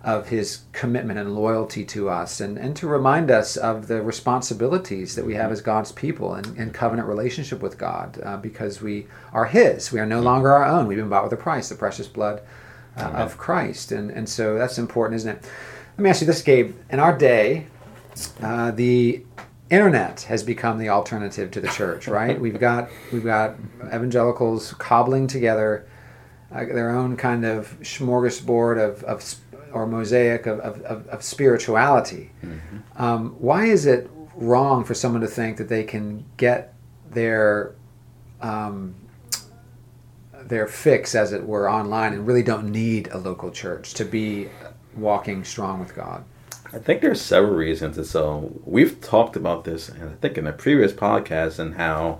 of 0.04 0.30
his 0.30 0.60
commitment 0.72 1.18
and 1.18 1.34
loyalty 1.34 1.84
to 1.84 2.08
us 2.08 2.40
and, 2.40 2.60
and 2.60 2.76
to 2.76 2.88
remind 2.88 3.32
us 3.32 3.58
of 3.58 3.88
the 3.88 4.04
responsibilities 4.04 5.16
that 5.16 5.26
we 5.26 5.34
have 5.34 5.52
as 5.52 5.62
God's 5.62 5.92
people 5.92 6.36
and 6.36 6.56
in 6.56 6.70
covenant 6.70 7.08
relationship 7.08 7.60
with 7.60 7.80
God 7.80 8.22
uh, 8.24 8.38
because 8.38 8.84
we 8.84 9.08
are 9.34 9.46
his. 9.46 9.92
We 9.92 10.00
are 10.00 10.06
no 10.06 10.22
longer 10.22 10.52
our 10.52 10.64
own. 10.64 10.86
We've 10.86 11.00
been 11.00 11.10
bought 11.10 11.24
with 11.24 11.34
a 11.34 11.38
price 11.38 11.70
the 11.70 11.76
precious 11.76 12.08
blood 12.08 12.44
uh, 12.98 13.02
of 13.02 13.38
Christ 13.38 13.92
and 13.92 14.12
and 14.12 14.30
so 14.30 14.58
that's 14.60 14.78
important 14.78 15.18
isn't 15.18 15.38
it? 15.38 15.50
Let 15.98 16.04
me 16.04 16.10
ask 16.12 16.22
you 16.22 16.28
this 16.28 16.44
Gabe. 16.44 16.76
In 16.92 17.00
our 17.00 17.18
day 17.18 17.66
uh, 18.44 18.70
the 18.70 19.24
internet 19.70 20.22
has 20.22 20.44
become 20.44 20.78
the 20.78 20.90
alternative 20.90 21.52
to 21.52 21.62
the 21.62 21.68
church, 21.70 22.08
right? 22.08 22.40
we've 22.40 22.60
got 22.60 22.90
we've 23.12 23.24
got 23.24 23.56
evangelicals 23.88 24.74
cobbling 24.74 25.28
together 25.28 25.88
uh, 26.52 26.66
their 26.66 26.92
own 26.92 27.18
kind 27.18 27.44
of 27.44 27.78
smorgasbord 27.82 28.78
of, 28.78 29.04
of 29.04 29.36
or 29.74 29.86
mosaic 29.86 30.46
of, 30.46 30.60
of, 30.60 31.08
of, 31.08 31.24
spirituality. 31.24 32.32
Um, 32.96 33.32
why 33.40 33.66
is 33.66 33.86
it 33.86 34.10
wrong 34.36 34.86
for 34.86 34.94
someone 34.94 35.22
to 35.22 35.28
think 35.28 35.58
that 35.58 35.68
they 35.68 35.84
can 35.84 36.24
get 36.38 36.74
their 37.10 37.76
um, 38.42 38.96
their 40.44 40.68
fix, 40.68 41.16
as 41.16 41.34
it 41.34 41.46
were, 41.46 41.70
online 41.70 42.14
and 42.14 42.28
really 42.28 42.44
don't 42.44 42.72
need 42.72 43.08
a 43.08 43.18
local 43.18 43.52
church 43.52 43.96
to 43.96 44.06
be 44.06 44.50
walking 44.96 45.44
strong 45.44 45.80
with 45.80 45.96
God? 45.96 46.24
I 46.76 46.80
think 46.80 47.02
there's 47.02 47.22
several 47.22 47.54
reasons. 47.54 47.98
And 47.98 48.06
so 48.06 48.52
we've 48.66 49.00
talked 49.00 49.38
about 49.38 49.64
this, 49.64 49.88
and 49.88 50.10
I 50.10 50.14
think 50.16 50.38
in 50.38 50.46
a 50.46 50.52
previous 50.52 50.92
podcast, 50.92 51.58
and 51.58 51.76
how 51.76 52.20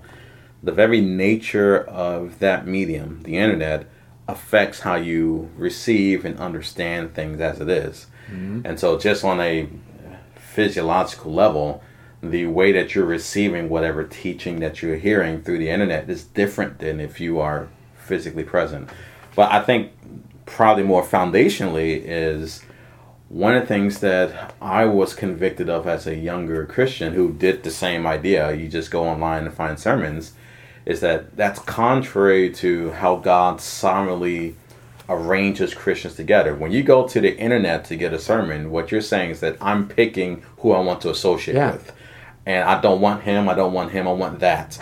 the 0.62 0.72
very 0.72 1.02
nature 1.02 1.78
of 1.84 2.38
that 2.38 2.66
medium, 2.66 3.22
the 3.22 3.36
internet, 3.36 3.86
affects 4.26 4.80
how 4.80 4.94
you 4.94 5.50
receive 5.56 6.24
and 6.24 6.38
understand 6.40 7.14
things 7.14 7.38
as 7.40 7.60
it 7.60 7.68
is. 7.68 8.06
Mm-hmm. 8.28 8.62
And 8.64 8.80
so, 8.80 8.98
just 8.98 9.24
on 9.24 9.40
a 9.40 9.68
physiological 10.36 11.32
level, 11.32 11.82
the 12.22 12.46
way 12.46 12.72
that 12.72 12.94
you're 12.94 13.04
receiving 13.04 13.68
whatever 13.68 14.04
teaching 14.04 14.60
that 14.60 14.80
you're 14.80 14.96
hearing 14.96 15.42
through 15.42 15.58
the 15.58 15.68
internet 15.68 16.08
is 16.08 16.24
different 16.24 16.78
than 16.78 16.98
if 16.98 17.20
you 17.20 17.38
are 17.38 17.68
physically 17.98 18.42
present. 18.42 18.88
But 19.34 19.52
I 19.52 19.60
think 19.60 19.92
probably 20.46 20.82
more 20.82 21.04
foundationally 21.04 22.02
is 22.04 22.62
one 23.28 23.54
of 23.54 23.62
the 23.62 23.66
things 23.66 24.00
that 24.00 24.54
I 24.60 24.84
was 24.84 25.14
convicted 25.14 25.68
of 25.68 25.86
as 25.86 26.06
a 26.06 26.14
younger 26.14 26.64
Christian 26.64 27.14
who 27.14 27.32
did 27.32 27.62
the 27.62 27.70
same 27.70 28.06
idea, 28.06 28.52
you 28.54 28.68
just 28.68 28.90
go 28.90 29.04
online 29.04 29.44
and 29.46 29.54
find 29.54 29.78
sermons, 29.78 30.32
is 30.84 31.00
that 31.00 31.36
that's 31.36 31.58
contrary 31.60 32.50
to 32.54 32.90
how 32.92 33.16
God 33.16 33.60
sovereignly 33.60 34.54
arranges 35.08 35.74
Christians 35.74 36.14
together. 36.14 36.54
When 36.54 36.70
you 36.70 36.82
go 36.82 37.06
to 37.08 37.20
the 37.20 37.36
internet 37.36 37.84
to 37.86 37.96
get 37.96 38.12
a 38.12 38.18
sermon, 38.18 38.70
what 38.70 38.92
you're 38.92 39.00
saying 39.00 39.30
is 39.30 39.40
that 39.40 39.56
I'm 39.60 39.88
picking 39.88 40.42
who 40.58 40.72
I 40.72 40.80
want 40.80 41.00
to 41.02 41.10
associate 41.10 41.56
Yeah. 41.56 41.72
with. 41.72 41.92
And 42.44 42.68
I 42.68 42.80
don't 42.80 43.00
want 43.00 43.24
him, 43.24 43.48
I 43.48 43.54
don't 43.54 43.72
want 43.72 43.90
him, 43.90 44.06
I 44.06 44.12
want 44.12 44.38
that. 44.38 44.78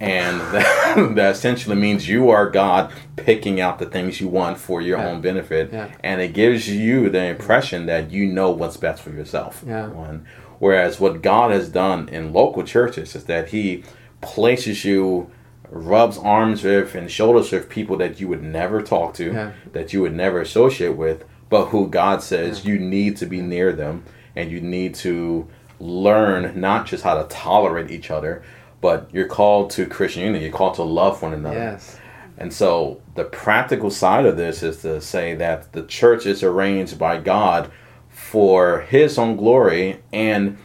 And 0.00 0.40
that, 0.52 1.12
that 1.16 1.30
essentially 1.32 1.74
means 1.76 2.08
you 2.08 2.30
are 2.30 2.48
God 2.48 2.92
picking 3.16 3.60
out 3.60 3.78
the 3.78 3.86
things 3.86 4.20
you 4.20 4.28
want 4.28 4.58
for 4.58 4.80
your 4.80 4.98
Yeah. 4.98 5.08
own 5.08 5.20
benefit. 5.20 5.72
Yeah. 5.72 5.88
And 6.04 6.20
it 6.20 6.32
gives 6.34 6.68
you 6.68 7.10
the 7.10 7.24
impression 7.24 7.86
that 7.86 8.10
you 8.10 8.26
know 8.26 8.50
what's 8.50 8.76
best 8.76 9.02
for 9.02 9.10
yourself. 9.10 9.64
Yeah. 9.66 9.88
One. 9.88 10.24
Whereas 10.60 10.98
what 11.00 11.22
God 11.22 11.50
has 11.50 11.68
done 11.68 12.08
in 12.08 12.32
local 12.32 12.62
churches 12.62 13.14
is 13.14 13.24
that 13.24 13.48
He 13.50 13.84
places 14.20 14.84
you, 14.84 15.30
rubs 15.70 16.16
arms 16.18 16.64
with 16.64 16.94
and 16.94 17.10
shoulders 17.10 17.52
with 17.52 17.68
people 17.68 17.96
that 17.98 18.18
you 18.20 18.26
would 18.28 18.42
never 18.42 18.82
talk 18.82 19.14
to, 19.14 19.52
that 19.72 19.92
you 19.92 20.00
would 20.00 20.14
never 20.14 20.40
associate 20.40 20.96
with, 20.96 21.24
but 21.48 21.66
who 21.66 21.88
God 21.88 22.22
says 22.22 22.64
you 22.64 22.78
need 22.78 23.16
to 23.18 23.26
be 23.26 23.40
near 23.40 23.72
them 23.72 24.02
and 24.34 24.50
you 24.50 24.60
need 24.60 24.94
to 24.96 25.46
learn 25.80 26.58
not 26.60 26.86
just 26.86 27.04
how 27.04 27.14
to 27.22 27.28
tolerate 27.28 27.90
each 27.90 28.10
other, 28.10 28.42
but 28.80 29.08
you're 29.12 29.26
called 29.26 29.70
to 29.70 29.86
Christian 29.86 30.22
unity. 30.22 30.44
You're 30.44 30.54
called 30.54 30.74
to 30.74 30.82
love 30.82 31.22
one 31.22 31.34
another. 31.34 31.56
Yes. 31.56 31.98
And 32.36 32.52
so 32.52 33.02
the 33.16 33.24
practical 33.24 33.90
side 33.90 34.24
of 34.24 34.36
this 34.36 34.62
is 34.62 34.82
to 34.82 35.00
say 35.00 35.34
that 35.34 35.72
the 35.72 35.82
church 35.82 36.24
is 36.24 36.42
arranged 36.42 36.98
by 36.98 37.18
God 37.18 37.70
for 38.08 38.82
his 38.82 39.18
own 39.18 39.36
glory 39.36 40.02
and 40.12 40.56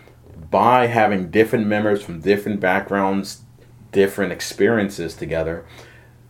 by 0.52 0.86
having 0.86 1.32
different 1.32 1.66
members 1.66 2.04
from 2.04 2.22
different 2.22 2.60
backgrounds, 2.60 3.42
different 3.92 4.32
experiences 4.32 5.16
together, 5.16 5.66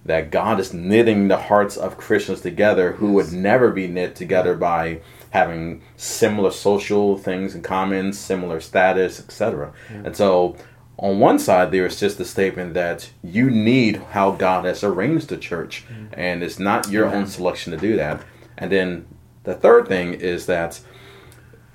that 0.05 0.31
God 0.31 0.61
is 0.61 0.73
knitting 0.73 1.27
the 1.27 1.37
hearts 1.37 1.75
of 1.75 1.97
Christians 1.97 2.39
together 2.39 2.93
who 2.93 3.13
would 3.13 3.33
never 3.33 3.69
be 3.71 3.87
knit 3.87 4.15
together 4.15 4.55
by 4.55 5.01
having 5.31 5.81
similar 5.97 6.51
social 6.51 7.17
things 7.17 7.55
in 7.55 7.61
common, 7.61 8.13
similar 8.13 8.61
status, 8.61 9.19
etc. 9.19 9.73
And 9.89 10.15
so 10.15 10.55
on 10.97 11.19
one 11.19 11.39
side 11.39 11.71
there's 11.71 11.99
just 11.99 12.17
the 12.17 12.25
statement 12.25 12.73
that 12.75 13.09
you 13.23 13.49
need 13.49 13.97
how 14.11 14.31
God 14.31 14.65
has 14.65 14.83
arranged 14.83 15.29
the 15.29 15.37
church, 15.37 15.85
mm-hmm. 15.87 16.13
and 16.13 16.43
it's 16.43 16.59
not 16.59 16.89
your 16.89 17.07
own 17.07 17.27
selection 17.27 17.71
to 17.71 17.77
do 17.77 17.95
that. 17.95 18.21
And 18.57 18.71
then 18.71 19.05
the 19.43 19.55
third 19.55 19.87
thing 19.87 20.13
is 20.13 20.45
that 20.45 20.79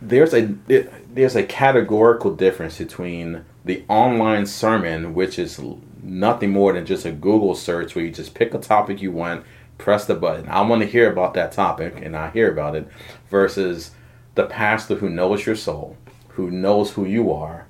there's 0.01 0.33
a 0.33 0.55
it, 0.69 1.15
there's 1.15 1.37
a 1.37 1.43
categorical 1.43 2.35
difference 2.35 2.79
between 2.79 3.45
the 3.65 3.85
online 3.89 4.47
sermon, 4.47 5.15
which 5.15 5.39
is 5.39 5.61
nothing 6.03 6.53
more 6.53 6.73
than 6.73 6.87
just 6.87 7.05
a 7.05 7.13
Google 7.13 7.55
search 7.55 7.95
where 7.95 8.05
you 8.05 8.11
just 8.11 8.35
pick 8.35 8.55
a 8.55 8.59
topic 8.59 9.03
you 9.03 9.11
want, 9.11 9.45
press 9.77 10.07
the 10.07 10.15
button. 10.15 10.49
I 10.49 10.61
want 10.63 10.83
to 10.83 10.89
hear 10.89 11.11
about 11.11 11.35
that 11.35 11.53
topic, 11.53 12.01
and 12.01 12.17
I 12.17 12.31
hear 12.31 12.51
about 12.51 12.77
it, 12.77 12.89
versus 13.31 13.91
the 14.37 14.47
pastor 14.47 14.95
who 14.95 15.11
knows 15.11 15.45
your 15.45 15.57
soul, 15.57 15.97
who 16.29 16.51
knows 16.51 16.93
who 16.93 17.05
you 17.05 17.33
are, 17.33 17.67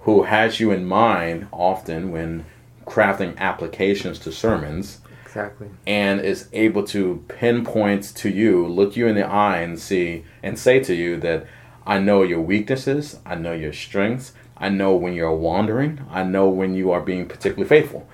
who 0.00 0.24
has 0.24 0.60
you 0.60 0.70
in 0.70 0.84
mind 0.86 1.46
often 1.52 2.10
when 2.10 2.44
crafting 2.86 3.36
applications 3.38 4.18
to 4.20 4.32
sermons 4.32 4.98
Exactly. 5.24 5.68
and 5.86 6.20
is 6.20 6.48
able 6.52 6.82
to 6.88 7.24
pinpoint 7.28 8.02
to 8.16 8.28
you, 8.30 8.66
look 8.66 8.96
you 8.96 9.06
in 9.06 9.14
the 9.14 9.26
eye 9.26 9.58
and 9.58 9.78
see 9.78 10.24
and 10.42 10.58
say 10.58 10.80
to 10.80 10.94
you 10.94 11.16
that 11.18 11.46
I 11.86 11.98
know 11.98 12.22
your 12.22 12.40
weaknesses, 12.40 13.18
I 13.24 13.36
know 13.36 13.52
your 13.52 13.72
strengths, 13.72 14.32
I 14.56 14.68
know 14.70 14.94
when 14.94 15.12
you're 15.14 15.34
wandering, 15.34 16.00
I 16.10 16.22
know 16.24 16.48
when 16.48 16.74
you 16.74 16.90
are 16.90 17.00
being 17.00 17.26
particularly 17.26 17.68
faithful. 17.68 18.06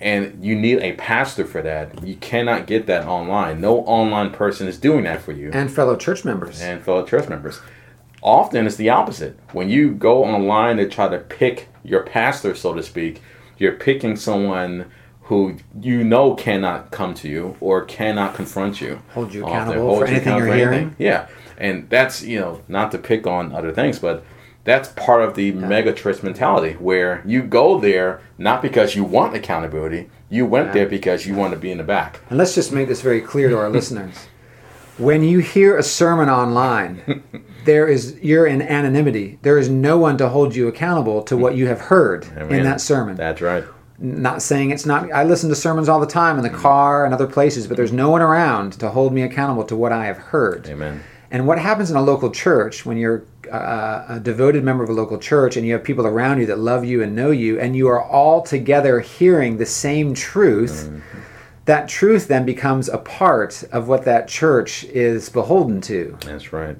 And 0.00 0.44
you 0.44 0.54
need 0.56 0.80
a 0.80 0.92
pastor 0.94 1.46
for 1.46 1.62
that. 1.62 2.04
You 2.06 2.16
cannot 2.16 2.66
get 2.66 2.86
that 2.88 3.06
online. 3.06 3.60
No 3.60 3.78
online 3.84 4.30
person 4.32 4.66
is 4.68 4.76
doing 4.78 5.04
that 5.04 5.22
for 5.22 5.32
you 5.32 5.50
And 5.54 5.70
fellow 5.70 5.96
church 5.96 6.24
members. 6.24 6.60
and 6.60 6.82
fellow 6.82 7.06
church 7.06 7.28
members. 7.28 7.60
Often 8.24 8.66
it's 8.66 8.76
the 8.76 8.88
opposite. 8.88 9.38
When 9.52 9.68
you 9.68 9.92
go 9.92 10.24
online 10.24 10.78
to 10.78 10.88
try 10.88 11.08
to 11.08 11.18
pick 11.18 11.68
your 11.84 12.02
pastor, 12.02 12.54
so 12.54 12.72
to 12.72 12.82
speak, 12.82 13.20
you're 13.58 13.72
picking 13.72 14.16
someone 14.16 14.86
who 15.24 15.56
you 15.80 16.02
know 16.02 16.34
cannot 16.34 16.90
come 16.90 17.12
to 17.14 17.28
you 17.28 17.56
or 17.60 17.84
cannot 17.84 18.34
confront 18.34 18.80
you. 18.80 19.00
Hold 19.12 19.32
you 19.34 19.44
accountable 19.46 19.86
hold 19.86 19.98
for 20.00 20.06
you 20.06 20.10
anything 20.12 20.28
accountable 20.32 20.56
you're 20.56 20.66
for 20.68 20.72
hearing. 20.72 20.96
Yeah. 20.98 21.28
And 21.58 21.88
that's, 21.90 22.22
you 22.22 22.40
know, 22.40 22.62
not 22.66 22.90
to 22.92 22.98
pick 22.98 23.26
on 23.26 23.52
other 23.52 23.72
things, 23.72 23.98
but 23.98 24.24
that's 24.64 24.88
part 24.88 25.22
of 25.22 25.34
the 25.34 25.52
mega 25.52 25.92
church 25.92 26.22
mentality 26.22 26.72
where 26.74 27.22
you 27.26 27.42
go 27.42 27.78
there 27.78 28.22
not 28.38 28.62
because 28.62 28.96
you 28.96 29.04
want 29.04 29.36
accountability, 29.36 30.08
you 30.30 30.46
went 30.46 30.68
Yeah. 30.68 30.72
there 30.72 30.86
because 30.86 31.26
you 31.26 31.34
want 31.34 31.52
to 31.52 31.58
be 31.58 31.70
in 31.70 31.78
the 31.78 31.84
back. 31.84 32.20
And 32.30 32.38
let's 32.38 32.54
just 32.54 32.72
make 32.72 32.88
this 32.88 33.02
very 33.02 33.20
clear 33.20 33.50
to 33.50 33.58
our 33.58 33.68
listeners. 33.68 34.14
When 34.98 35.24
you 35.24 35.40
hear 35.40 35.76
a 35.76 35.82
sermon 35.82 36.28
online, 36.28 37.22
there 37.64 37.88
is 37.88 38.18
you're 38.22 38.46
in 38.46 38.62
anonymity. 38.62 39.38
There 39.42 39.58
is 39.58 39.68
no 39.68 39.98
one 39.98 40.16
to 40.18 40.28
hold 40.28 40.54
you 40.54 40.68
accountable 40.68 41.22
to 41.24 41.36
what 41.36 41.56
you 41.56 41.66
have 41.66 41.80
heard 41.80 42.24
in 42.50 42.62
that 42.62 42.80
sermon. 42.80 43.16
That's 43.16 43.40
right. 43.40 43.64
Not 43.98 44.42
saying 44.42 44.70
it's 44.70 44.86
not 44.86 45.12
I 45.12 45.24
listen 45.24 45.48
to 45.50 45.56
sermons 45.56 45.88
all 45.88 46.00
the 46.00 46.06
time 46.06 46.36
in 46.36 46.42
the 46.42 46.50
car 46.50 47.04
and 47.04 47.14
other 47.14 47.26
places, 47.26 47.66
but 47.66 47.76
there's 47.76 47.92
no 47.92 48.10
one 48.10 48.22
around 48.22 48.74
to 48.74 48.90
hold 48.90 49.12
me 49.12 49.22
accountable 49.22 49.64
to 49.64 49.76
what 49.76 49.92
I 49.92 50.06
have 50.06 50.18
heard. 50.18 50.68
Amen. 50.68 51.02
And 51.30 51.48
what 51.48 51.58
happens 51.58 51.90
in 51.90 51.96
a 51.96 52.02
local 52.02 52.30
church 52.30 52.86
when 52.86 52.96
you're 52.96 53.24
uh, 53.50 54.04
a 54.08 54.20
devoted 54.20 54.64
member 54.64 54.84
of 54.84 54.90
a 54.90 54.92
local 54.92 55.18
church 55.18 55.56
and 55.56 55.66
you 55.66 55.72
have 55.72 55.82
people 55.82 56.06
around 56.06 56.38
you 56.38 56.46
that 56.46 56.58
love 56.58 56.84
you 56.84 57.02
and 57.02 57.14
know 57.14 57.30
you, 57.30 57.58
and 57.58 57.74
you 57.74 57.88
are 57.88 58.02
all 58.02 58.42
together 58.42 59.00
hearing 59.00 59.56
the 59.56 59.66
same 59.66 60.14
truth, 60.14 60.90
that 61.64 61.88
truth 61.88 62.28
then 62.28 62.44
becomes 62.44 62.88
a 62.88 62.98
part 62.98 63.64
of 63.72 63.88
what 63.88 64.04
that 64.04 64.28
church 64.28 64.84
is 64.84 65.28
beholden 65.28 65.80
to. 65.82 66.16
That's 66.24 66.52
right. 66.52 66.76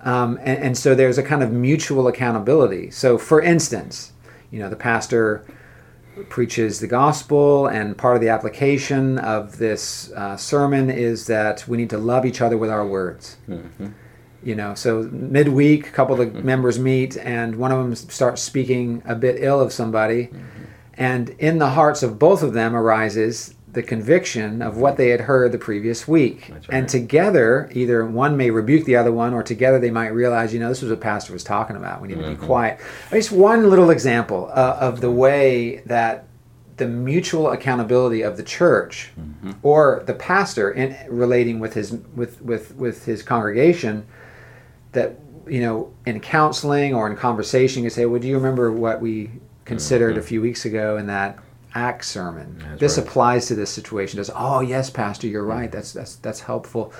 Um, 0.00 0.38
and, 0.42 0.58
and 0.62 0.78
so 0.78 0.94
there's 0.94 1.18
a 1.18 1.22
kind 1.22 1.42
of 1.42 1.52
mutual 1.52 2.06
accountability. 2.08 2.90
So, 2.90 3.18
for 3.18 3.42
instance, 3.42 4.12
you 4.50 4.58
know, 4.58 4.70
the 4.70 4.76
pastor 4.76 5.44
preaches 6.30 6.80
the 6.80 6.86
gospel, 6.86 7.66
and 7.66 7.98
part 7.98 8.14
of 8.16 8.22
the 8.22 8.28
application 8.30 9.18
of 9.18 9.58
this 9.58 10.10
uh, 10.12 10.36
sermon 10.36 10.88
is 10.88 11.26
that 11.26 11.68
we 11.68 11.76
need 11.76 11.90
to 11.90 11.98
love 11.98 12.24
each 12.24 12.40
other 12.40 12.56
with 12.56 12.70
our 12.70 12.86
words. 12.86 13.36
You 14.42 14.54
know, 14.54 14.74
so 14.74 15.02
midweek, 15.02 15.88
a 15.88 15.90
couple 15.90 16.18
of 16.20 16.32
the 16.32 16.40
members 16.40 16.78
meet, 16.78 17.16
and 17.18 17.56
one 17.56 17.72
of 17.72 17.78
them 17.78 17.94
starts 17.94 18.40
speaking 18.40 19.02
a 19.04 19.14
bit 19.14 19.42
ill 19.42 19.60
of 19.60 19.72
somebody, 19.72 20.30
and 20.94 21.30
in 21.30 21.58
the 21.58 21.70
hearts 21.70 22.02
of 22.02 22.18
both 22.18 22.42
of 22.42 22.54
them 22.54 22.74
arises 22.76 23.55
the 23.76 23.82
conviction 23.82 24.62
of 24.62 24.78
what 24.78 24.96
they 24.96 25.10
had 25.10 25.20
heard 25.20 25.52
the 25.52 25.58
previous 25.58 26.08
week. 26.08 26.48
That's 26.48 26.66
And 26.70 26.88
together, 26.88 27.70
either 27.74 28.06
one 28.06 28.34
may 28.34 28.50
rebuke 28.50 28.86
the 28.86 28.96
other 28.96 29.12
one, 29.12 29.34
or 29.34 29.42
together 29.42 29.78
they 29.78 29.90
might 29.90 30.14
realize, 30.14 30.54
you 30.54 30.60
know, 30.60 30.70
this 30.70 30.80
was 30.80 30.90
what 30.90 31.02
pastor 31.02 31.34
was 31.34 31.44
talking 31.44 31.76
about. 31.76 32.00
We 32.00 32.08
need 32.08 32.14
to 32.14 32.20
be 32.20 32.26
mm-hmm. 32.28 32.46
quiet. 32.46 32.80
Just 33.10 33.32
one 33.32 33.68
little 33.68 33.90
example 33.90 34.50
uh, 34.50 34.78
of 34.80 35.02
the 35.02 35.10
way 35.10 35.82
that 35.84 36.26
the 36.78 36.88
mutual 36.88 37.50
accountability 37.50 38.22
of 38.22 38.38
the 38.38 38.42
church 38.42 39.10
mm-hmm. 39.20 39.52
or 39.62 40.02
the 40.06 40.14
pastor 40.14 40.70
in 40.70 40.96
relating 41.10 41.60
with 41.60 41.74
his 41.74 41.92
with 42.14 42.40
with 42.40 42.74
with 42.76 43.04
his 43.04 43.22
congregation 43.22 44.06
that 44.92 45.18
you 45.46 45.60
know 45.60 45.92
in 46.04 46.20
counseling 46.20 46.94
or 46.94 47.08
in 47.10 47.16
conversation 47.16 47.82
you 47.82 47.88
say 47.88 48.04
well 48.04 48.20
do 48.20 48.28
you 48.28 48.36
remember 48.36 48.70
what 48.70 49.00
we 49.00 49.30
considered 49.64 50.10
mm-hmm. 50.10 50.20
a 50.20 50.22
few 50.22 50.42
weeks 50.42 50.66
ago 50.66 50.98
in 50.98 51.06
that 51.06 51.38
act 51.76 52.04
sermon 52.04 52.58
That's 52.58 52.80
this 52.80 52.98
right. 52.98 53.06
applies 53.06 53.46
to 53.46 53.54
this 53.54 53.70
situation 53.70 54.16
does 54.16 54.30
oh 54.34 54.60
yes 54.60 54.88
pastor 54.90 55.26
you're 55.26 55.44
right 55.44 55.70
that's 55.70 55.92
that's 55.92 56.16
that's 56.16 56.40
helpful 56.40 56.92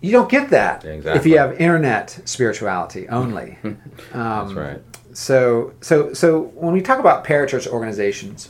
you 0.00 0.12
don't 0.12 0.30
get 0.30 0.50
that 0.50 0.84
if 0.84 1.26
you 1.26 1.36
have 1.38 1.60
internet 1.60 2.20
spirituality 2.24 3.08
only 3.08 3.58
um, 3.64 3.76
That's 4.12 4.52
right. 4.54 4.82
so 5.12 5.74
so 5.80 6.14
so 6.14 6.42
when 6.54 6.72
we 6.72 6.80
talk 6.80 6.98
about 6.98 7.24
parachurch 7.24 7.66
organizations 7.66 8.48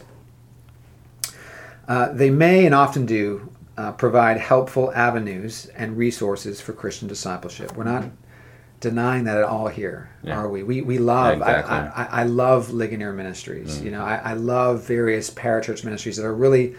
uh, 1.89 2.13
they 2.13 2.31
may 2.31 2.67
and 2.67 2.75
often 2.75 3.05
do 3.05 3.51
uh, 3.77 3.91
provide 3.93 4.37
helpful 4.37 4.93
avenues 4.95 5.67
and 5.75 5.97
resources 5.97 6.61
for 6.61 6.73
Christian 6.73 7.09
discipleship. 7.09 7.77
We're 7.77 7.85
not 7.85 8.05
denying 8.81 9.25
that 9.25 9.37
at 9.37 9.45
all 9.45 9.69
here, 9.69 10.11
Yeah. 10.23 10.37
are 10.39 10.49
we? 10.49 10.63
We, 10.63 10.81
we 10.83 10.99
love. 10.99 11.39
Exactly. 11.39 11.75
I, 11.75 12.05
I, 12.05 12.21
I 12.21 12.23
love 12.25 12.71
Ligonier 12.71 13.13
Ministries. 13.13 13.81
You 13.81 13.91
know, 13.91 14.03
I, 14.03 14.17
I 14.17 14.33
love 14.33 14.83
various 14.85 15.31
parachurch 15.31 15.85
ministries 15.85 16.17
that 16.17 16.25
are 16.25 16.35
really 16.35 16.75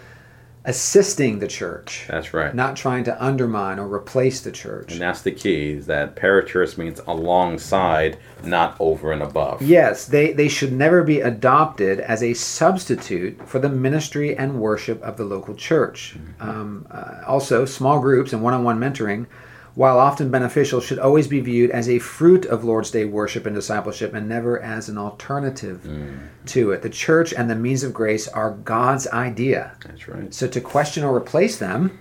assisting 0.63 1.39
the 1.39 1.47
church, 1.47 2.05
That's 2.07 2.35
right. 2.35 2.53
not 2.53 2.75
trying 2.75 3.03
to 3.05 3.23
undermine 3.23 3.79
or 3.79 3.91
replace 3.91 4.41
the 4.41 4.51
church. 4.51 4.91
And 4.91 5.01
that's 5.01 5.23
the 5.23 5.31
key 5.31 5.71
is 5.71 5.87
that 5.87 6.15
parachurch 6.15 6.77
means 6.77 6.99
alongside, 7.07 8.19
not 8.43 8.75
over 8.79 9.11
and 9.11 9.23
above. 9.23 9.63
Yes, 9.63 10.05
they, 10.05 10.33
they 10.33 10.47
should 10.47 10.71
never 10.71 11.03
be 11.03 11.19
adopted 11.19 11.99
as 11.99 12.21
a 12.21 12.35
substitute 12.35 13.47
for 13.47 13.57
the 13.57 13.69
ministry 13.69 14.37
and 14.37 14.59
worship 14.59 15.01
of 15.01 15.17
the 15.17 15.23
local 15.25 15.55
church. 15.55 16.15
Um, 16.39 16.85
uh, 16.91 17.21
also, 17.25 17.65
small 17.65 17.99
groups 17.99 18.31
and 18.31 18.43
one 18.43 18.53
on 18.53 18.63
one 18.63 18.79
mentoring, 18.79 19.25
while 19.73 19.97
often 19.97 20.29
beneficial, 20.29 20.81
should 20.81 20.99
always 20.99 21.27
be 21.27 21.39
viewed 21.39 21.71
as 21.71 21.87
a 21.87 21.99
fruit 21.99 22.45
of 22.45 22.63
Lord's 22.63 22.91
Day 22.91 23.05
worship 23.05 23.45
and 23.45 23.55
discipleship 23.55 24.13
and 24.13 24.27
never 24.27 24.61
as 24.61 24.89
an 24.89 24.97
alternative 24.97 25.83
hmm. 25.83 26.17
to 26.47 26.71
it. 26.71 26.81
The 26.81 26.89
church 26.89 27.33
and 27.33 27.49
the 27.49 27.55
means 27.55 27.83
of 27.83 27.93
grace 27.93 28.27
are 28.27 28.51
God's 28.51 29.07
idea. 29.07 29.73
That's 29.85 30.07
right. 30.07 30.33
So 30.33 30.47
to 30.47 30.59
question 30.59 31.03
or 31.03 31.15
replace 31.15 31.57
them 31.57 31.97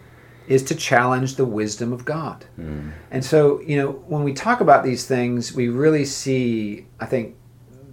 is 0.49 0.65
to 0.65 0.75
challenge 0.75 1.37
the 1.37 1.45
wisdom 1.45 1.93
of 1.93 2.05
God. 2.05 2.45
Hmm. 2.57 2.91
And 3.13 3.25
so, 3.25 3.61
you 3.61 3.77
know, 3.77 3.93
when 4.09 4.25
we 4.25 4.33
talk 4.33 4.61
about 4.61 4.83
these 4.83 5.07
things, 5.07 5.55
we 5.55 5.69
really 5.69 6.05
see, 6.05 6.87
I 6.99 7.07
think, 7.07 7.37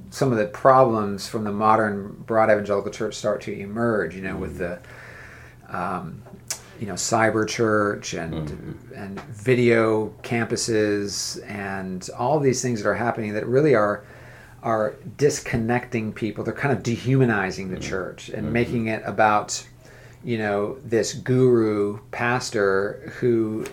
some 0.09 0.31
of 0.31 0.37
the 0.39 0.47
problems 0.47 1.27
from 1.27 1.43
the 1.43 1.51
modern 1.51 2.23
broad 2.25 2.49
evangelical 2.49 2.91
church 2.91 3.13
start 3.13 3.41
to 3.41 3.53
emerge, 3.53 4.15
you 4.15 4.21
know, 4.21 4.37
with 4.37 4.53
hmm. 4.53 4.57
the 4.57 4.79
um, 5.69 6.23
you 6.79 6.87
know 6.87 6.93
cyber 6.93 7.47
church 7.47 8.13
and 8.13 8.33
mm-hmm. 8.33 8.93
and 8.93 9.19
video 9.21 10.13
campuses 10.23 11.43
and 11.49 12.09
all 12.17 12.39
these 12.39 12.61
things 12.61 12.81
that 12.81 12.89
are 12.89 12.95
happening 12.95 13.33
that 13.33 13.47
really 13.47 13.75
are 13.75 14.03
are 14.63 14.95
disconnecting 15.17 16.11
people. 16.11 16.43
They're 16.43 16.53
kind 16.53 16.75
of 16.75 16.83
dehumanizing 16.83 17.69
the 17.69 17.77
mm-hmm. 17.77 17.89
church 17.89 18.29
and 18.29 18.43
mm-hmm. 18.43 18.53
making 18.53 18.87
it 18.87 19.01
about 19.05 19.65
you 20.23 20.37
know 20.37 20.77
this 20.83 21.13
guru 21.13 21.99
pastor 22.11 23.13
who 23.19 23.65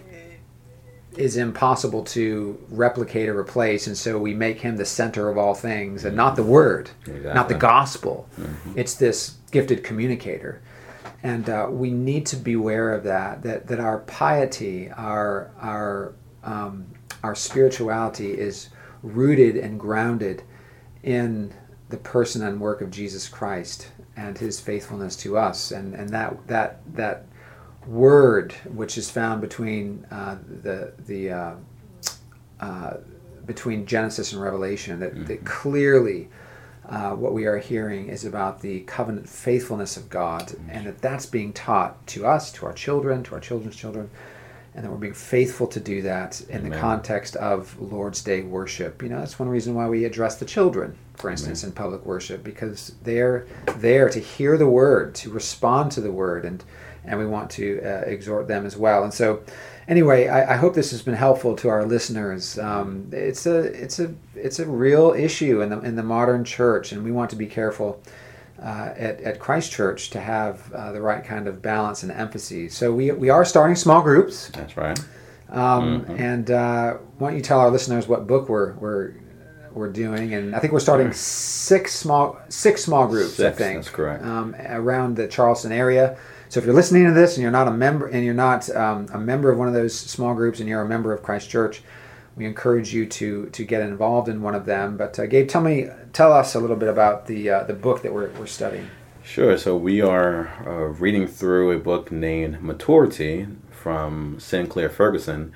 is 1.16 1.36
impossible 1.36 2.02
to 2.02 2.58
replicate 2.70 3.28
or 3.28 3.38
replace. 3.38 3.86
And 3.86 3.96
so 3.96 4.18
we 4.18 4.34
make 4.34 4.60
him 4.60 4.76
the 4.76 4.84
center 4.84 5.28
of 5.28 5.38
all 5.38 5.54
things 5.54 6.04
and 6.04 6.16
not 6.16 6.34
the 6.34 6.42
word 6.42 6.90
not 7.06 7.14
the 7.14 7.54
Exactly. 7.54 7.56
gospel. 7.58 8.28
It's 8.74 8.94
this 8.94 9.36
gifted 9.50 9.84
communicator 9.84 10.60
and 11.24 11.48
uh, 11.48 11.66
we 11.70 11.90
need 11.90 12.26
to 12.26 12.36
beware 12.36 12.92
of 12.92 13.02
that 13.04 13.42
that 13.42 13.66
that 13.66 13.80
our 13.80 14.00
piety 14.00 14.90
our 14.90 15.50
our 15.58 16.14
um, 16.44 16.86
our 17.24 17.34
spirituality 17.34 18.32
is 18.32 18.68
rooted 19.02 19.56
and 19.56 19.80
grounded 19.80 20.42
in 21.02 21.52
the 21.88 21.96
person 21.96 22.42
and 22.42 22.60
work 22.60 22.80
of 22.82 22.90
Jesus 22.90 23.28
Christ 23.28 23.88
and 24.16 24.36
his 24.36 24.60
faithfulness 24.60 25.16
to 25.16 25.36
us. 25.36 25.70
And 25.70 25.94
and 25.94 26.08
that 26.10 26.46
that 26.46 26.80
that 26.94 27.26
word 27.86 28.52
which 28.72 28.96
is 28.98 29.10
found 29.10 29.40
between 29.40 30.06
uh, 30.10 30.36
the 30.62 30.92
the 31.06 31.30
uh, 31.30 31.54
uh, 32.60 32.94
between 33.46 33.84
Genesis 33.84 34.32
and 34.32 34.40
Revelation 34.40 35.00
that, 35.00 35.26
that 35.26 35.44
clearly 35.44 36.28
uh, 36.88 37.12
what 37.12 37.32
we 37.32 37.46
are 37.46 37.58
hearing 37.58 38.08
is 38.08 38.24
about 38.24 38.60
the 38.60 38.80
covenant 38.80 39.28
faithfulness 39.28 39.96
of 39.96 40.10
God, 40.10 40.54
and 40.68 40.86
that 40.86 41.00
that's 41.00 41.26
being 41.26 41.52
taught 41.52 42.06
to 42.08 42.26
us, 42.26 42.52
to 42.52 42.66
our 42.66 42.72
children, 42.74 43.22
to 43.24 43.34
our 43.34 43.40
children's 43.40 43.76
children, 43.76 44.10
and 44.74 44.84
that 44.84 44.90
we're 44.90 44.98
being 44.98 45.14
faithful 45.14 45.66
to 45.68 45.80
do 45.80 46.02
that 46.02 46.40
in 46.42 46.58
Amen. 46.58 46.70
the 46.70 46.78
context 46.78 47.36
of 47.36 47.80
Lord's 47.80 48.22
Day 48.22 48.42
worship. 48.42 49.02
You 49.02 49.08
know, 49.08 49.18
that's 49.18 49.38
one 49.38 49.48
reason 49.48 49.74
why 49.74 49.88
we 49.88 50.04
address 50.04 50.36
the 50.36 50.44
children, 50.44 50.98
for 51.14 51.30
instance, 51.30 51.64
in 51.64 51.72
public 51.72 52.04
worship, 52.04 52.44
because 52.44 52.94
they're 53.02 53.46
there 53.78 54.08
to 54.10 54.18
hear 54.18 54.58
the 54.58 54.68
word, 54.68 55.14
to 55.16 55.30
respond 55.30 55.92
to 55.92 56.00
the 56.00 56.12
word, 56.12 56.44
and 56.44 56.62
and 57.06 57.18
we 57.18 57.26
want 57.26 57.50
to 57.50 57.80
uh, 57.82 58.02
exhort 58.06 58.48
them 58.48 58.64
as 58.64 58.76
well. 58.76 59.04
And 59.04 59.12
so, 59.12 59.42
anyway, 59.88 60.28
I, 60.28 60.54
I 60.54 60.56
hope 60.56 60.74
this 60.74 60.90
has 60.90 61.02
been 61.02 61.14
helpful 61.14 61.56
to 61.56 61.68
our 61.68 61.84
listeners. 61.84 62.58
Um, 62.58 63.08
it's 63.12 63.46
a 63.46 63.58
it's 63.58 63.98
a 63.98 64.14
it's 64.34 64.58
a 64.58 64.66
real 64.66 65.12
issue 65.12 65.62
in 65.62 65.70
the 65.70 65.80
in 65.80 65.96
the 65.96 66.02
modern 66.02 66.44
church, 66.44 66.92
and 66.92 67.04
we 67.04 67.12
want 67.12 67.30
to 67.30 67.36
be 67.36 67.46
careful. 67.46 68.00
Uh, 68.62 68.94
at, 68.96 69.20
at 69.20 69.38
Christ 69.38 69.72
Church 69.72 70.08
to 70.10 70.20
have 70.20 70.72
uh, 70.72 70.92
the 70.92 71.00
right 71.02 71.22
kind 71.22 71.48
of 71.48 71.60
balance 71.60 72.02
and 72.02 72.10
emphasis. 72.12 72.74
So 72.74 72.94
we, 72.94 73.10
we 73.10 73.28
are 73.28 73.44
starting 73.44 73.76
small 73.76 74.00
groups. 74.00 74.48
That's 74.54 74.74
right. 74.76 74.98
Um, 75.50 76.06
And 76.08 76.50
uh, 76.50 76.94
why 77.18 77.30
don't 77.30 77.36
you 77.36 77.42
tell 77.42 77.58
our 77.60 77.70
listeners 77.70 78.08
what 78.08 78.26
book 78.26 78.48
we're, 78.48 78.72
we're, 78.74 79.16
we're 79.72 79.90
doing? 79.90 80.32
And 80.34 80.54
I 80.56 80.60
think 80.60 80.72
we're 80.72 80.80
starting 80.80 81.12
six 81.12 81.94
small 81.94 82.38
six 82.48 82.82
small 82.82 83.06
groups. 83.06 83.38
I 83.38 83.50
think 83.50 83.78
that's 83.84 83.90
correct. 83.90 84.24
um, 84.24 84.54
around 84.66 85.16
the 85.16 85.28
Charleston 85.28 85.72
area. 85.72 86.16
So 86.48 86.60
if 86.60 86.66
you're 86.66 86.74
listening 86.74 87.06
to 87.06 87.12
this 87.12 87.36
and 87.36 87.42
you're 87.42 87.50
not 87.50 87.68
a 87.68 87.72
member 87.72 88.06
and 88.06 88.24
you're 88.24 88.34
not 88.34 88.68
um, 88.76 89.08
a 89.12 89.18
member 89.18 89.50
of 89.50 89.58
one 89.58 89.68
of 89.68 89.74
those 89.74 89.98
small 89.98 90.34
groups 90.34 90.60
and 90.60 90.68
you're 90.68 90.82
a 90.82 90.88
member 90.88 91.12
of 91.12 91.22
Christ 91.22 91.50
Church, 91.50 91.82
we 92.36 92.46
encourage 92.46 92.92
you 92.92 93.06
to 93.06 93.46
to 93.50 93.64
get 93.64 93.82
involved 93.82 94.28
in 94.28 94.42
one 94.42 94.54
of 94.54 94.66
them. 94.66 94.96
But 94.96 95.18
uh, 95.18 95.26
Gabe, 95.26 95.48
tell 95.48 95.62
me, 95.62 95.88
tell 96.12 96.32
us 96.32 96.54
a 96.54 96.60
little 96.60 96.76
bit 96.76 96.88
about 96.88 97.26
the 97.26 97.50
uh, 97.50 97.64
the 97.64 97.74
book 97.74 98.02
that 98.02 98.12
we're, 98.12 98.30
we're 98.30 98.46
studying. 98.46 98.88
Sure. 99.22 99.56
So 99.56 99.76
we 99.76 100.02
are 100.02 100.48
uh, 100.66 100.92
reading 101.00 101.26
through 101.26 101.72
a 101.72 101.78
book 101.78 102.12
named 102.12 102.62
Maturity 102.62 103.46
from 103.70 104.38
Sinclair 104.38 104.90
Ferguson, 104.90 105.52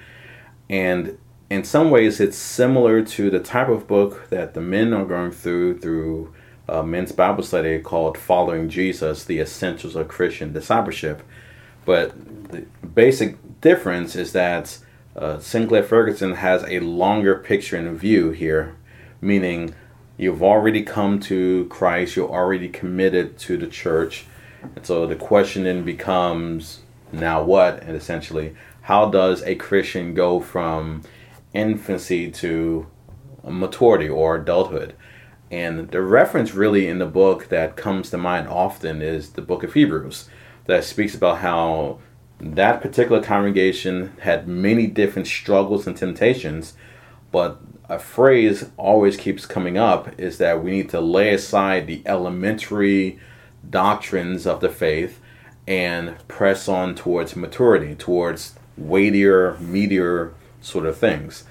and 0.71 1.19
in 1.51 1.65
some 1.65 1.91
ways 1.91 2.21
it's 2.21 2.37
similar 2.37 3.03
to 3.03 3.31
the 3.31 3.41
type 3.41 3.69
of 3.69 3.87
book 3.87 4.29
that 4.31 4.55
the 4.55 4.61
men 4.61 4.93
are 4.93 5.05
going 5.05 5.33
through 5.33 5.79
through 5.79 6.33
a 6.69 6.83
men's 6.83 7.13
Bible 7.13 7.43
study 7.43 7.79
called 7.79 8.19
Following 8.19 8.69
Jesus: 8.69 9.25
The 9.25 9.41
Essentials 9.41 9.97
of 9.97 10.09
Christian 10.09 10.53
Discipleship. 10.53 11.23
But 11.85 12.51
the 12.51 12.67
basic 12.87 13.61
difference 13.61 14.15
is 14.15 14.33
that 14.33 14.79
uh, 15.17 15.39
Sinclair 15.39 15.83
Ferguson 15.83 16.35
has 16.35 16.63
a 16.65 16.81
longer 16.81 17.37
picture 17.37 17.77
in 17.77 17.97
view 17.97 18.31
here, 18.31 18.77
meaning 19.21 19.75
you've 20.17 20.43
already 20.43 20.83
come 20.83 21.19
to 21.21 21.67
Christ, 21.71 22.17
you're 22.17 22.29
already 22.29 22.69
committed 22.69 23.39
to 23.39 23.57
the 23.57 23.67
church. 23.67 24.27
And 24.77 24.85
so 24.85 25.07
the 25.07 25.17
question 25.17 25.65
then 25.65 25.85
becomes 25.85 26.81
now 27.11 27.43
what? 27.43 27.83
And 27.83 27.97
essentially, 27.97 28.55
how 28.83 29.09
does 29.09 29.43
a 29.43 29.55
Christian 29.55 30.15
go 30.15 30.41
from 30.41 31.03
infancy 31.53 32.31
to 32.33 32.87
maturity 33.45 34.09
or 34.09 34.37
adulthood? 34.37 34.95
And 35.51 35.91
the 35.91 36.03
reference 36.03 36.55
really 36.55 36.89
in 36.89 36.99
the 36.99 37.07
book 37.07 37.49
that 37.49 37.77
comes 37.77 38.11
to 38.11 38.19
mind 38.19 38.49
often 38.49 39.01
is 39.01 39.31
the 39.31 39.43
book 39.43 39.63
of 39.63 39.75
Hebrews 39.75 40.29
that 40.67 40.85
speaks 40.85 41.15
about 41.15 41.39
how 41.39 41.99
that 42.41 42.83
particular 42.83 43.23
congregation 43.23 44.13
had 44.21 44.47
many 44.47 44.87
different 44.87 45.27
struggles 45.27 45.87
and 45.87 45.97
temptations, 45.97 46.75
but 47.33 47.61
a 47.89 47.99
phrase 47.99 48.71
always 48.77 49.17
keeps 49.17 49.47
coming 49.47 49.79
up 49.79 50.19
is 50.21 50.39
that 50.39 50.63
we 50.63 50.71
need 50.71 50.91
to 50.91 51.01
lay 51.01 51.33
aside 51.33 51.87
the 51.87 52.03
elementary 52.05 53.19
doctrines 53.69 54.47
of 54.47 54.61
the 54.61 54.69
faith 54.69 55.21
and 55.67 56.17
press 56.29 56.69
on 56.69 56.95
towards 56.95 57.35
maturity, 57.35 57.95
towards 57.95 58.55
weightier, 58.77 59.55
meatier 59.55 60.33
sort 60.61 60.87
of 60.87 60.97
things. 60.97 61.45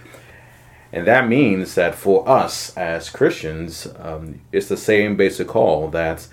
And 0.98 1.06
that 1.06 1.28
means 1.28 1.76
that 1.76 1.94
for 1.94 2.28
us 2.28 2.76
as 2.76 3.12
Christians, 3.12 3.88
um, 4.00 4.42
it's 4.52 4.68
the 4.68 4.76
same 4.76 5.16
basic 5.16 5.48
call 5.48 5.90
that 5.90 6.28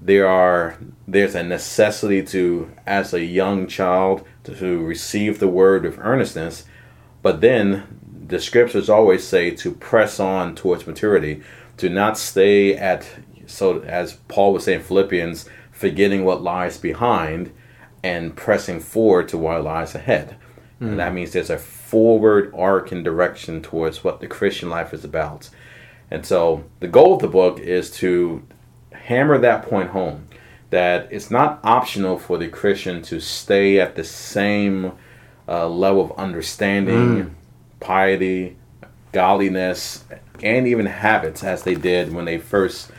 there 0.00 0.26
are 0.26 0.78
there's 1.06 1.34
a 1.34 1.42
necessity 1.42 2.22
to, 2.22 2.72
as 2.86 3.12
a 3.12 3.22
young 3.22 3.66
child, 3.66 4.26
to 4.44 4.82
receive 4.82 5.38
the 5.38 5.48
word 5.48 5.82
with 5.82 5.98
earnestness, 5.98 6.64
but 7.20 7.42
then 7.42 8.00
the 8.26 8.40
scriptures 8.40 8.88
always 8.88 9.22
say 9.22 9.50
to 9.50 9.72
press 9.72 10.18
on 10.18 10.54
towards 10.54 10.86
maturity, 10.86 11.42
to 11.76 11.90
not 11.90 12.16
stay 12.16 12.74
at 12.74 13.06
so 13.44 13.80
as 13.80 14.14
Paul 14.28 14.54
was 14.54 14.64
saying 14.64 14.78
in 14.78 14.84
Philippians, 14.86 15.44
forgetting 15.72 16.24
what 16.24 16.42
lies 16.42 16.78
behind 16.78 17.52
and 18.02 18.34
pressing 18.34 18.80
forward 18.80 19.28
to 19.28 19.36
what 19.36 19.62
lies 19.62 19.94
ahead. 19.94 20.38
And 20.80 20.98
that 21.00 21.12
means 21.12 21.32
there's 21.32 21.50
a 21.50 21.58
forward 21.86 22.52
arc 22.52 22.90
and 22.90 23.04
direction 23.04 23.62
towards 23.62 24.02
what 24.02 24.18
the 24.18 24.26
Christian 24.26 24.68
life 24.68 24.92
is 24.92 25.04
about. 25.04 25.48
And 26.10 26.26
so 26.26 26.64
the 26.80 26.88
goal 26.88 27.14
of 27.14 27.22
the 27.22 27.28
book 27.28 27.60
is 27.60 27.90
to 27.98 28.42
hammer 28.92 29.38
that 29.38 29.62
point 29.62 29.90
home 29.90 30.26
that 30.70 31.06
it's 31.12 31.30
not 31.30 31.60
optional 31.62 32.18
for 32.18 32.38
the 32.38 32.48
Christian 32.48 33.02
to 33.02 33.20
stay 33.20 33.78
at 33.78 33.94
the 33.94 34.02
same 34.02 34.92
uh, 35.46 35.68
level 35.68 36.02
of 36.02 36.18
understanding, 36.18 37.36
piety, 37.78 38.56
godliness, 39.12 40.04
and 40.42 40.66
even 40.66 40.86
habits 40.86 41.44
as 41.44 41.62
they 41.62 41.76
did 41.76 42.12
when 42.12 42.24
they 42.24 42.38
first 42.38 42.90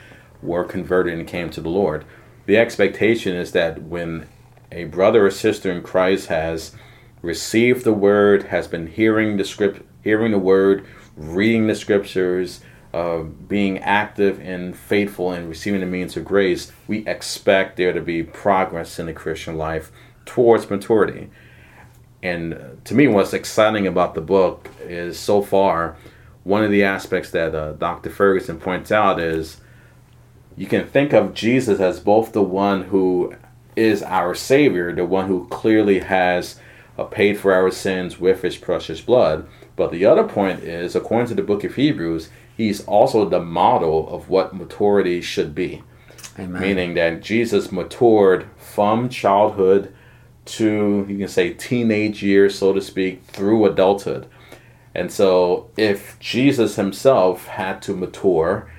were 0.41 0.63
converted 0.63 1.13
and 1.13 1.27
came 1.27 1.49
to 1.49 1.59
the 1.59 1.69
Lord. 1.69 2.05
The 2.45 2.57
expectation 2.57 3.35
is 3.35 3.51
that 3.51 3.83
when 3.83 4.29
a 4.71 4.85
brother 4.85 5.25
or 5.25 5.31
sister 5.31 5.69
in 5.69 5.83
Christ 5.83 6.27
has 6.27 6.73
received 7.21 7.83
the 7.83 7.93
word, 7.93 8.43
has 8.43 8.67
been 8.67 8.87
hearing 8.87 9.37
the 9.37 9.45
script, 9.45 9.81
hearing 10.03 10.31
the 10.31 10.39
word, 10.39 10.85
reading 11.15 11.67
the 11.67 11.75
scriptures, 11.75 12.61
uh, 12.93 13.19
being 13.19 13.79
active 13.79 14.39
and 14.39 14.75
faithful 14.75 15.33
in 15.33 15.49
receiving 15.49 15.81
the 15.81 15.85
means 15.85 16.15
of 16.15 16.25
grace, 16.25 16.71
we 16.87 17.05
expect 17.05 17.77
there 17.77 17.93
to 17.93 18.01
be 18.01 18.23
progress 18.23 18.97
in 18.97 19.07
the 19.07 19.13
Christian 19.13 19.57
life 19.57 19.91
towards 20.25 20.69
maturity. 20.69 21.29
And 22.23 22.79
to 22.85 22.95
me, 22.95 23.07
what's 23.07 23.33
exciting 23.33 23.85
about 23.85 24.15
the 24.15 24.21
book 24.21 24.69
is 24.81 25.19
so 25.19 25.41
far, 25.41 25.95
one 26.43 26.63
of 26.63 26.71
the 26.71 26.83
aspects 26.83 27.29
that 27.31 27.53
uh, 27.53 27.73
Dr. 27.73 28.09
Ferguson 28.09 28.59
points 28.59 28.91
out 28.91 29.19
is 29.19 29.57
you 30.55 30.65
can 30.65 30.87
think 30.87 31.13
of 31.13 31.33
Jesus 31.33 31.79
as 31.79 31.99
both 31.99 32.31
the 32.31 32.41
one 32.41 32.85
who 32.85 33.35
is 33.75 34.01
our 34.01 34.33
Savior, 34.33 34.91
the 34.93 35.05
one 35.05 35.27
who 35.27 35.47
clearly 35.49 35.99
has 35.99 36.59
uh, 36.97 37.03
paid 37.03 37.39
for 37.39 37.53
our 37.53 37.71
sins 37.71 38.19
with 38.19 38.41
his 38.41 38.57
precious 38.57 39.01
blood. 39.01 39.47
But 39.75 39.91
the 39.91 40.05
other 40.05 40.23
point 40.23 40.63
is, 40.63 40.95
according 40.95 41.27
to 41.27 41.35
the 41.35 41.43
book 41.43 41.63
of 41.63 41.75
Hebrews, 41.75 42.29
he's 42.55 42.83
also 42.85 43.27
the 43.27 43.39
model 43.39 44.09
of 44.09 44.29
what 44.29 44.55
maturity 44.55 45.21
should 45.21 45.53
be. 45.53 45.83
Amen. 46.39 46.61
Meaning 46.61 46.93
that 46.95 47.21
Jesus 47.21 47.71
matured 47.71 48.47
from 48.57 49.09
childhood 49.09 49.93
to, 50.45 51.05
you 51.07 51.17
can 51.17 51.27
say, 51.27 51.53
teenage 51.53 52.23
years, 52.23 52.57
so 52.57 52.73
to 52.73 52.81
speak, 52.81 53.23
through 53.25 53.65
adulthood. 53.65 54.27
And 54.95 55.11
so, 55.11 55.69
if 55.77 56.17
Jesus 56.19 56.75
himself 56.75 57.45
had 57.45 57.81
to 57.83 57.95
mature, 57.95 58.71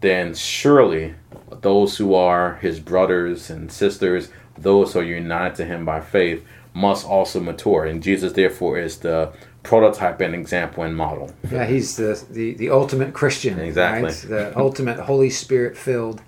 then 0.00 0.34
surely 0.34 1.14
those 1.50 1.96
who 1.96 2.14
are 2.14 2.56
his 2.56 2.80
brothers 2.80 3.48
and 3.48 3.72
sisters, 3.72 4.30
those 4.58 4.92
who 4.92 5.00
are 5.00 5.04
united 5.04 5.54
to 5.56 5.64
him 5.64 5.84
by 5.84 6.00
faith, 6.00 6.44
must 6.76 7.06
also 7.06 7.40
mature. 7.40 7.86
And 7.86 8.02
Jesus, 8.02 8.34
therefore, 8.34 8.78
is 8.78 8.98
the 8.98 9.32
prototype 9.62 10.20
and 10.20 10.34
example 10.34 10.82
and 10.82 10.94
model. 10.94 11.32
Yeah, 11.50 11.64
he's 11.64 11.96
the, 11.96 12.22
the, 12.30 12.52
the 12.54 12.70
ultimate 12.70 13.14
Christian. 13.14 13.58
Exactly. 13.58 14.10
Right? 14.10 14.24
The 14.28 14.58
ultimate 14.58 14.98
Holy 15.00 15.30
Spirit 15.30 15.76
filled 15.76 16.20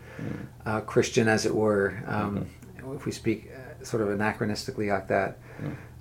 uh, 0.64 0.80
Christian, 0.80 1.28
as 1.28 1.44
it 1.44 1.54
were, 1.54 2.02
um, 2.06 2.46
if 2.94 3.04
we 3.04 3.12
speak 3.12 3.50
uh, 3.54 3.84
sort 3.84 4.02
of 4.02 4.08
anachronistically 4.08 4.88
like 4.90 5.06
that. 5.08 5.38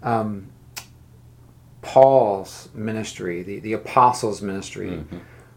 Um, 0.02 0.48
Paul's 1.82 2.70
ministry, 2.74 3.44
the, 3.44 3.60
the 3.60 3.74
apostles' 3.74 4.42
ministry, 4.42 5.04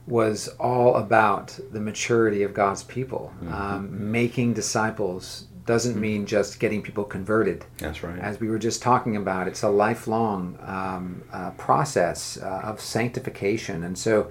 was 0.07 0.49
all 0.59 0.97
about 0.97 1.59
the 1.71 1.81
maturity 1.81 2.43
of 2.43 2.53
God's 2.55 2.83
people. 2.83 3.33
Um, 3.49 4.11
making 4.11 4.55
disciples 4.55 5.47
doesn't 5.67 6.01
mean 6.01 6.27
just 6.27 6.61
getting 6.61 6.83
people 6.83 7.05
converted 7.05 7.65
That's 7.79 8.03
right. 8.03 8.19
as 8.19 8.41
we 8.41 8.49
were 8.49 8.59
just 8.59 8.83
talking 8.83 9.17
about, 9.17 9.49
it's 9.49 9.63
a 9.63 9.69
lifelong 9.69 10.59
um, 10.63 11.23
uh, 11.33 11.51
process 11.53 12.39
uh, 12.39 12.63
of 12.65 12.81
sanctification, 12.81 13.85
and 13.85 13.99
so, 13.99 14.31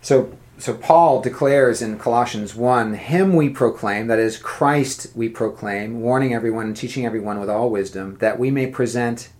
so, 0.00 0.36
so 0.58 0.74
Paul 0.74 1.20
declares 1.22 1.82
in 1.82 1.98
Colossians 1.98 2.54
one, 2.54 2.94
"Him 2.94 3.34
we 3.34 3.48
proclaim, 3.48 4.06
that 4.06 4.18
is 4.18 4.36
Christ 4.36 5.08
we 5.14 5.28
proclaim, 5.28 6.00
warning 6.00 6.34
everyone 6.34 6.66
and 6.66 6.76
teaching 6.76 7.04
everyone 7.06 7.40
with 7.40 7.50
all 7.50 7.70
wisdom, 7.70 8.16
that 8.18 8.38
we 8.38 8.50
may 8.50 8.66
present, 8.66 9.30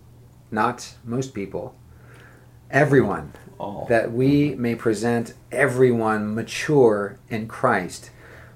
not 0.50 0.94
most 1.04 1.34
people, 1.34 1.74
everyone, 2.70 3.32
all. 3.58 3.86
that 3.88 4.12
we 4.12 4.54
may 4.54 4.74
present 4.74 5.34
everyone 5.50 6.34
mature 6.34 7.18
in 7.28 7.48
Christ. 7.48 8.10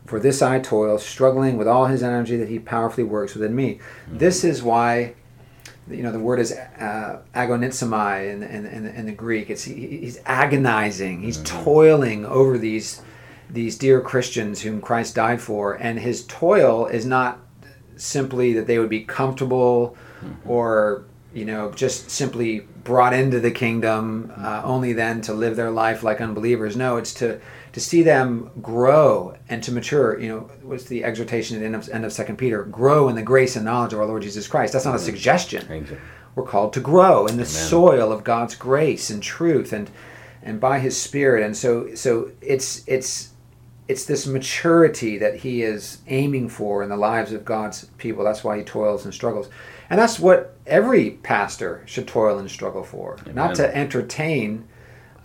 For 0.06 0.18
this 0.18 0.42
I 0.42 0.58
toil, 0.58 0.98
struggling 0.98 1.56
with 1.56 1.68
all 1.68 1.86
his 1.86 2.02
energy 2.02 2.36
that 2.36 2.48
he 2.48 2.58
powerfully 2.58 3.04
works 3.04 3.34
within 3.34 3.54
me. 3.54 3.80
This 4.10 4.44
is 4.44 4.62
why, 4.62 5.14
you 5.88 6.02
know, 6.02 6.12
the 6.12 6.18
word 6.18 6.40
is 6.40 6.52
uh, 6.52 7.20
agonizomai 7.34 8.30
in, 8.30 8.42
in, 8.42 8.66
in, 8.66 8.86
in 8.86 9.06
the 9.06 9.12
Greek. 9.12 9.48
It's 9.48 9.64
he, 9.64 9.98
he's 9.98 10.20
agonizing. 10.26 11.22
He's 11.22 11.40
toiling 11.44 12.26
over 12.26 12.58
these 12.58 13.02
these 13.48 13.76
dear 13.76 14.00
Christians 14.00 14.62
whom 14.62 14.80
Christ 14.80 15.14
died 15.14 15.40
for, 15.40 15.74
and 15.74 15.98
his 15.98 16.24
toil 16.26 16.86
is 16.86 17.04
not 17.04 17.38
simply 17.96 18.54
that 18.54 18.66
they 18.66 18.78
would 18.78 18.88
be 18.88 19.04
comfortable 19.04 19.96
or 20.46 21.04
you 21.32 21.44
know 21.44 21.70
just 21.72 22.10
simply 22.10 22.60
brought 22.84 23.12
into 23.12 23.40
the 23.40 23.50
kingdom 23.50 24.32
uh, 24.36 24.60
only 24.64 24.92
then 24.92 25.20
to 25.20 25.32
live 25.32 25.56
their 25.56 25.70
life 25.70 26.02
like 26.02 26.20
unbelievers 26.20 26.76
no 26.76 26.96
it's 26.96 27.14
to 27.14 27.40
to 27.72 27.80
see 27.80 28.02
them 28.02 28.50
grow 28.60 29.36
and 29.48 29.62
to 29.62 29.72
mature 29.72 30.18
you 30.20 30.28
know 30.28 30.40
what's 30.62 30.84
the 30.84 31.04
exhortation 31.04 31.56
at 31.56 31.60
the 31.60 31.66
end 31.66 31.74
of, 31.74 31.88
end 31.88 32.04
of 32.04 32.12
second 32.12 32.36
peter? 32.36 32.64
Grow 32.64 33.08
in 33.08 33.16
the 33.16 33.22
grace 33.22 33.56
and 33.56 33.64
knowledge 33.64 33.92
of 33.92 34.00
our 34.00 34.06
lord 34.06 34.22
jesus 34.22 34.46
christ. 34.46 34.72
That's 34.72 34.84
not 34.84 34.94
a 34.94 34.98
suggestion. 34.98 35.66
We're 36.34 36.44
called 36.44 36.72
to 36.74 36.80
grow 36.80 37.26
in 37.26 37.36
the 37.36 37.44
soil 37.44 38.10
of 38.10 38.24
God's 38.24 38.54
grace 38.54 39.10
and 39.10 39.22
truth 39.22 39.72
and 39.72 39.90
and 40.42 40.60
by 40.60 40.78
his 40.78 41.00
spirit. 41.00 41.44
And 41.44 41.56
so 41.56 41.94
so 41.94 42.32
it's 42.40 42.82
it's 42.86 43.30
it's 43.88 44.04
this 44.04 44.26
maturity 44.26 45.18
that 45.18 45.36
he 45.36 45.62
is 45.62 45.98
aiming 46.06 46.48
for 46.48 46.82
in 46.82 46.88
the 46.88 46.96
lives 46.96 47.32
of 47.32 47.44
God's 47.44 47.86
people. 47.98 48.24
That's 48.24 48.44
why 48.44 48.56
he 48.58 48.64
toils 48.64 49.04
and 49.04 49.12
struggles. 49.12 49.48
And 49.90 50.00
that's 50.00 50.18
what 50.18 50.56
every 50.66 51.10
pastor 51.10 51.82
should 51.84 52.08
toil 52.08 52.38
and 52.38 52.50
struggle 52.50 52.84
for. 52.84 53.18
Not 53.34 53.56
to 53.56 53.76
entertain 53.76 54.66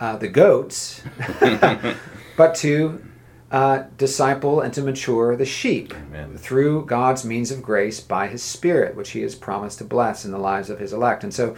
uh, 0.00 0.16
the 0.16 0.28
goats 0.28 1.02
but 2.38 2.54
to 2.54 3.04
uh, 3.50 3.82
disciple 3.96 4.60
and 4.60 4.72
to 4.72 4.80
mature 4.80 5.34
the 5.34 5.44
sheep 5.44 5.92
Amen. 5.92 6.38
through 6.38 6.86
God's 6.86 7.24
means 7.24 7.50
of 7.50 7.62
grace 7.62 7.98
by 7.98 8.28
His 8.28 8.42
Spirit, 8.42 8.94
which 8.94 9.10
He 9.10 9.22
has 9.22 9.34
promised 9.34 9.78
to 9.78 9.84
bless 9.84 10.24
in 10.24 10.30
the 10.30 10.38
lives 10.38 10.70
of 10.70 10.78
His 10.78 10.92
elect. 10.92 11.24
And 11.24 11.34
so, 11.34 11.56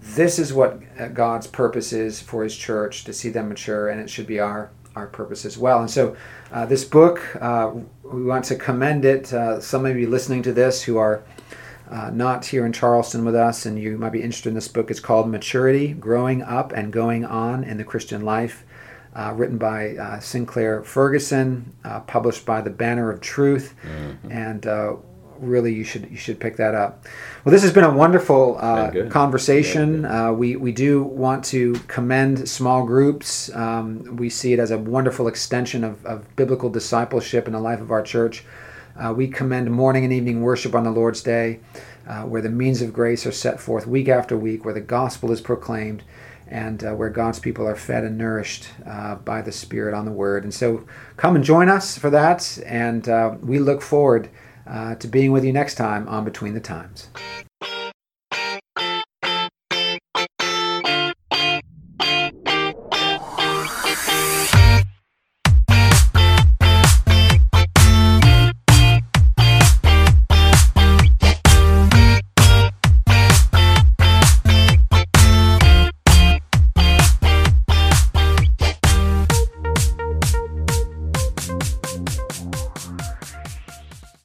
this 0.00 0.38
is 0.38 0.52
what 0.52 0.80
uh, 0.98 1.08
God's 1.08 1.46
purpose 1.46 1.92
is 1.92 2.20
for 2.20 2.44
His 2.44 2.54
church 2.54 3.04
to 3.04 3.12
see 3.12 3.30
them 3.30 3.48
mature, 3.48 3.88
and 3.88 4.00
it 4.00 4.10
should 4.10 4.26
be 4.26 4.38
our 4.38 4.70
our 4.94 5.06
purpose 5.06 5.44
as 5.44 5.56
well. 5.56 5.80
And 5.80 5.90
so, 5.90 6.16
uh, 6.52 6.66
this 6.66 6.84
book, 6.84 7.22
uh, 7.40 7.70
we 8.02 8.24
want 8.24 8.44
to 8.46 8.56
commend 8.56 9.04
it. 9.04 9.32
Uh, 9.32 9.60
some 9.60 9.86
of 9.86 9.96
you 9.96 10.10
listening 10.10 10.42
to 10.42 10.52
this 10.52 10.82
who 10.82 10.98
are 10.98 11.22
uh, 11.90 12.10
not 12.10 12.44
here 12.44 12.66
in 12.66 12.72
Charleston 12.72 13.24
with 13.24 13.34
us, 13.34 13.64
and 13.64 13.78
you 13.78 13.96
might 13.96 14.12
be 14.12 14.22
interested 14.22 14.50
in 14.50 14.54
this 14.54 14.68
book. 14.68 14.90
It's 14.90 15.00
called 15.00 15.30
Maturity 15.30 15.94
Growing 15.94 16.42
Up 16.42 16.72
and 16.72 16.92
Going 16.92 17.24
On 17.24 17.64
in 17.64 17.78
the 17.78 17.84
Christian 17.84 18.24
Life, 18.24 18.64
uh, 19.18 19.32
written 19.34 19.58
by 19.58 19.96
uh, 19.96 20.20
Sinclair 20.20 20.82
Ferguson, 20.84 21.74
uh, 21.84 22.00
published 22.00 22.46
by 22.46 22.60
the 22.60 22.70
Banner 22.70 23.10
of 23.10 23.20
Truth. 23.20 23.74
And 24.30 24.64
uh, 24.66 24.96
really, 25.40 25.74
you 25.74 25.84
should, 25.84 26.08
you 26.10 26.16
should 26.16 26.38
pick 26.38 26.56
that 26.56 26.74
up. 26.74 27.04
Well, 27.44 27.52
this 27.52 27.62
has 27.62 27.72
been 27.72 27.84
a 27.84 27.92
wonderful 27.92 28.58
uh, 28.58 28.90
conversation. 29.10 30.04
Uh, 30.04 30.32
we, 30.32 30.56
we 30.56 30.72
do 30.72 31.02
want 31.02 31.44
to 31.46 31.74
commend 31.88 32.48
small 32.48 32.86
groups. 32.86 33.54
Um, 33.54 34.16
we 34.16 34.30
see 34.30 34.52
it 34.52 34.60
as 34.60 34.70
a 34.70 34.78
wonderful 34.78 35.26
extension 35.26 35.82
of, 35.84 36.04
of 36.06 36.36
biblical 36.36 36.70
discipleship 36.70 37.46
in 37.46 37.52
the 37.52 37.60
life 37.60 37.80
of 37.80 37.90
our 37.90 38.02
church. 38.02 38.44
Uh, 38.96 39.12
we 39.12 39.28
commend 39.28 39.70
morning 39.70 40.04
and 40.04 40.12
evening 40.12 40.42
worship 40.42 40.74
on 40.74 40.84
the 40.84 40.90
Lord's 40.90 41.22
Day, 41.22 41.60
uh, 42.08 42.22
where 42.22 42.42
the 42.42 42.50
means 42.50 42.82
of 42.82 42.92
grace 42.92 43.26
are 43.26 43.32
set 43.32 43.60
forth 43.60 43.86
week 43.86 44.08
after 44.08 44.36
week, 44.36 44.64
where 44.64 44.74
the 44.74 44.80
gospel 44.80 45.30
is 45.30 45.40
proclaimed, 45.40 46.02
and 46.50 46.84
uh, 46.84 46.92
where 46.92 47.10
God's 47.10 47.38
people 47.38 47.66
are 47.66 47.76
fed 47.76 48.04
and 48.04 48.16
nourished 48.16 48.68
uh, 48.86 49.16
by 49.16 49.42
the 49.42 49.52
Spirit 49.52 49.94
on 49.94 50.04
the 50.04 50.12
Word. 50.12 50.44
And 50.44 50.52
so 50.52 50.86
come 51.16 51.36
and 51.36 51.44
join 51.44 51.68
us 51.68 51.98
for 51.98 52.10
that, 52.10 52.58
and 52.66 53.08
uh, 53.08 53.36
we 53.40 53.58
look 53.58 53.82
forward 53.82 54.30
uh, 54.66 54.94
to 54.96 55.08
being 55.08 55.32
with 55.32 55.44
you 55.44 55.52
next 55.52 55.76
time 55.76 56.08
on 56.08 56.24
Between 56.24 56.54
the 56.54 56.60
Times. 56.60 57.08